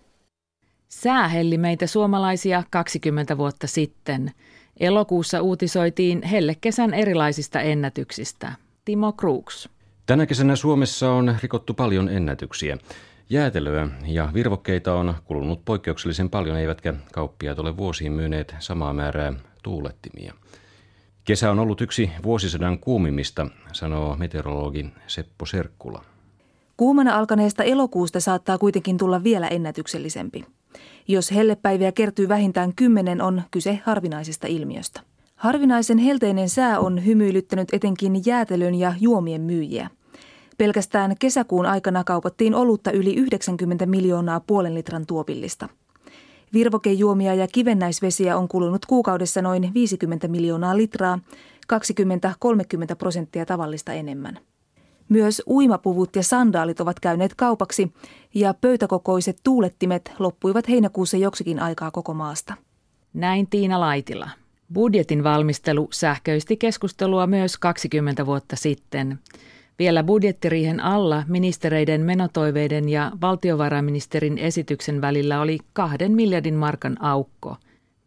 Sää 0.89 1.29
helli 1.29 1.59
meitä 1.59 1.87
suomalaisia 1.87 2.63
20 2.71 3.39
vuotta 3.39 3.67
sitten. 3.67 4.33
Elokuussa 4.81 5.43
uutisoitiin 5.43 6.23
hellekesän 6.23 6.95
erilaisista 6.95 7.61
ennätyksistä. 7.61 8.53
Timo 8.85 9.13
Crooks. 9.13 9.69
Tänä 10.07 10.27
kesänä 10.27 10.57
Suomessa 10.57 11.11
on 11.11 11.37
rikottu 11.43 11.75
paljon 11.75 12.09
ennätyksiä. 12.09 12.79
Jäätelöä 13.31 13.89
ja 14.07 14.31
virvokkeita 14.35 14.95
on 14.95 15.15
kulunut 15.25 15.65
poikkeuksellisen 15.65 16.31
paljon, 16.31 16.57
eivätkä 16.57 16.95
kauppiaat 17.13 17.59
ole 17.59 17.77
vuosiin 17.77 18.13
myyneet 18.13 18.55
samaa 18.59 18.93
määrää 18.93 19.33
tuulettimia. 19.63 20.35
Kesä 21.25 21.51
on 21.51 21.59
ollut 21.59 21.81
yksi 21.81 22.11
vuosisadan 22.23 22.79
kuumimmista, 22.79 23.47
sanoo 23.73 24.17
meteorologi 24.17 24.87
Seppo 25.07 25.47
Serkkula. 25.47 26.05
Kuumana 26.77 27.17
alkaneesta 27.19 27.65
elokuusta 27.65 28.21
saattaa 28.21 28.59
kuitenkin 28.59 28.99
tulla 28.99 29.25
vielä 29.25 29.49
ennätyksellisempi. 29.49 30.45
Jos 31.09 31.31
hellepäiviä 31.31 31.93
kertyy 31.93 32.29
vähintään 32.29 32.75
kymmenen, 32.75 33.23
on 33.23 33.43
kyse 33.51 33.81
harvinaisesta 33.85 34.47
ilmiöstä. 34.47 35.01
Harvinaisen 35.37 35.99
helteinen 35.99 36.49
sää 36.49 36.81
on 36.81 37.05
hymyilyttänyt 37.05 37.69
etenkin 37.73 38.23
jäätelön 38.27 38.75
ja 38.75 38.95
juomien 39.01 39.41
myyjiä. 39.41 39.91
Pelkästään 40.59 41.15
kesäkuun 41.19 41.67
aikana 41.67 42.05
kaupattiin 42.05 42.55
olutta 42.55 42.91
yli 42.91 43.15
90 43.15 43.87
miljoonaa 43.87 44.41
puolen 44.41 44.75
litran 44.75 45.07
tuopillista. 45.07 45.69
Virvokejuomia 46.53 47.35
ja 47.35 47.49
kivennäisvesiä 47.53 48.37
on 48.37 48.49
kulunut 48.49 48.87
kuukaudessa 48.87 49.43
noin 49.43 49.75
50 49.75 50.29
miljoonaa 50.29 50.77
litraa, 50.77 51.19
20-30 52.93 52.97
prosenttia 52.99 53.47
tavallista 53.47 53.93
enemmän. 53.93 54.39
Myös 55.09 55.43
uimapuvut 55.47 56.17
ja 56.17 56.23
sandaalit 56.23 56.81
ovat 56.81 57.01
käyneet 57.01 57.35
kaupaksi 57.35 57.93
ja 58.35 58.55
pöytäkokoiset 58.55 59.39
tuulettimet 59.45 60.13
loppuivat 60.19 60.69
heinäkuussa 60.69 61.17
joksikin 61.17 61.63
aikaa 61.63 61.91
koko 61.91 62.15
maasta. 62.15 62.55
Näin 63.15 63.47
Tiina 63.47 63.81
Laitila. 63.81 64.31
Budjetin 64.73 65.25
valmistelu 65.25 65.89
sähköisti 65.93 66.57
keskustelua 66.57 67.27
myös 67.27 67.59
20 67.59 68.27
vuotta 68.27 68.57
sitten. 68.57 69.19
Vielä 69.79 70.05
budjettiriihen 70.05 70.81
alla 70.81 71.23
ministereiden 71.29 72.01
menotoiveiden 72.01 72.89
ja 72.89 73.13
valtiovarainministerin 73.21 74.39
esityksen 74.39 75.01
välillä 75.01 75.41
oli 75.41 75.59
kahden 75.73 76.13
miljardin 76.13 76.55
markan 76.55 76.97
aukko. 77.01 77.57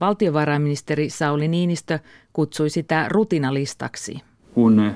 Valtiovarainministeri 0.02 1.10
Sauli 1.10 1.48
Niinistö 1.48 2.00
kutsui 2.34 2.70
sitä 2.70 3.06
rutinalistaksi. 3.10 4.22
Kun 4.54 4.92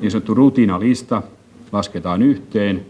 niin 0.00 0.10
sanottu 0.10 0.34
rutiinalista 0.34 1.22
lasketaan 1.72 2.22
yhteen, 2.22 2.86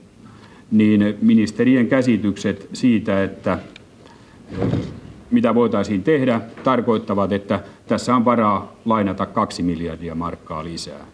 niin 0.70 1.18
ministerien 1.22 1.88
käsitykset 1.88 2.68
siitä, 2.72 3.24
että 3.24 3.58
mitä 5.30 5.54
voitaisiin 5.54 6.02
tehdä, 6.02 6.40
tarkoittavat, 6.64 7.32
että 7.32 7.64
tässä 7.86 8.16
on 8.16 8.24
varaa 8.24 8.76
lainata 8.84 9.26
kaksi 9.26 9.62
miljardia 9.62 10.14
markkaa 10.14 10.64
lisää. 10.64 11.06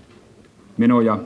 Menoja 0.76 1.18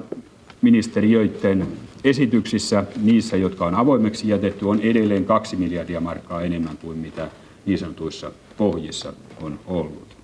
ministeriöiden 0.65 1.67
esityksissä, 2.05 2.85
niissä, 3.03 3.37
jotka 3.37 3.67
on 3.67 3.75
avoimeksi 3.75 4.29
jätetty, 4.29 4.65
on 4.65 4.81
edelleen 4.81 5.25
kaksi 5.25 5.57
miljardia 5.57 6.01
markkaa 6.01 6.43
enemmän 6.43 6.77
kuin 6.77 6.99
mitä 6.99 7.29
niin 7.67 7.79
sanotuissa 7.79 8.33
pohjissa 8.57 9.13
on 9.43 9.59
ollut. 9.67 10.17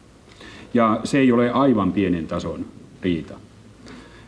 Ja 0.75 1.01
se 1.05 1.19
ei 1.19 1.33
ole 1.33 1.51
aivan 1.51 1.93
pienen 1.93 2.27
tason 2.27 2.65
riita. 3.03 3.35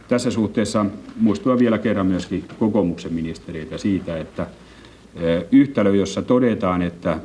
Tässä 0.08 0.30
suhteessa 0.30 0.86
muistua 1.16 1.58
vielä 1.58 1.78
kerran 1.78 2.06
myöskin 2.06 2.44
kokoomuksen 2.58 3.12
ministeriöitä 3.12 3.78
siitä, 3.78 4.18
että 4.18 4.46
yhtälö, 5.52 5.96
jossa 5.96 6.22
todetaan, 6.22 6.82
että 6.82 7.18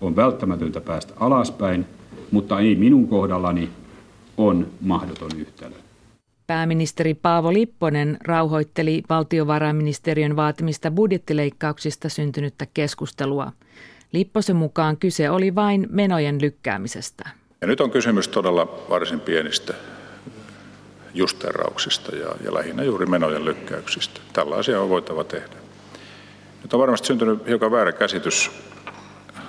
on 0.00 0.16
välttämätöntä 0.16 0.80
päästä 0.80 1.14
alaspäin, 1.20 1.86
mutta 2.30 2.60
ei 2.60 2.76
minun 2.76 3.08
kohdallani, 3.08 3.68
on 4.36 4.66
mahdoton 4.80 5.30
yhtälö. 5.36 5.74
Pääministeri 6.52 7.14
Paavo 7.14 7.52
Lipponen 7.52 8.16
rauhoitteli 8.24 9.02
valtiovarainministeriön 9.08 10.36
vaatimista 10.36 10.90
budjettileikkauksista 10.90 12.08
syntynyttä 12.08 12.66
keskustelua. 12.74 13.52
Lipposen 14.12 14.56
mukaan 14.56 14.96
kyse 14.96 15.30
oli 15.30 15.54
vain 15.54 15.86
menojen 15.90 16.40
lykkäämisestä. 16.40 17.28
Ja 17.60 17.66
nyt 17.66 17.80
on 17.80 17.90
kysymys 17.90 18.28
todella 18.28 18.84
varsin 18.90 19.20
pienistä 19.20 19.74
justerauksista 21.14 22.16
ja, 22.16 22.28
ja 22.44 22.54
lähinnä 22.54 22.82
juuri 22.82 23.06
menojen 23.06 23.44
lykkäyksistä. 23.44 24.20
Tällaisia 24.32 24.80
on 24.80 24.88
voitava 24.88 25.24
tehdä. 25.24 25.56
Nyt 26.62 26.74
on 26.74 26.80
varmasti 26.80 27.06
syntynyt 27.06 27.46
hiukan 27.46 27.70
väärä 27.70 27.92
käsitys, 27.92 28.50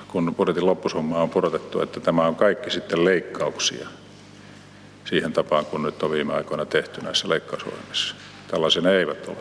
kun 0.08 0.36
budjetin 0.36 0.66
loppusumma 0.66 1.22
on 1.22 1.30
pudotettu, 1.30 1.82
että 1.82 2.00
tämä 2.00 2.28
on 2.28 2.36
kaikki 2.36 2.70
sitten 2.70 3.06
leikkauksia 3.06 3.88
siihen 5.06 5.34
tapaan, 5.34 5.66
kun 5.66 5.84
nyt 5.84 6.04
on 6.04 6.12
viime 6.12 6.34
aikoina 6.34 6.66
tehty 6.66 7.02
näissä 7.02 7.30
leikkausohjelmissa. 7.30 8.16
Tällaisia 8.48 8.82
ne 8.82 8.98
eivät 8.98 9.28
ole, 9.28 9.38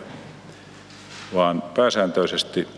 vaan 1.35 1.63
pääsääntöisesti 1.63 2.69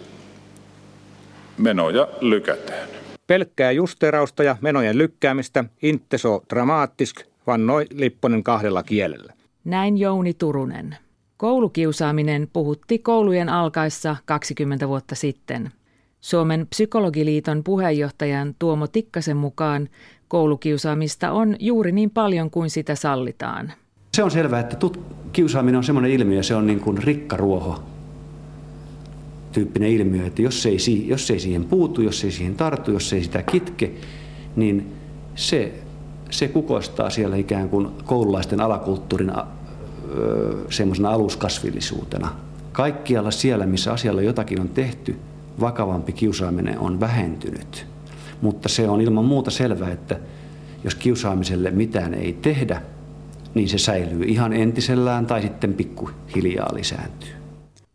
menoja 1.58 2.08
lykätään. 2.20 2.88
Pelkkää 3.26 3.72
justerausta 3.72 4.42
ja 4.42 4.56
menojen 4.60 4.98
lykkäämistä, 4.98 5.64
inte 5.82 6.18
så 6.18 6.42
dramatisk, 6.50 7.20
vannoi 7.46 7.86
Lipponen 7.90 8.44
kahdella 8.44 8.82
kielellä. 8.82 9.32
Näin 9.64 9.98
Jouni 9.98 10.34
Turunen. 10.34 10.96
Koulukiusaaminen 11.36 12.48
puhutti 12.52 12.98
koulujen 12.98 13.48
alkaessa 13.48 14.16
20 14.24 14.88
vuotta 14.88 15.14
sitten. 15.14 15.70
Suomen 16.20 16.66
psykologiliiton 16.66 17.64
puheenjohtajan 17.64 18.54
Tuomo 18.58 18.86
Tikkasen 18.86 19.36
mukaan 19.36 19.88
koulukiusaamista 20.28 21.32
on 21.32 21.56
juuri 21.60 21.92
niin 21.92 22.10
paljon 22.10 22.50
kuin 22.50 22.70
sitä 22.70 22.94
sallitaan. 22.94 23.72
Se 24.14 24.22
on 24.22 24.30
selvää, 24.30 24.60
että 24.60 24.76
tut- 24.86 25.00
kiusaaminen 25.32 25.78
on 25.78 25.84
semmoinen 25.84 26.10
ilmiö, 26.10 26.42
se 26.42 26.54
on 26.54 26.66
niin 26.66 26.80
kuin 26.80 26.98
rikkaruoho 26.98 27.82
tyyppinen 29.52 29.90
ilmiö, 29.90 30.26
että 30.26 30.42
jos 30.42 30.66
ei, 30.66 30.78
jos 31.06 31.30
ei 31.30 31.40
siihen 31.40 31.64
puutu, 31.64 32.02
jos 32.02 32.24
ei 32.24 32.30
siihen 32.30 32.54
tartu, 32.54 32.90
jos 32.90 33.12
ei 33.12 33.22
sitä 33.22 33.42
kitke, 33.42 33.90
niin 34.56 34.92
se, 35.34 35.72
se 36.30 36.48
kukoistaa 36.48 37.10
siellä 37.10 37.36
ikään 37.36 37.68
kuin 37.68 37.88
koululaisten 38.04 38.60
alakulttuurin 38.60 39.32
semmoisena 40.70 41.10
aluskasvillisuutena. 41.10 42.28
Kaikkialla 42.72 43.30
siellä, 43.30 43.66
missä 43.66 43.92
asialla 43.92 44.22
jotakin 44.22 44.60
on 44.60 44.68
tehty, 44.68 45.16
vakavampi 45.60 46.12
kiusaaminen 46.12 46.78
on 46.78 47.00
vähentynyt. 47.00 47.93
Mutta 48.44 48.68
se 48.68 48.88
on 48.88 49.00
ilman 49.00 49.24
muuta 49.24 49.50
selvää, 49.50 49.90
että 49.90 50.20
jos 50.84 50.94
kiusaamiselle 50.94 51.70
mitään 51.70 52.14
ei 52.14 52.32
tehdä, 52.32 52.82
niin 53.54 53.68
se 53.68 53.78
säilyy 53.78 54.24
ihan 54.24 54.52
entisellään 54.52 55.26
tai 55.26 55.42
sitten 55.42 55.74
pikkuhiljaa 55.74 56.74
lisääntyy. 56.74 57.28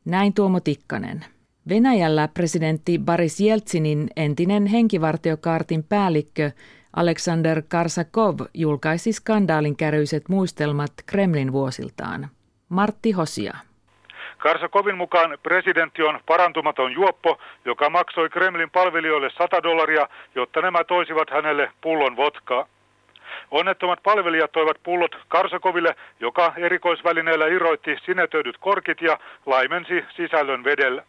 Näin 0.06 0.34
Tuomo 0.34 0.60
Tikkanen. 0.60 1.26
Venäjällä 1.70 2.28
presidentti 2.28 3.00
Boris 3.00 3.40
Jeltsinin 3.40 4.10
entinen 4.16 4.66
henkivartiokaartin 4.66 5.84
päällikkö 5.84 6.52
Alexander 6.96 7.62
Karsakov 7.68 8.40
julkaisi 8.54 9.14
skandaalin 9.14 9.76
käryiset 9.76 10.30
muistelmat 10.30 10.94
Kremlin 11.06 11.52
vuosiltaan. 11.52 12.30
Martti 12.70 13.12
Hosia. 13.12 13.58
Karsakovin 14.40 14.98
mukaan 14.98 15.38
presidentti 15.44 16.04
on 16.04 16.20
parantumaton 16.26 16.92
juoppo, 16.92 17.40
joka 17.66 17.90
maksoi 17.90 18.30
Kremlin 18.30 18.70
palvelijoille 18.70 19.30
100 19.30 19.64
dollaria, 19.64 20.08
jotta 20.36 20.62
nämä 20.62 20.84
toisivat 20.84 21.30
hänelle 21.30 21.72
pullon 21.82 22.18
votkaa. 22.18 22.66
Onnettomat 23.52 24.04
palvelijat 24.04 24.52
toivat 24.52 24.78
pullot 24.84 25.16
Karsakoville, 25.28 25.96
joka 26.20 26.54
erikoisvälineellä 26.58 27.48
irroitti 27.48 27.98
sinetöidyt 28.06 28.58
korkit 28.58 29.02
ja 29.02 29.20
laimensi 29.46 30.06
sisällön 30.16 30.64
vedellä. 30.64 31.04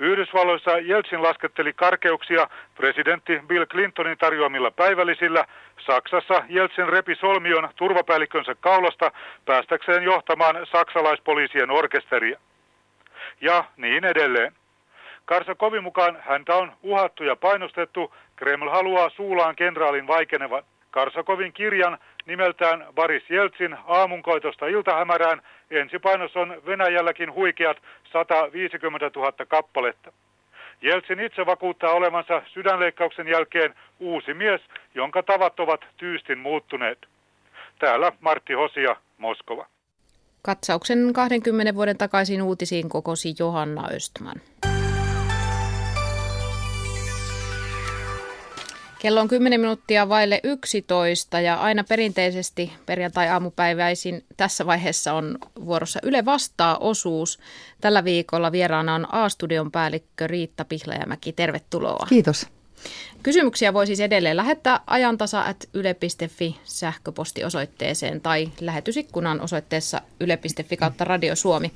Yhdysvalloissa 0.00 0.78
Jeltsin 0.78 1.22
lasketteli 1.22 1.72
karkeuksia 1.72 2.48
presidentti 2.74 3.40
Bill 3.46 3.66
Clintonin 3.66 4.18
tarjoamilla 4.18 4.70
päivällisillä. 4.70 5.44
Saksassa 5.86 6.42
Jeltsin 6.48 6.88
repi 6.88 7.14
solmion 7.14 7.68
turvapäällikkönsä 7.76 8.54
kaulasta 8.54 9.12
päästäkseen 9.44 10.02
johtamaan 10.02 10.66
saksalaispoliisien 10.72 11.70
orkesteria. 11.70 12.38
Ja 13.40 13.64
niin 13.76 14.04
edelleen. 14.04 14.52
Karsakovin 15.24 15.82
mukaan 15.82 16.18
häntä 16.20 16.54
on 16.54 16.72
uhattu 16.82 17.24
ja 17.24 17.36
painostettu. 17.36 18.14
Kreml 18.36 18.68
haluaa 18.68 19.10
suulaan 19.10 19.56
kenraalin 19.56 20.06
vaikenevan. 20.06 20.62
Karsakovin 20.90 21.52
kirjan 21.52 21.98
nimeltään 22.28 22.86
Boris 22.94 23.30
Jeltsin 23.30 23.76
aamunkoitosta 23.86 24.66
iltahämärään 24.66 25.42
ensipainos 25.70 26.36
on 26.36 26.62
Venäjälläkin 26.66 27.34
huikeat 27.34 27.76
150 28.12 29.10
000 29.16 29.32
kappaletta. 29.48 30.12
Jeltsin 30.82 31.20
itse 31.20 31.46
vakuuttaa 31.46 31.92
olevansa 31.92 32.42
sydänleikkauksen 32.54 33.28
jälkeen 33.28 33.74
uusi 34.00 34.34
mies, 34.34 34.60
jonka 34.94 35.22
tavat 35.22 35.60
ovat 35.60 35.80
tyystin 35.96 36.38
muuttuneet. 36.38 36.98
Täällä 37.78 38.12
Martti 38.20 38.52
Hosia, 38.52 38.96
Moskova. 39.18 39.66
Katsauksen 40.42 41.12
20 41.12 41.74
vuoden 41.74 41.98
takaisin 41.98 42.42
uutisiin 42.42 42.88
kokosi 42.88 43.34
Johanna 43.38 43.88
Östman. 43.94 44.40
Kello 48.98 49.20
on 49.20 49.28
10 49.28 49.60
minuuttia 49.60 50.08
vaille 50.08 50.40
11 50.44 51.40
ja 51.40 51.54
aina 51.54 51.84
perinteisesti 51.84 52.72
perjantai-aamupäiväisin 52.86 54.24
tässä 54.36 54.66
vaiheessa 54.66 55.12
on 55.12 55.38
vuorossa 55.64 56.00
Yle 56.02 56.24
Vastaa-osuus. 56.24 57.38
Tällä 57.80 58.04
viikolla 58.04 58.52
vieraana 58.52 58.94
on 58.94 59.14
A-studion 59.14 59.70
päällikkö 59.70 60.26
Riitta 60.26 60.64
Pihlajamäki. 60.64 61.32
Tervetuloa. 61.32 62.06
Kiitos. 62.08 62.46
Kysymyksiä 63.22 63.74
voi 63.74 63.86
siis 63.86 64.00
edelleen 64.00 64.36
lähettää 64.36 64.80
ajantasa.yle.fi 64.86 66.56
sähköpostiosoitteeseen 66.64 68.20
tai 68.20 68.48
lähetysikkunan 68.60 69.40
osoitteessa 69.40 70.00
yle.fi 70.20 70.76
kautta 70.76 71.04
Radio 71.04 71.36
Suomi. 71.36 71.72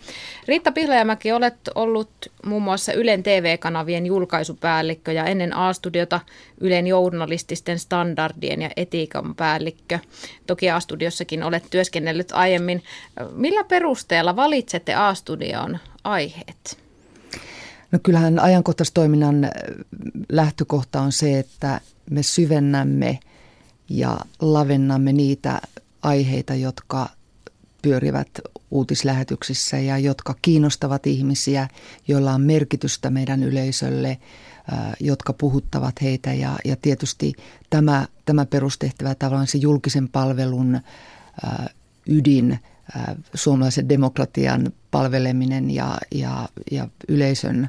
Riitta 0.48 0.72
Pihlajamäki, 0.72 1.32
olet 1.32 1.54
ollut 1.74 2.10
muun 2.46 2.62
muassa 2.62 2.92
Ylen 2.92 3.22
TV-kanavien 3.22 4.06
julkaisupäällikkö 4.06 5.12
ja 5.12 5.24
ennen 5.24 5.56
A-studiota 5.56 6.20
Ylen 6.60 6.86
journalististen 6.86 7.78
standardien 7.78 8.62
ja 8.62 8.70
etiikan 8.76 9.34
päällikkö. 9.34 9.98
Toki 10.46 10.70
A-studiossakin 10.70 11.42
olet 11.42 11.64
työskennellyt 11.70 12.32
aiemmin. 12.32 12.82
Millä 13.30 13.64
perusteella 13.64 14.36
valitsette 14.36 14.94
A-studion 14.94 15.78
aiheet? 16.04 16.81
No 17.92 17.98
kyllähän 18.02 18.38
ajankohtaistoiminnan 18.38 19.50
lähtökohta 20.28 21.00
on 21.00 21.12
se, 21.12 21.38
että 21.38 21.80
me 22.10 22.22
syvennämme 22.22 23.18
ja 23.88 24.20
lavennamme 24.40 25.12
niitä 25.12 25.60
aiheita, 26.02 26.54
jotka 26.54 27.08
pyörivät 27.82 28.28
uutislähetyksissä 28.70 29.78
ja 29.78 29.98
jotka 29.98 30.34
kiinnostavat 30.42 31.06
ihmisiä, 31.06 31.68
joilla 32.08 32.32
on 32.32 32.40
merkitystä 32.40 33.10
meidän 33.10 33.42
yleisölle, 33.42 34.18
jotka 35.00 35.32
puhuttavat 35.32 36.02
heitä. 36.02 36.32
Ja, 36.32 36.58
ja 36.64 36.76
tietysti 36.76 37.32
tämä, 37.70 38.06
tämä 38.24 38.46
perustehtävä 38.46 39.14
tavallaan 39.14 39.46
se 39.46 39.58
julkisen 39.58 40.08
palvelun 40.08 40.80
ydin, 42.06 42.58
suomalaisen 43.34 43.88
demokratian 43.88 44.72
palveleminen 44.92 45.70
ja, 45.70 45.98
ja, 46.14 46.48
ja 46.70 46.88
yleisön 47.08 47.68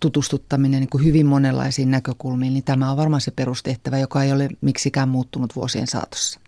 tutustuttaminen 0.00 0.80
niin 0.80 0.90
kuin 0.90 1.04
hyvin 1.04 1.26
monenlaisiin 1.26 1.90
näkökulmiin, 1.90 2.54
niin 2.54 2.64
tämä 2.64 2.90
on 2.90 2.96
varmaan 2.96 3.20
se 3.20 3.30
perustehtävä, 3.30 3.98
joka 3.98 4.22
ei 4.22 4.32
ole 4.32 4.48
miksikään 4.60 5.08
muuttunut 5.08 5.56
vuosien 5.56 5.86
saatossa. 5.86 6.40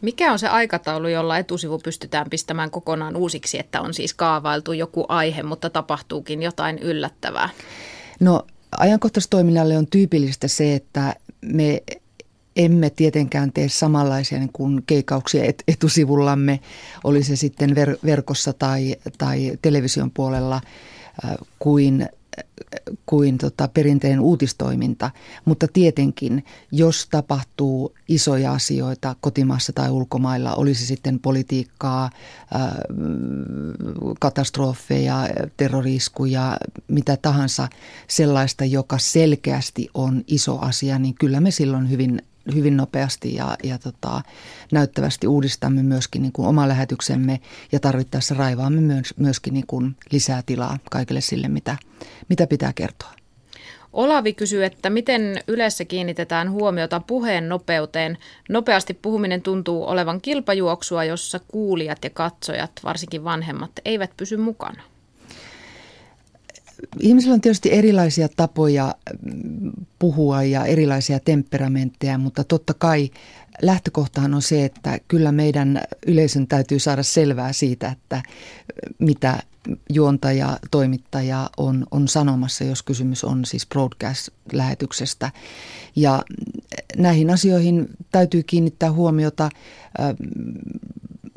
Mikä 0.00 0.32
on 0.32 0.38
se 0.38 0.48
aikataulu, 0.48 1.08
jolla 1.08 1.38
etusivu 1.38 1.78
pystytään 1.78 2.30
pistämään 2.30 2.70
kokonaan 2.70 3.16
uusiksi, 3.16 3.58
että 3.58 3.80
on 3.80 3.94
siis 3.94 4.14
kaavailtu 4.14 4.72
joku 4.72 5.04
aihe, 5.08 5.42
mutta 5.42 5.70
tapahtuukin 5.70 6.42
jotain 6.42 6.78
yllättävää? 6.78 7.48
No 8.20 8.42
ajankohtaistoiminnalle 8.78 9.78
on 9.78 9.86
tyypillistä 9.86 10.48
se, 10.48 10.74
että 10.74 11.14
me 11.42 11.82
emme 12.56 12.90
tietenkään 12.90 13.52
tee 13.52 13.68
samanlaisia 13.68 14.38
niin 14.38 14.52
kuin 14.52 14.82
keikauksia 14.86 15.44
et, 15.44 15.62
etusivullamme, 15.68 16.60
oli 17.04 17.22
se 17.22 17.36
sitten 17.36 17.74
ver, 17.74 17.96
verkossa 18.04 18.52
tai, 18.52 18.96
tai 19.18 19.52
television 19.62 20.10
puolella, 20.10 20.60
äh, 21.24 21.36
kuin 21.58 22.08
kuin 23.06 23.38
tota 23.38 23.68
perinteinen 23.68 24.20
uutistoiminta, 24.20 25.10
mutta 25.44 25.68
tietenkin, 25.72 26.44
jos 26.72 27.06
tapahtuu 27.10 27.94
isoja 28.08 28.52
asioita 28.52 29.16
kotimaassa 29.20 29.72
tai 29.72 29.90
ulkomailla, 29.90 30.54
olisi 30.54 30.86
sitten 30.86 31.20
politiikkaa, 31.20 32.10
katastrofeja, 34.20 35.28
terroriskuja, 35.56 36.56
mitä 36.88 37.16
tahansa 37.16 37.68
sellaista, 38.08 38.64
joka 38.64 38.98
selkeästi 38.98 39.88
on 39.94 40.24
iso 40.26 40.58
asia, 40.58 40.98
niin 40.98 41.14
kyllä 41.14 41.40
me 41.40 41.50
silloin 41.50 41.90
hyvin 41.90 42.22
hyvin 42.54 42.76
nopeasti 42.76 43.34
ja, 43.34 43.56
ja 43.62 43.78
tota, 43.78 44.22
näyttävästi 44.72 45.26
uudistamme 45.26 45.82
myöskin 45.82 46.22
niin 46.22 46.32
kuin 46.32 46.48
oma 46.48 46.68
lähetyksemme 46.68 47.40
ja 47.72 47.80
tarvittaessa 47.80 48.34
raivaamme 48.34 48.80
myös, 48.80 49.14
myöskin 49.16 49.54
niin 49.54 49.66
kuin 49.66 49.96
lisää 50.12 50.42
tilaa 50.46 50.78
kaikille 50.90 51.20
sille, 51.20 51.48
mitä, 51.48 51.76
mitä 52.28 52.46
pitää 52.46 52.72
kertoa. 52.72 53.12
Olavi 53.92 54.32
kysyy, 54.32 54.64
että 54.64 54.90
miten 54.90 55.40
yleensä 55.48 55.84
kiinnitetään 55.84 56.50
huomiota 56.50 57.00
puheen 57.00 57.48
nopeuteen. 57.48 58.18
Nopeasti 58.48 58.94
puhuminen 58.94 59.42
tuntuu 59.42 59.88
olevan 59.88 60.20
kilpajuoksua, 60.20 61.04
jossa 61.04 61.40
kuulijat 61.48 62.04
ja 62.04 62.10
katsojat, 62.10 62.70
varsinkin 62.84 63.24
vanhemmat, 63.24 63.70
eivät 63.84 64.10
pysy 64.16 64.36
mukana. 64.36 64.82
Ihmisillä 67.00 67.34
on 67.34 67.40
tietysti 67.40 67.72
erilaisia 67.72 68.28
tapoja 68.36 68.94
mm, 69.22 69.72
puhua 69.98 70.42
ja 70.42 70.64
erilaisia 70.64 71.20
temperamentteja, 71.20 72.18
mutta 72.18 72.44
totta 72.44 72.74
kai 72.74 73.10
lähtökohtahan 73.62 74.34
on 74.34 74.42
se, 74.42 74.64
että 74.64 74.98
kyllä 75.08 75.32
meidän 75.32 75.80
yleisön 76.06 76.46
täytyy 76.46 76.78
saada 76.78 77.02
selvää 77.02 77.52
siitä, 77.52 77.88
että 77.88 78.22
mitä 78.98 79.38
juontaja, 79.92 80.58
toimittaja 80.70 81.50
on, 81.56 81.86
on 81.90 82.08
sanomassa, 82.08 82.64
jos 82.64 82.82
kysymys 82.82 83.24
on 83.24 83.44
siis 83.44 83.66
broadcast-lähetyksestä. 83.66 85.30
Ja 85.96 86.22
näihin 86.96 87.30
asioihin 87.30 87.88
täytyy 88.12 88.42
kiinnittää 88.42 88.92
huomiota. 88.92 89.50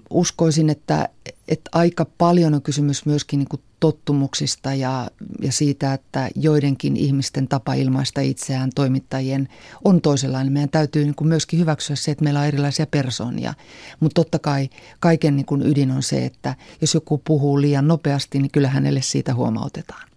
Uskoisin, 0.10 0.70
että, 0.70 1.10
että 1.48 1.70
aika 1.74 2.06
paljon 2.18 2.54
on 2.54 2.62
kysymys 2.62 3.06
myöskin 3.06 3.40
niin 3.40 3.50
kuin 3.50 3.62
tottumuksista 3.80 4.74
ja, 4.74 5.12
ja 5.42 5.52
siitä, 5.52 5.94
että 5.94 6.30
joidenkin 6.36 6.98
ihmisten 6.98 7.48
tapa 7.48 7.74
ilmaista 7.74 8.22
itseään 8.22 8.70
toimittajien 8.76 9.50
on 9.86 10.02
toisenlainen. 10.02 10.54
Meidän 10.54 10.70
täytyy 10.70 11.04
niin 11.04 11.16
kuin 11.16 11.28
myöskin 11.28 11.60
hyväksyä 11.60 11.96
se, 11.96 12.12
että 12.12 12.24
meillä 12.24 12.40
on 12.40 12.46
erilaisia 12.46 12.88
persoonia. 12.88 13.54
Mutta 14.00 14.16
totta 14.24 14.40
kai 14.40 14.70
kaiken 15.00 15.36
niin 15.36 15.46
kuin 15.46 15.68
ydin 15.68 15.92
on 15.92 16.04
se, 16.04 16.26
että 16.26 16.56
jos 16.82 16.94
joku 16.94 17.22
puhuu 17.26 17.62
liian 17.62 17.88
nopeasti, 17.88 18.40
niin 18.40 18.52
kyllä 18.52 18.70
hänelle 18.70 19.02
siitä 19.02 19.34
huomautetaan. 19.34 20.08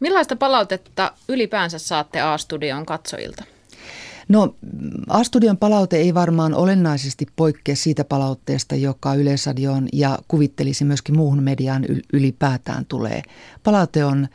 Millaista 0.00 0.36
palautetta 0.36 1.12
ylipäänsä 1.28 1.78
saatte 1.78 2.20
A-studion 2.20 2.86
katsojilta? 2.86 3.44
No 4.28 4.54
A-studion 5.08 5.56
palaute 5.56 5.96
ei 5.96 6.14
varmaan 6.14 6.54
olennaisesti 6.54 7.26
poikkea 7.36 7.76
siitä 7.76 8.04
palautteesta, 8.04 8.74
joka 8.74 9.14
Yleisradioon 9.14 9.88
ja 9.92 10.18
kuvittelisi 10.28 10.84
myöskin 10.84 11.16
muuhun 11.16 11.42
mediaan 11.42 11.84
ylipäätään 12.12 12.86
tulee. 12.86 13.22
Palaute 13.64 14.04
on 14.04 14.28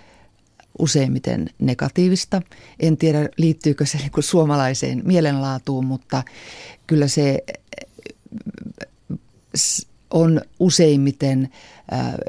useimmiten 0.79 1.49
negatiivista. 1.59 2.41
En 2.79 2.97
tiedä, 2.97 3.29
liittyykö 3.37 3.85
se 3.85 3.97
niin 4.01 4.11
suomalaiseen 4.19 5.01
mielenlaatuun, 5.05 5.85
mutta 5.85 6.23
kyllä 6.87 7.07
se 7.07 7.43
on 10.11 10.41
useimmiten 10.59 11.49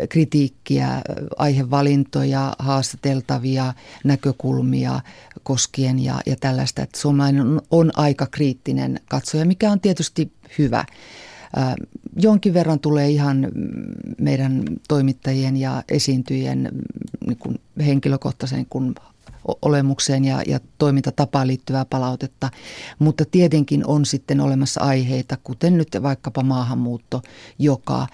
kritiikkiä, 0.08 1.02
aihevalintoja, 1.36 2.56
haastateltavia 2.58 3.74
näkökulmia 4.04 5.00
koskien 5.42 5.98
ja, 5.98 6.20
ja 6.26 6.36
tällaista. 6.36 6.82
Että 6.82 7.00
suomalainen 7.00 7.42
on, 7.42 7.60
on 7.70 7.90
aika 7.96 8.26
kriittinen 8.26 9.00
katsoja, 9.08 9.44
mikä 9.44 9.70
on 9.70 9.80
tietysti 9.80 10.32
hyvä. 10.58 10.84
Jonkin 12.16 12.54
verran 12.54 12.80
tulee 12.80 13.08
ihan 13.08 13.48
meidän 14.18 14.64
toimittajien 14.88 15.56
ja 15.56 15.82
esiintyjien 15.88 16.68
niin 17.26 17.38
kuin 17.38 17.60
henkilökohtaisen 17.86 18.66
kun 18.70 18.94
olemukseen 19.62 20.24
ja, 20.24 20.42
ja 20.46 20.60
toimintatapaan 20.78 21.46
liittyvää 21.46 21.84
palautetta, 21.84 22.50
mutta 22.98 23.24
tietenkin 23.30 23.86
on 23.86 24.06
sitten 24.06 24.40
olemassa 24.40 24.80
aiheita, 24.80 25.36
kuten 25.44 25.78
nyt 25.78 25.88
vaikkapa 26.02 26.42
maahanmuutto, 26.42 27.22
joka 27.58 28.06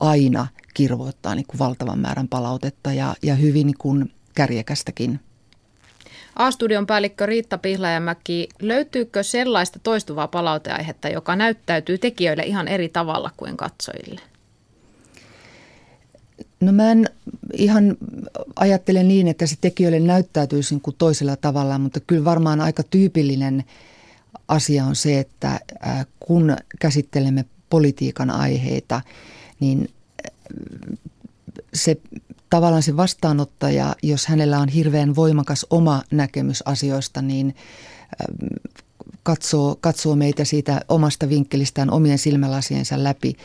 aina 0.00 0.46
kirvoittaa 0.74 1.34
niin 1.34 1.46
kuin 1.46 1.58
valtavan 1.58 1.98
määrän 1.98 2.28
palautetta 2.28 2.92
ja, 2.92 3.14
ja 3.22 3.34
hyvin 3.34 3.66
niin 3.66 3.78
kuin 3.78 4.12
kärjekästäkin. 4.34 5.20
A-studion 6.36 6.86
päällikkö 6.86 7.26
Riitta 7.26 7.58
Pihlajamäki, 7.58 8.48
löytyykö 8.62 9.22
sellaista 9.22 9.78
toistuvaa 9.78 10.28
palauteaihetta, 10.28 11.08
joka 11.08 11.36
näyttäytyy 11.36 11.98
tekijöille 11.98 12.42
ihan 12.42 12.68
eri 12.68 12.88
tavalla 12.88 13.30
kuin 13.36 13.56
katsojille? 13.56 14.20
No 16.60 16.72
mä 16.72 16.90
en 16.90 17.10
ihan 17.52 17.96
ajattele 18.56 19.02
niin, 19.02 19.28
että 19.28 19.46
se 19.46 19.56
tekijöille 19.60 20.00
näyttäytyisi 20.00 20.80
kuin 20.82 20.96
toisella 20.98 21.36
tavalla, 21.36 21.78
mutta 21.78 22.00
kyllä 22.00 22.24
varmaan 22.24 22.60
aika 22.60 22.82
tyypillinen 22.82 23.64
asia 24.48 24.84
on 24.84 24.96
se, 24.96 25.18
että 25.18 25.60
kun 26.20 26.56
käsittelemme 26.80 27.44
politiikan 27.70 28.30
aiheita, 28.30 29.00
niin 29.60 29.90
se 31.74 31.96
tavallaan 32.50 32.82
se 32.82 32.96
vastaanottaja, 32.96 33.96
jos 34.02 34.26
hänellä 34.26 34.58
on 34.58 34.68
hirveän 34.68 35.16
voimakas 35.16 35.66
oma 35.70 36.02
näkemys 36.10 36.62
asioista, 36.66 37.22
niin 37.22 37.56
katsoo, 39.22 39.76
katsoo 39.80 40.16
meitä 40.16 40.44
siitä 40.44 40.80
omasta 40.88 41.28
vinkkelistään 41.28 41.90
omien 41.90 42.18
silmälasiensa 42.18 43.04
läpi. 43.04 43.36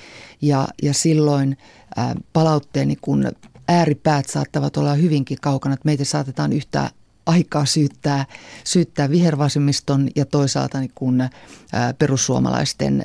Ja, 0.42 0.68
ja 0.84 0.94
silloin 0.94 1.58
ää, 1.96 2.16
palautteeni, 2.34 2.96
kun 3.02 3.32
ääripäät 3.68 4.30
saattavat 4.30 4.78
olla 4.78 4.94
hyvinkin 4.94 5.38
kaukana, 5.42 5.74
että 5.74 5.86
meitä 5.86 6.06
saatetaan 6.06 6.54
yhtä 6.54 6.92
aikaa 7.26 7.66
syyttää, 7.66 8.26
syyttää 8.64 9.10
vihervasemmiston 9.10 10.10
ja 10.16 10.26
toisaalta 10.26 10.80
niin 10.80 10.92
kun, 10.96 11.22
ää, 11.22 11.94
perussuomalaisten 11.94 13.04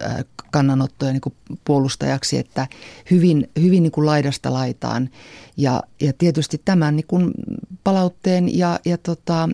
ää, 0.00 0.22
kannanottoja 0.50 1.12
niin 1.12 1.56
puolustajaksi, 1.64 2.38
että 2.38 2.66
hyvin, 3.10 3.50
hyvin 3.60 3.82
niin 3.82 3.92
laidasta 3.96 4.52
laitaan. 4.52 5.10
Ja, 5.56 5.82
ja 6.00 6.12
tietysti 6.18 6.62
tämän 6.64 6.96
niin 6.96 7.32
palautteen 7.84 8.58
ja, 8.58 8.80
ja 8.84 8.98
tota, 8.98 9.48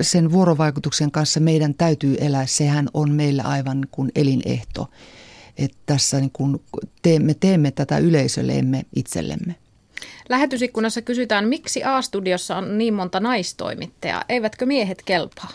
sen 0.00 0.32
vuorovaikutuksen 0.32 1.10
kanssa 1.10 1.40
meidän 1.40 1.74
täytyy 1.74 2.16
elää. 2.20 2.46
Sehän 2.46 2.88
on 2.94 3.10
meillä 3.10 3.42
aivan 3.42 3.86
kuin 3.90 4.12
elinehto. 4.14 4.90
Että 5.58 5.76
tässä 5.86 6.20
niin 6.20 6.30
kuin 6.32 6.62
teemme, 7.02 7.34
teemme 7.34 7.70
tätä 7.70 7.98
yleisölle, 7.98 8.58
emme 8.58 8.82
itsellemme. 8.96 9.54
Lähetysikkunassa 10.28 11.02
kysytään, 11.02 11.48
miksi 11.48 11.84
A-studiossa 11.84 12.56
on 12.56 12.78
niin 12.78 12.94
monta 12.94 13.20
naistoimittajaa? 13.20 14.24
Eivätkö 14.28 14.66
miehet 14.66 15.02
kelpaa? 15.02 15.50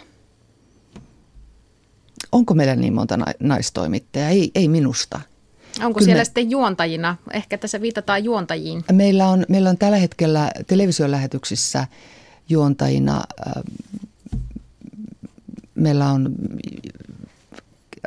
Onko 2.32 2.54
meillä 2.54 2.76
niin 2.76 2.94
monta 2.94 3.18
naistoimittajaa? 3.40 4.30
Ei, 4.30 4.52
ei 4.56 4.68
minusta. 4.68 5.22
Onko 5.84 5.98
Kyllä 5.98 6.06
siellä 6.06 6.22
me... 6.22 6.26
sitten 6.26 6.52
juontajina? 6.52 7.16
Ehkä 7.34 7.58
tässä 7.58 7.82
viitataan 7.82 8.24
juontajiin. 8.24 8.84
Meillä 8.92 9.28
on, 9.28 9.46
meillä 9.50 9.70
on 9.70 9.78
tällä 9.78 9.98
hetkellä 9.98 10.52
televisiolähetyksissä 10.68 11.88
juontajina. 12.50 13.24
Äh, 13.48 13.64
meillä 15.80 16.09
on 16.09 16.36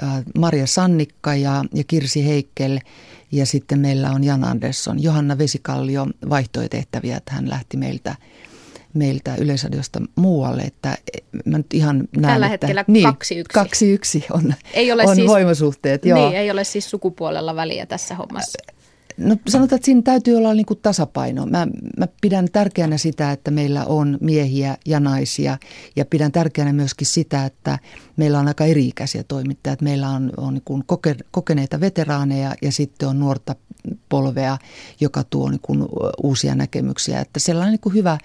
äh, 0.03 0.23
Maria 0.39 0.67
Sannikka 0.67 1.35
ja, 1.35 1.65
ja 1.75 1.85
Kirsi 1.85 2.27
Heikkel– 2.27 2.79
ja 3.33 3.47
sitten 3.47 3.79
meillä 3.79 4.11
on 4.11 4.25
Jan 4.25 4.45
Andersson. 4.45 5.03
Johanna 5.03 5.39
Vesikallio 5.39 6.07
vaihtoi 6.29 6.69
tehtäviä, 6.69 7.17
että 7.17 7.33
hän 7.33 7.51
lähti 7.51 7.77
meiltä 7.77 8.15
meiltä 8.95 9.35
Yleisradiosta 9.37 10.01
muualle, 10.17 10.63
että 10.63 10.99
mä 11.45 11.59
nyt 11.59 11.75
ihan 11.75 11.97
näen, 11.97 12.33
Tällä 12.35 12.47
että, 12.47 12.67
hetkellä 12.67 12.85
niin, 12.87 13.05
kaksi 13.05 13.39
yksi. 13.39 13.55
Kaksi 13.55 13.93
yksi 13.93 14.25
on, 14.31 14.55
ei 14.75 14.93
ole 14.93 15.05
on 15.07 15.17
siis, 15.17 15.29
voimasuhteet. 15.29 16.05
Joo. 16.05 16.19
Niin, 16.19 16.39
ei 16.39 16.51
ole 16.51 16.65
siis 16.65 16.91
sukupuolella 16.91 17.57
väliä 17.57 17.87
tässä 17.87 18.15
hommassa. 18.15 18.59
No 19.17 19.37
sanotaan, 19.49 19.77
että 19.77 19.85
siinä 19.85 20.03
täytyy 20.03 20.37
olla 20.37 20.55
niin 20.55 20.67
kuin 20.67 20.79
tasapaino. 20.83 21.47
Mä, 21.47 21.67
mä 21.99 22.07
pidän 22.21 22.49
tärkeänä 22.53 22.99
sitä, 22.99 23.33
että 23.33 23.51
meillä 23.51 23.85
on 23.85 24.19
miehiä 24.21 24.77
ja 24.87 25.01
naisia 25.01 25.59
ja 25.97 26.05
pidän 26.05 26.33
tärkeänä 26.33 26.73
myöskin 26.73 27.07
sitä, 27.07 27.45
että 27.45 27.79
meillä 28.17 28.39
on 28.39 28.49
aika 28.49 28.65
eri-ikäisiä 28.65 29.23
toimittajia. 29.23 29.77
Meillä 29.81 30.09
on, 30.09 30.33
on 30.37 30.55
niin 30.55 30.63
kuin 30.65 30.85
koke, 30.87 31.17
kokeneita 31.31 31.81
veteraaneja 31.81 32.55
ja 32.63 32.73
sitten 32.73 33.09
on 33.09 33.21
nuorta 33.21 33.57
polvea, 34.09 34.59
joka 35.01 35.25
tuo 35.25 35.51
niin 35.51 35.61
kuin 35.63 35.87
uusia 36.23 36.55
näkemyksiä. 36.55 37.21
Että 37.21 37.41
sellainen 37.41 37.73
niin 37.73 37.81
kuin 37.81 37.95
hyvä 37.95 38.19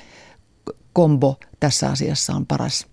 kombo 0.94 1.40
tässä 1.60 1.90
asiassa 1.90 2.34
on 2.34 2.46
paras. 2.46 2.88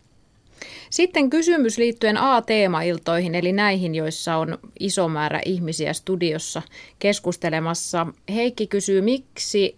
Sitten 0.90 1.30
kysymys 1.30 1.78
liittyen 1.78 2.16
A-teemailtoihin, 2.16 3.34
eli 3.34 3.52
näihin, 3.52 3.94
joissa 3.94 4.36
on 4.36 4.58
iso 4.80 5.08
määrä 5.08 5.40
ihmisiä 5.44 5.92
studiossa 5.92 6.62
keskustelemassa. 6.98 8.06
Heikki 8.34 8.66
kysyy, 8.66 9.00
miksi 9.00 9.76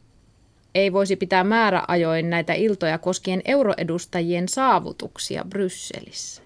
ei 0.74 0.92
voisi 0.92 1.16
pitää 1.16 1.44
määräajoin 1.44 2.30
näitä 2.30 2.54
iltoja 2.54 2.98
koskien 2.98 3.42
euroedustajien 3.44 4.48
saavutuksia 4.48 5.44
Brysselissä? 5.48 6.42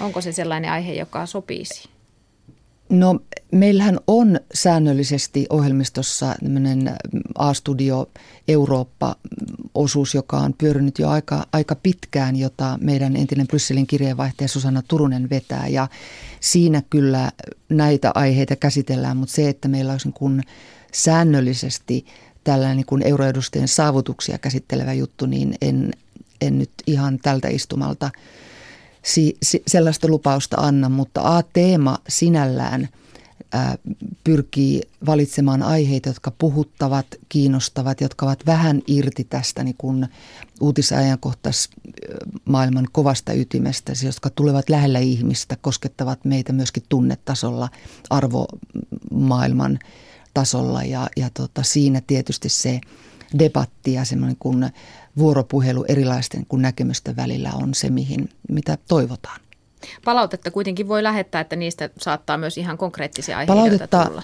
Onko 0.00 0.20
se 0.20 0.32
sellainen 0.32 0.70
aihe, 0.70 0.92
joka 0.92 1.26
sopisi? 1.26 1.97
No 2.90 3.20
meillähän 3.52 3.98
on 4.06 4.40
säännöllisesti 4.54 5.46
ohjelmistossa 5.50 6.34
tämmöinen 6.42 6.96
A-studio 7.38 8.10
Eurooppa-osuus, 8.48 10.14
joka 10.14 10.36
on 10.36 10.54
pyörinyt 10.58 10.98
jo 10.98 11.08
aika, 11.08 11.46
aika 11.52 11.74
pitkään, 11.74 12.36
jota 12.36 12.78
meidän 12.80 13.16
entinen 13.16 13.46
Brysselin 13.46 13.86
kirjeenvaihtaja 13.86 14.48
Susanna 14.48 14.82
Turunen 14.88 15.30
vetää. 15.30 15.68
Ja 15.68 15.88
siinä 16.40 16.82
kyllä 16.90 17.32
näitä 17.68 18.12
aiheita 18.14 18.56
käsitellään, 18.56 19.16
mutta 19.16 19.34
se, 19.34 19.48
että 19.48 19.68
meillä 19.68 19.92
olisi 19.92 20.10
kun 20.14 20.42
säännöllisesti 20.92 22.06
tällainen 22.44 22.76
niin 22.76 22.86
kuin 22.86 23.02
euroedustajien 23.06 23.68
saavutuksia 23.68 24.38
käsittelevä 24.38 24.92
juttu, 24.92 25.26
niin 25.26 25.54
en, 25.60 25.92
en 26.40 26.58
nyt 26.58 26.70
ihan 26.86 27.18
tältä 27.22 27.48
istumalta– 27.48 28.10
si, 29.08 29.36
si, 29.42 29.62
sellaista 29.66 30.08
lupausta 30.08 30.56
anna, 30.56 30.88
mutta 30.88 31.36
A-teema 31.36 31.98
sinällään 32.08 32.88
ää, 33.52 33.78
pyrkii 34.24 34.82
valitsemaan 35.06 35.62
aiheita, 35.62 36.08
jotka 36.08 36.30
puhuttavat, 36.30 37.06
kiinnostavat, 37.28 38.00
jotka 38.00 38.26
ovat 38.26 38.46
vähän 38.46 38.82
irti 38.86 39.24
tästä 39.24 39.64
niin 39.64 39.74
kuin 39.78 40.08
uutisajankohtais 40.60 41.68
maailman 42.44 42.86
kovasta 42.92 43.32
ytimestä, 43.32 43.94
siis 43.94 44.04
jotka 44.14 44.30
tulevat 44.30 44.68
lähellä 44.68 44.98
ihmistä, 44.98 45.56
koskettavat 45.60 46.24
meitä 46.24 46.52
myöskin 46.52 46.82
tunnetasolla, 46.88 47.68
arvomaailman 48.10 49.78
tasolla. 50.34 50.82
Ja, 50.82 51.08
ja 51.16 51.30
tota, 51.34 51.62
siinä 51.62 52.02
tietysti 52.06 52.48
se 52.48 52.80
debatti 53.38 53.92
ja 53.92 54.04
semmoinen 54.04 54.36
kuin 54.38 54.70
vuoropuhelu 55.18 55.84
erilaisten 55.88 56.46
kuin 56.46 56.62
näkemysten 56.62 57.16
välillä 57.16 57.50
on 57.54 57.74
se, 57.74 57.90
mihin, 57.90 58.28
mitä 58.48 58.78
toivotaan. 58.88 59.40
Palautetta 60.04 60.50
kuitenkin 60.50 60.88
voi 60.88 61.02
lähettää, 61.02 61.40
että 61.40 61.56
niistä 61.56 61.90
saattaa 61.98 62.38
myös 62.38 62.58
ihan 62.58 62.78
konkreettisia 62.78 63.38
aiheita 63.38 63.54
Palautetta 63.54 64.04
tulla. 64.04 64.22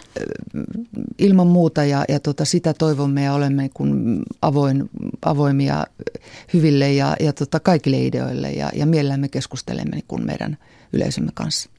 ilman 1.19 1.47
muuta 1.47 1.85
ja, 1.85 2.05
ja 2.09 2.21
tota, 2.21 2.45
sitä 2.45 2.75
toivomme 2.75 3.23
ja 3.23 3.35
olemme 3.35 3.71
kun 3.75 4.23
avoin, 4.43 4.91
avoimia 5.25 5.87
hyville 6.55 6.93
ja, 6.93 7.17
ja 7.21 7.33
tota, 7.33 7.61
kaikille 7.61 7.99
ideoille 7.99 8.51
ja, 8.51 8.71
ja 8.75 8.87
mielellämme 8.87 9.29
keskustelemme 9.29 10.01
kun 10.09 10.27
meidän 10.27 10.59
yleisömme 10.93 11.31
kanssa. 11.35 11.71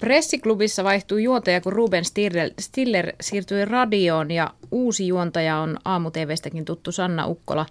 Pressiklubissa 0.00 0.84
vaihtui 0.84 1.22
juontaja, 1.22 1.60
kun 1.60 1.72
Ruben 1.72 2.04
Stiller, 2.04 2.50
Stiller 2.60 3.12
siirtyi 3.20 3.64
radioon 3.64 4.30
ja 4.30 4.54
uusi 4.70 5.06
juontaja 5.06 5.58
on 5.58 5.76
aamu 5.84 6.10
tuttu 6.64 6.92
Sanna 6.92 7.26
Ukkola. 7.26 7.66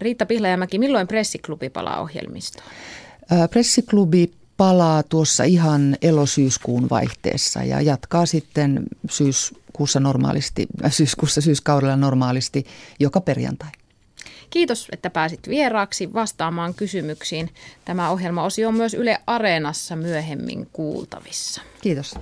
Riitta 0.00 0.26
Pihlajamäki, 0.26 0.78
milloin 0.78 1.06
pressiklubi 1.06 1.70
palaa 1.70 2.00
ohjelmistoon? 2.00 2.66
Pressiklubi 3.50 4.32
palaa 4.56 5.02
tuossa 5.02 5.44
ihan 5.44 5.96
elosyyskuun 6.02 6.90
vaihteessa 6.90 7.62
ja 7.62 7.80
jatkaa 7.80 8.26
sitten 8.26 8.82
syyskuussa 9.10 10.00
normaalisti, 10.00 10.66
syyskuussa 10.88 11.40
syyskaudella 11.40 11.96
normaalisti 11.96 12.66
joka 13.00 13.20
perjantai. 13.20 13.70
Kiitos, 14.50 14.88
että 14.92 15.10
pääsit 15.10 15.48
vieraaksi 15.48 16.12
vastaamaan 16.12 16.74
kysymyksiin. 16.74 17.50
Tämä 17.84 18.10
ohjelmaosio 18.10 18.68
on 18.68 18.74
myös 18.74 18.94
Yle 18.94 19.18
Areenassa 19.26 19.96
myöhemmin 19.96 20.68
kuultavissa. 20.72 21.62
Kiitos. 21.82 22.14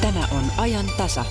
Tämä 0.00 0.28
on 0.32 0.44
ajan 0.58 0.86
tasa. 0.96 1.24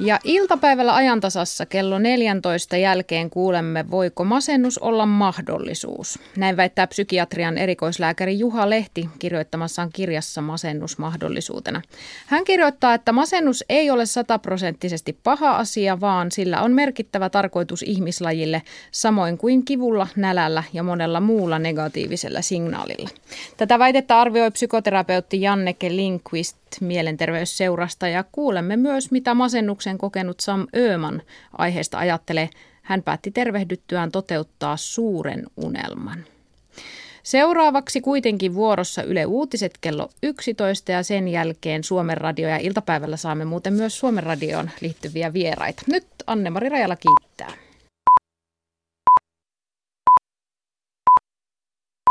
Ja 0.00 0.18
iltapäivällä 0.24 0.94
ajantasassa 0.94 1.66
kello 1.66 1.98
14 1.98 2.76
jälkeen 2.76 3.30
kuulemme, 3.30 3.90
voiko 3.90 4.24
masennus 4.24 4.78
olla 4.78 5.06
mahdollisuus. 5.06 6.18
Näin 6.36 6.56
väittää 6.56 6.86
psykiatrian 6.86 7.58
erikoislääkäri 7.58 8.38
Juha 8.38 8.70
Lehti 8.70 9.08
kirjoittamassaan 9.18 9.90
kirjassa 9.92 10.42
masennus 10.42 10.98
mahdollisuutena. 10.98 11.82
Hän 12.26 12.44
kirjoittaa, 12.44 12.94
että 12.94 13.12
masennus 13.12 13.64
ei 13.68 13.90
ole 13.90 14.06
sataprosenttisesti 14.06 15.18
paha 15.24 15.56
asia, 15.56 16.00
vaan 16.00 16.30
sillä 16.30 16.62
on 16.62 16.72
merkittävä 16.72 17.30
tarkoitus 17.30 17.82
ihmislajille, 17.82 18.62
samoin 18.90 19.38
kuin 19.38 19.64
kivulla, 19.64 20.06
nälällä 20.16 20.64
ja 20.72 20.82
monella 20.82 21.20
muulla 21.20 21.58
negatiivisella 21.58 22.42
signaalilla. 22.42 23.08
Tätä 23.56 23.78
väitettä 23.78 24.20
arvioi 24.20 24.50
psykoterapeutti 24.50 25.40
Janneke 25.40 25.96
Linkvist 25.96 26.59
mielenterveysseurasta 26.80 28.08
ja 28.08 28.24
kuulemme 28.32 28.76
myös, 28.76 29.10
mitä 29.10 29.34
masennuksen 29.34 29.98
kokenut 29.98 30.40
Sam 30.40 30.66
Öman 30.76 31.22
aiheesta 31.58 31.98
ajattelee. 31.98 32.50
Hän 32.82 33.02
päätti 33.02 33.30
tervehdyttyään 33.30 34.12
toteuttaa 34.12 34.76
suuren 34.76 35.46
unelman. 35.56 36.24
Seuraavaksi 37.22 38.00
kuitenkin 38.00 38.54
vuorossa 38.54 39.02
Yle 39.02 39.26
Uutiset 39.26 39.78
kello 39.80 40.10
11 40.22 40.92
ja 40.92 41.02
sen 41.02 41.28
jälkeen 41.28 41.84
Suomen 41.84 42.16
Radio 42.16 42.48
ja 42.48 42.56
iltapäivällä 42.56 43.16
saamme 43.16 43.44
muuten 43.44 43.72
myös 43.72 43.98
Suomen 43.98 44.22
Radioon 44.22 44.70
liittyviä 44.80 45.32
vieraita. 45.32 45.82
Nyt 45.86 46.06
Anne-Mari 46.26 46.68
Rajala 46.68 46.96
kiittää. 46.96 47.69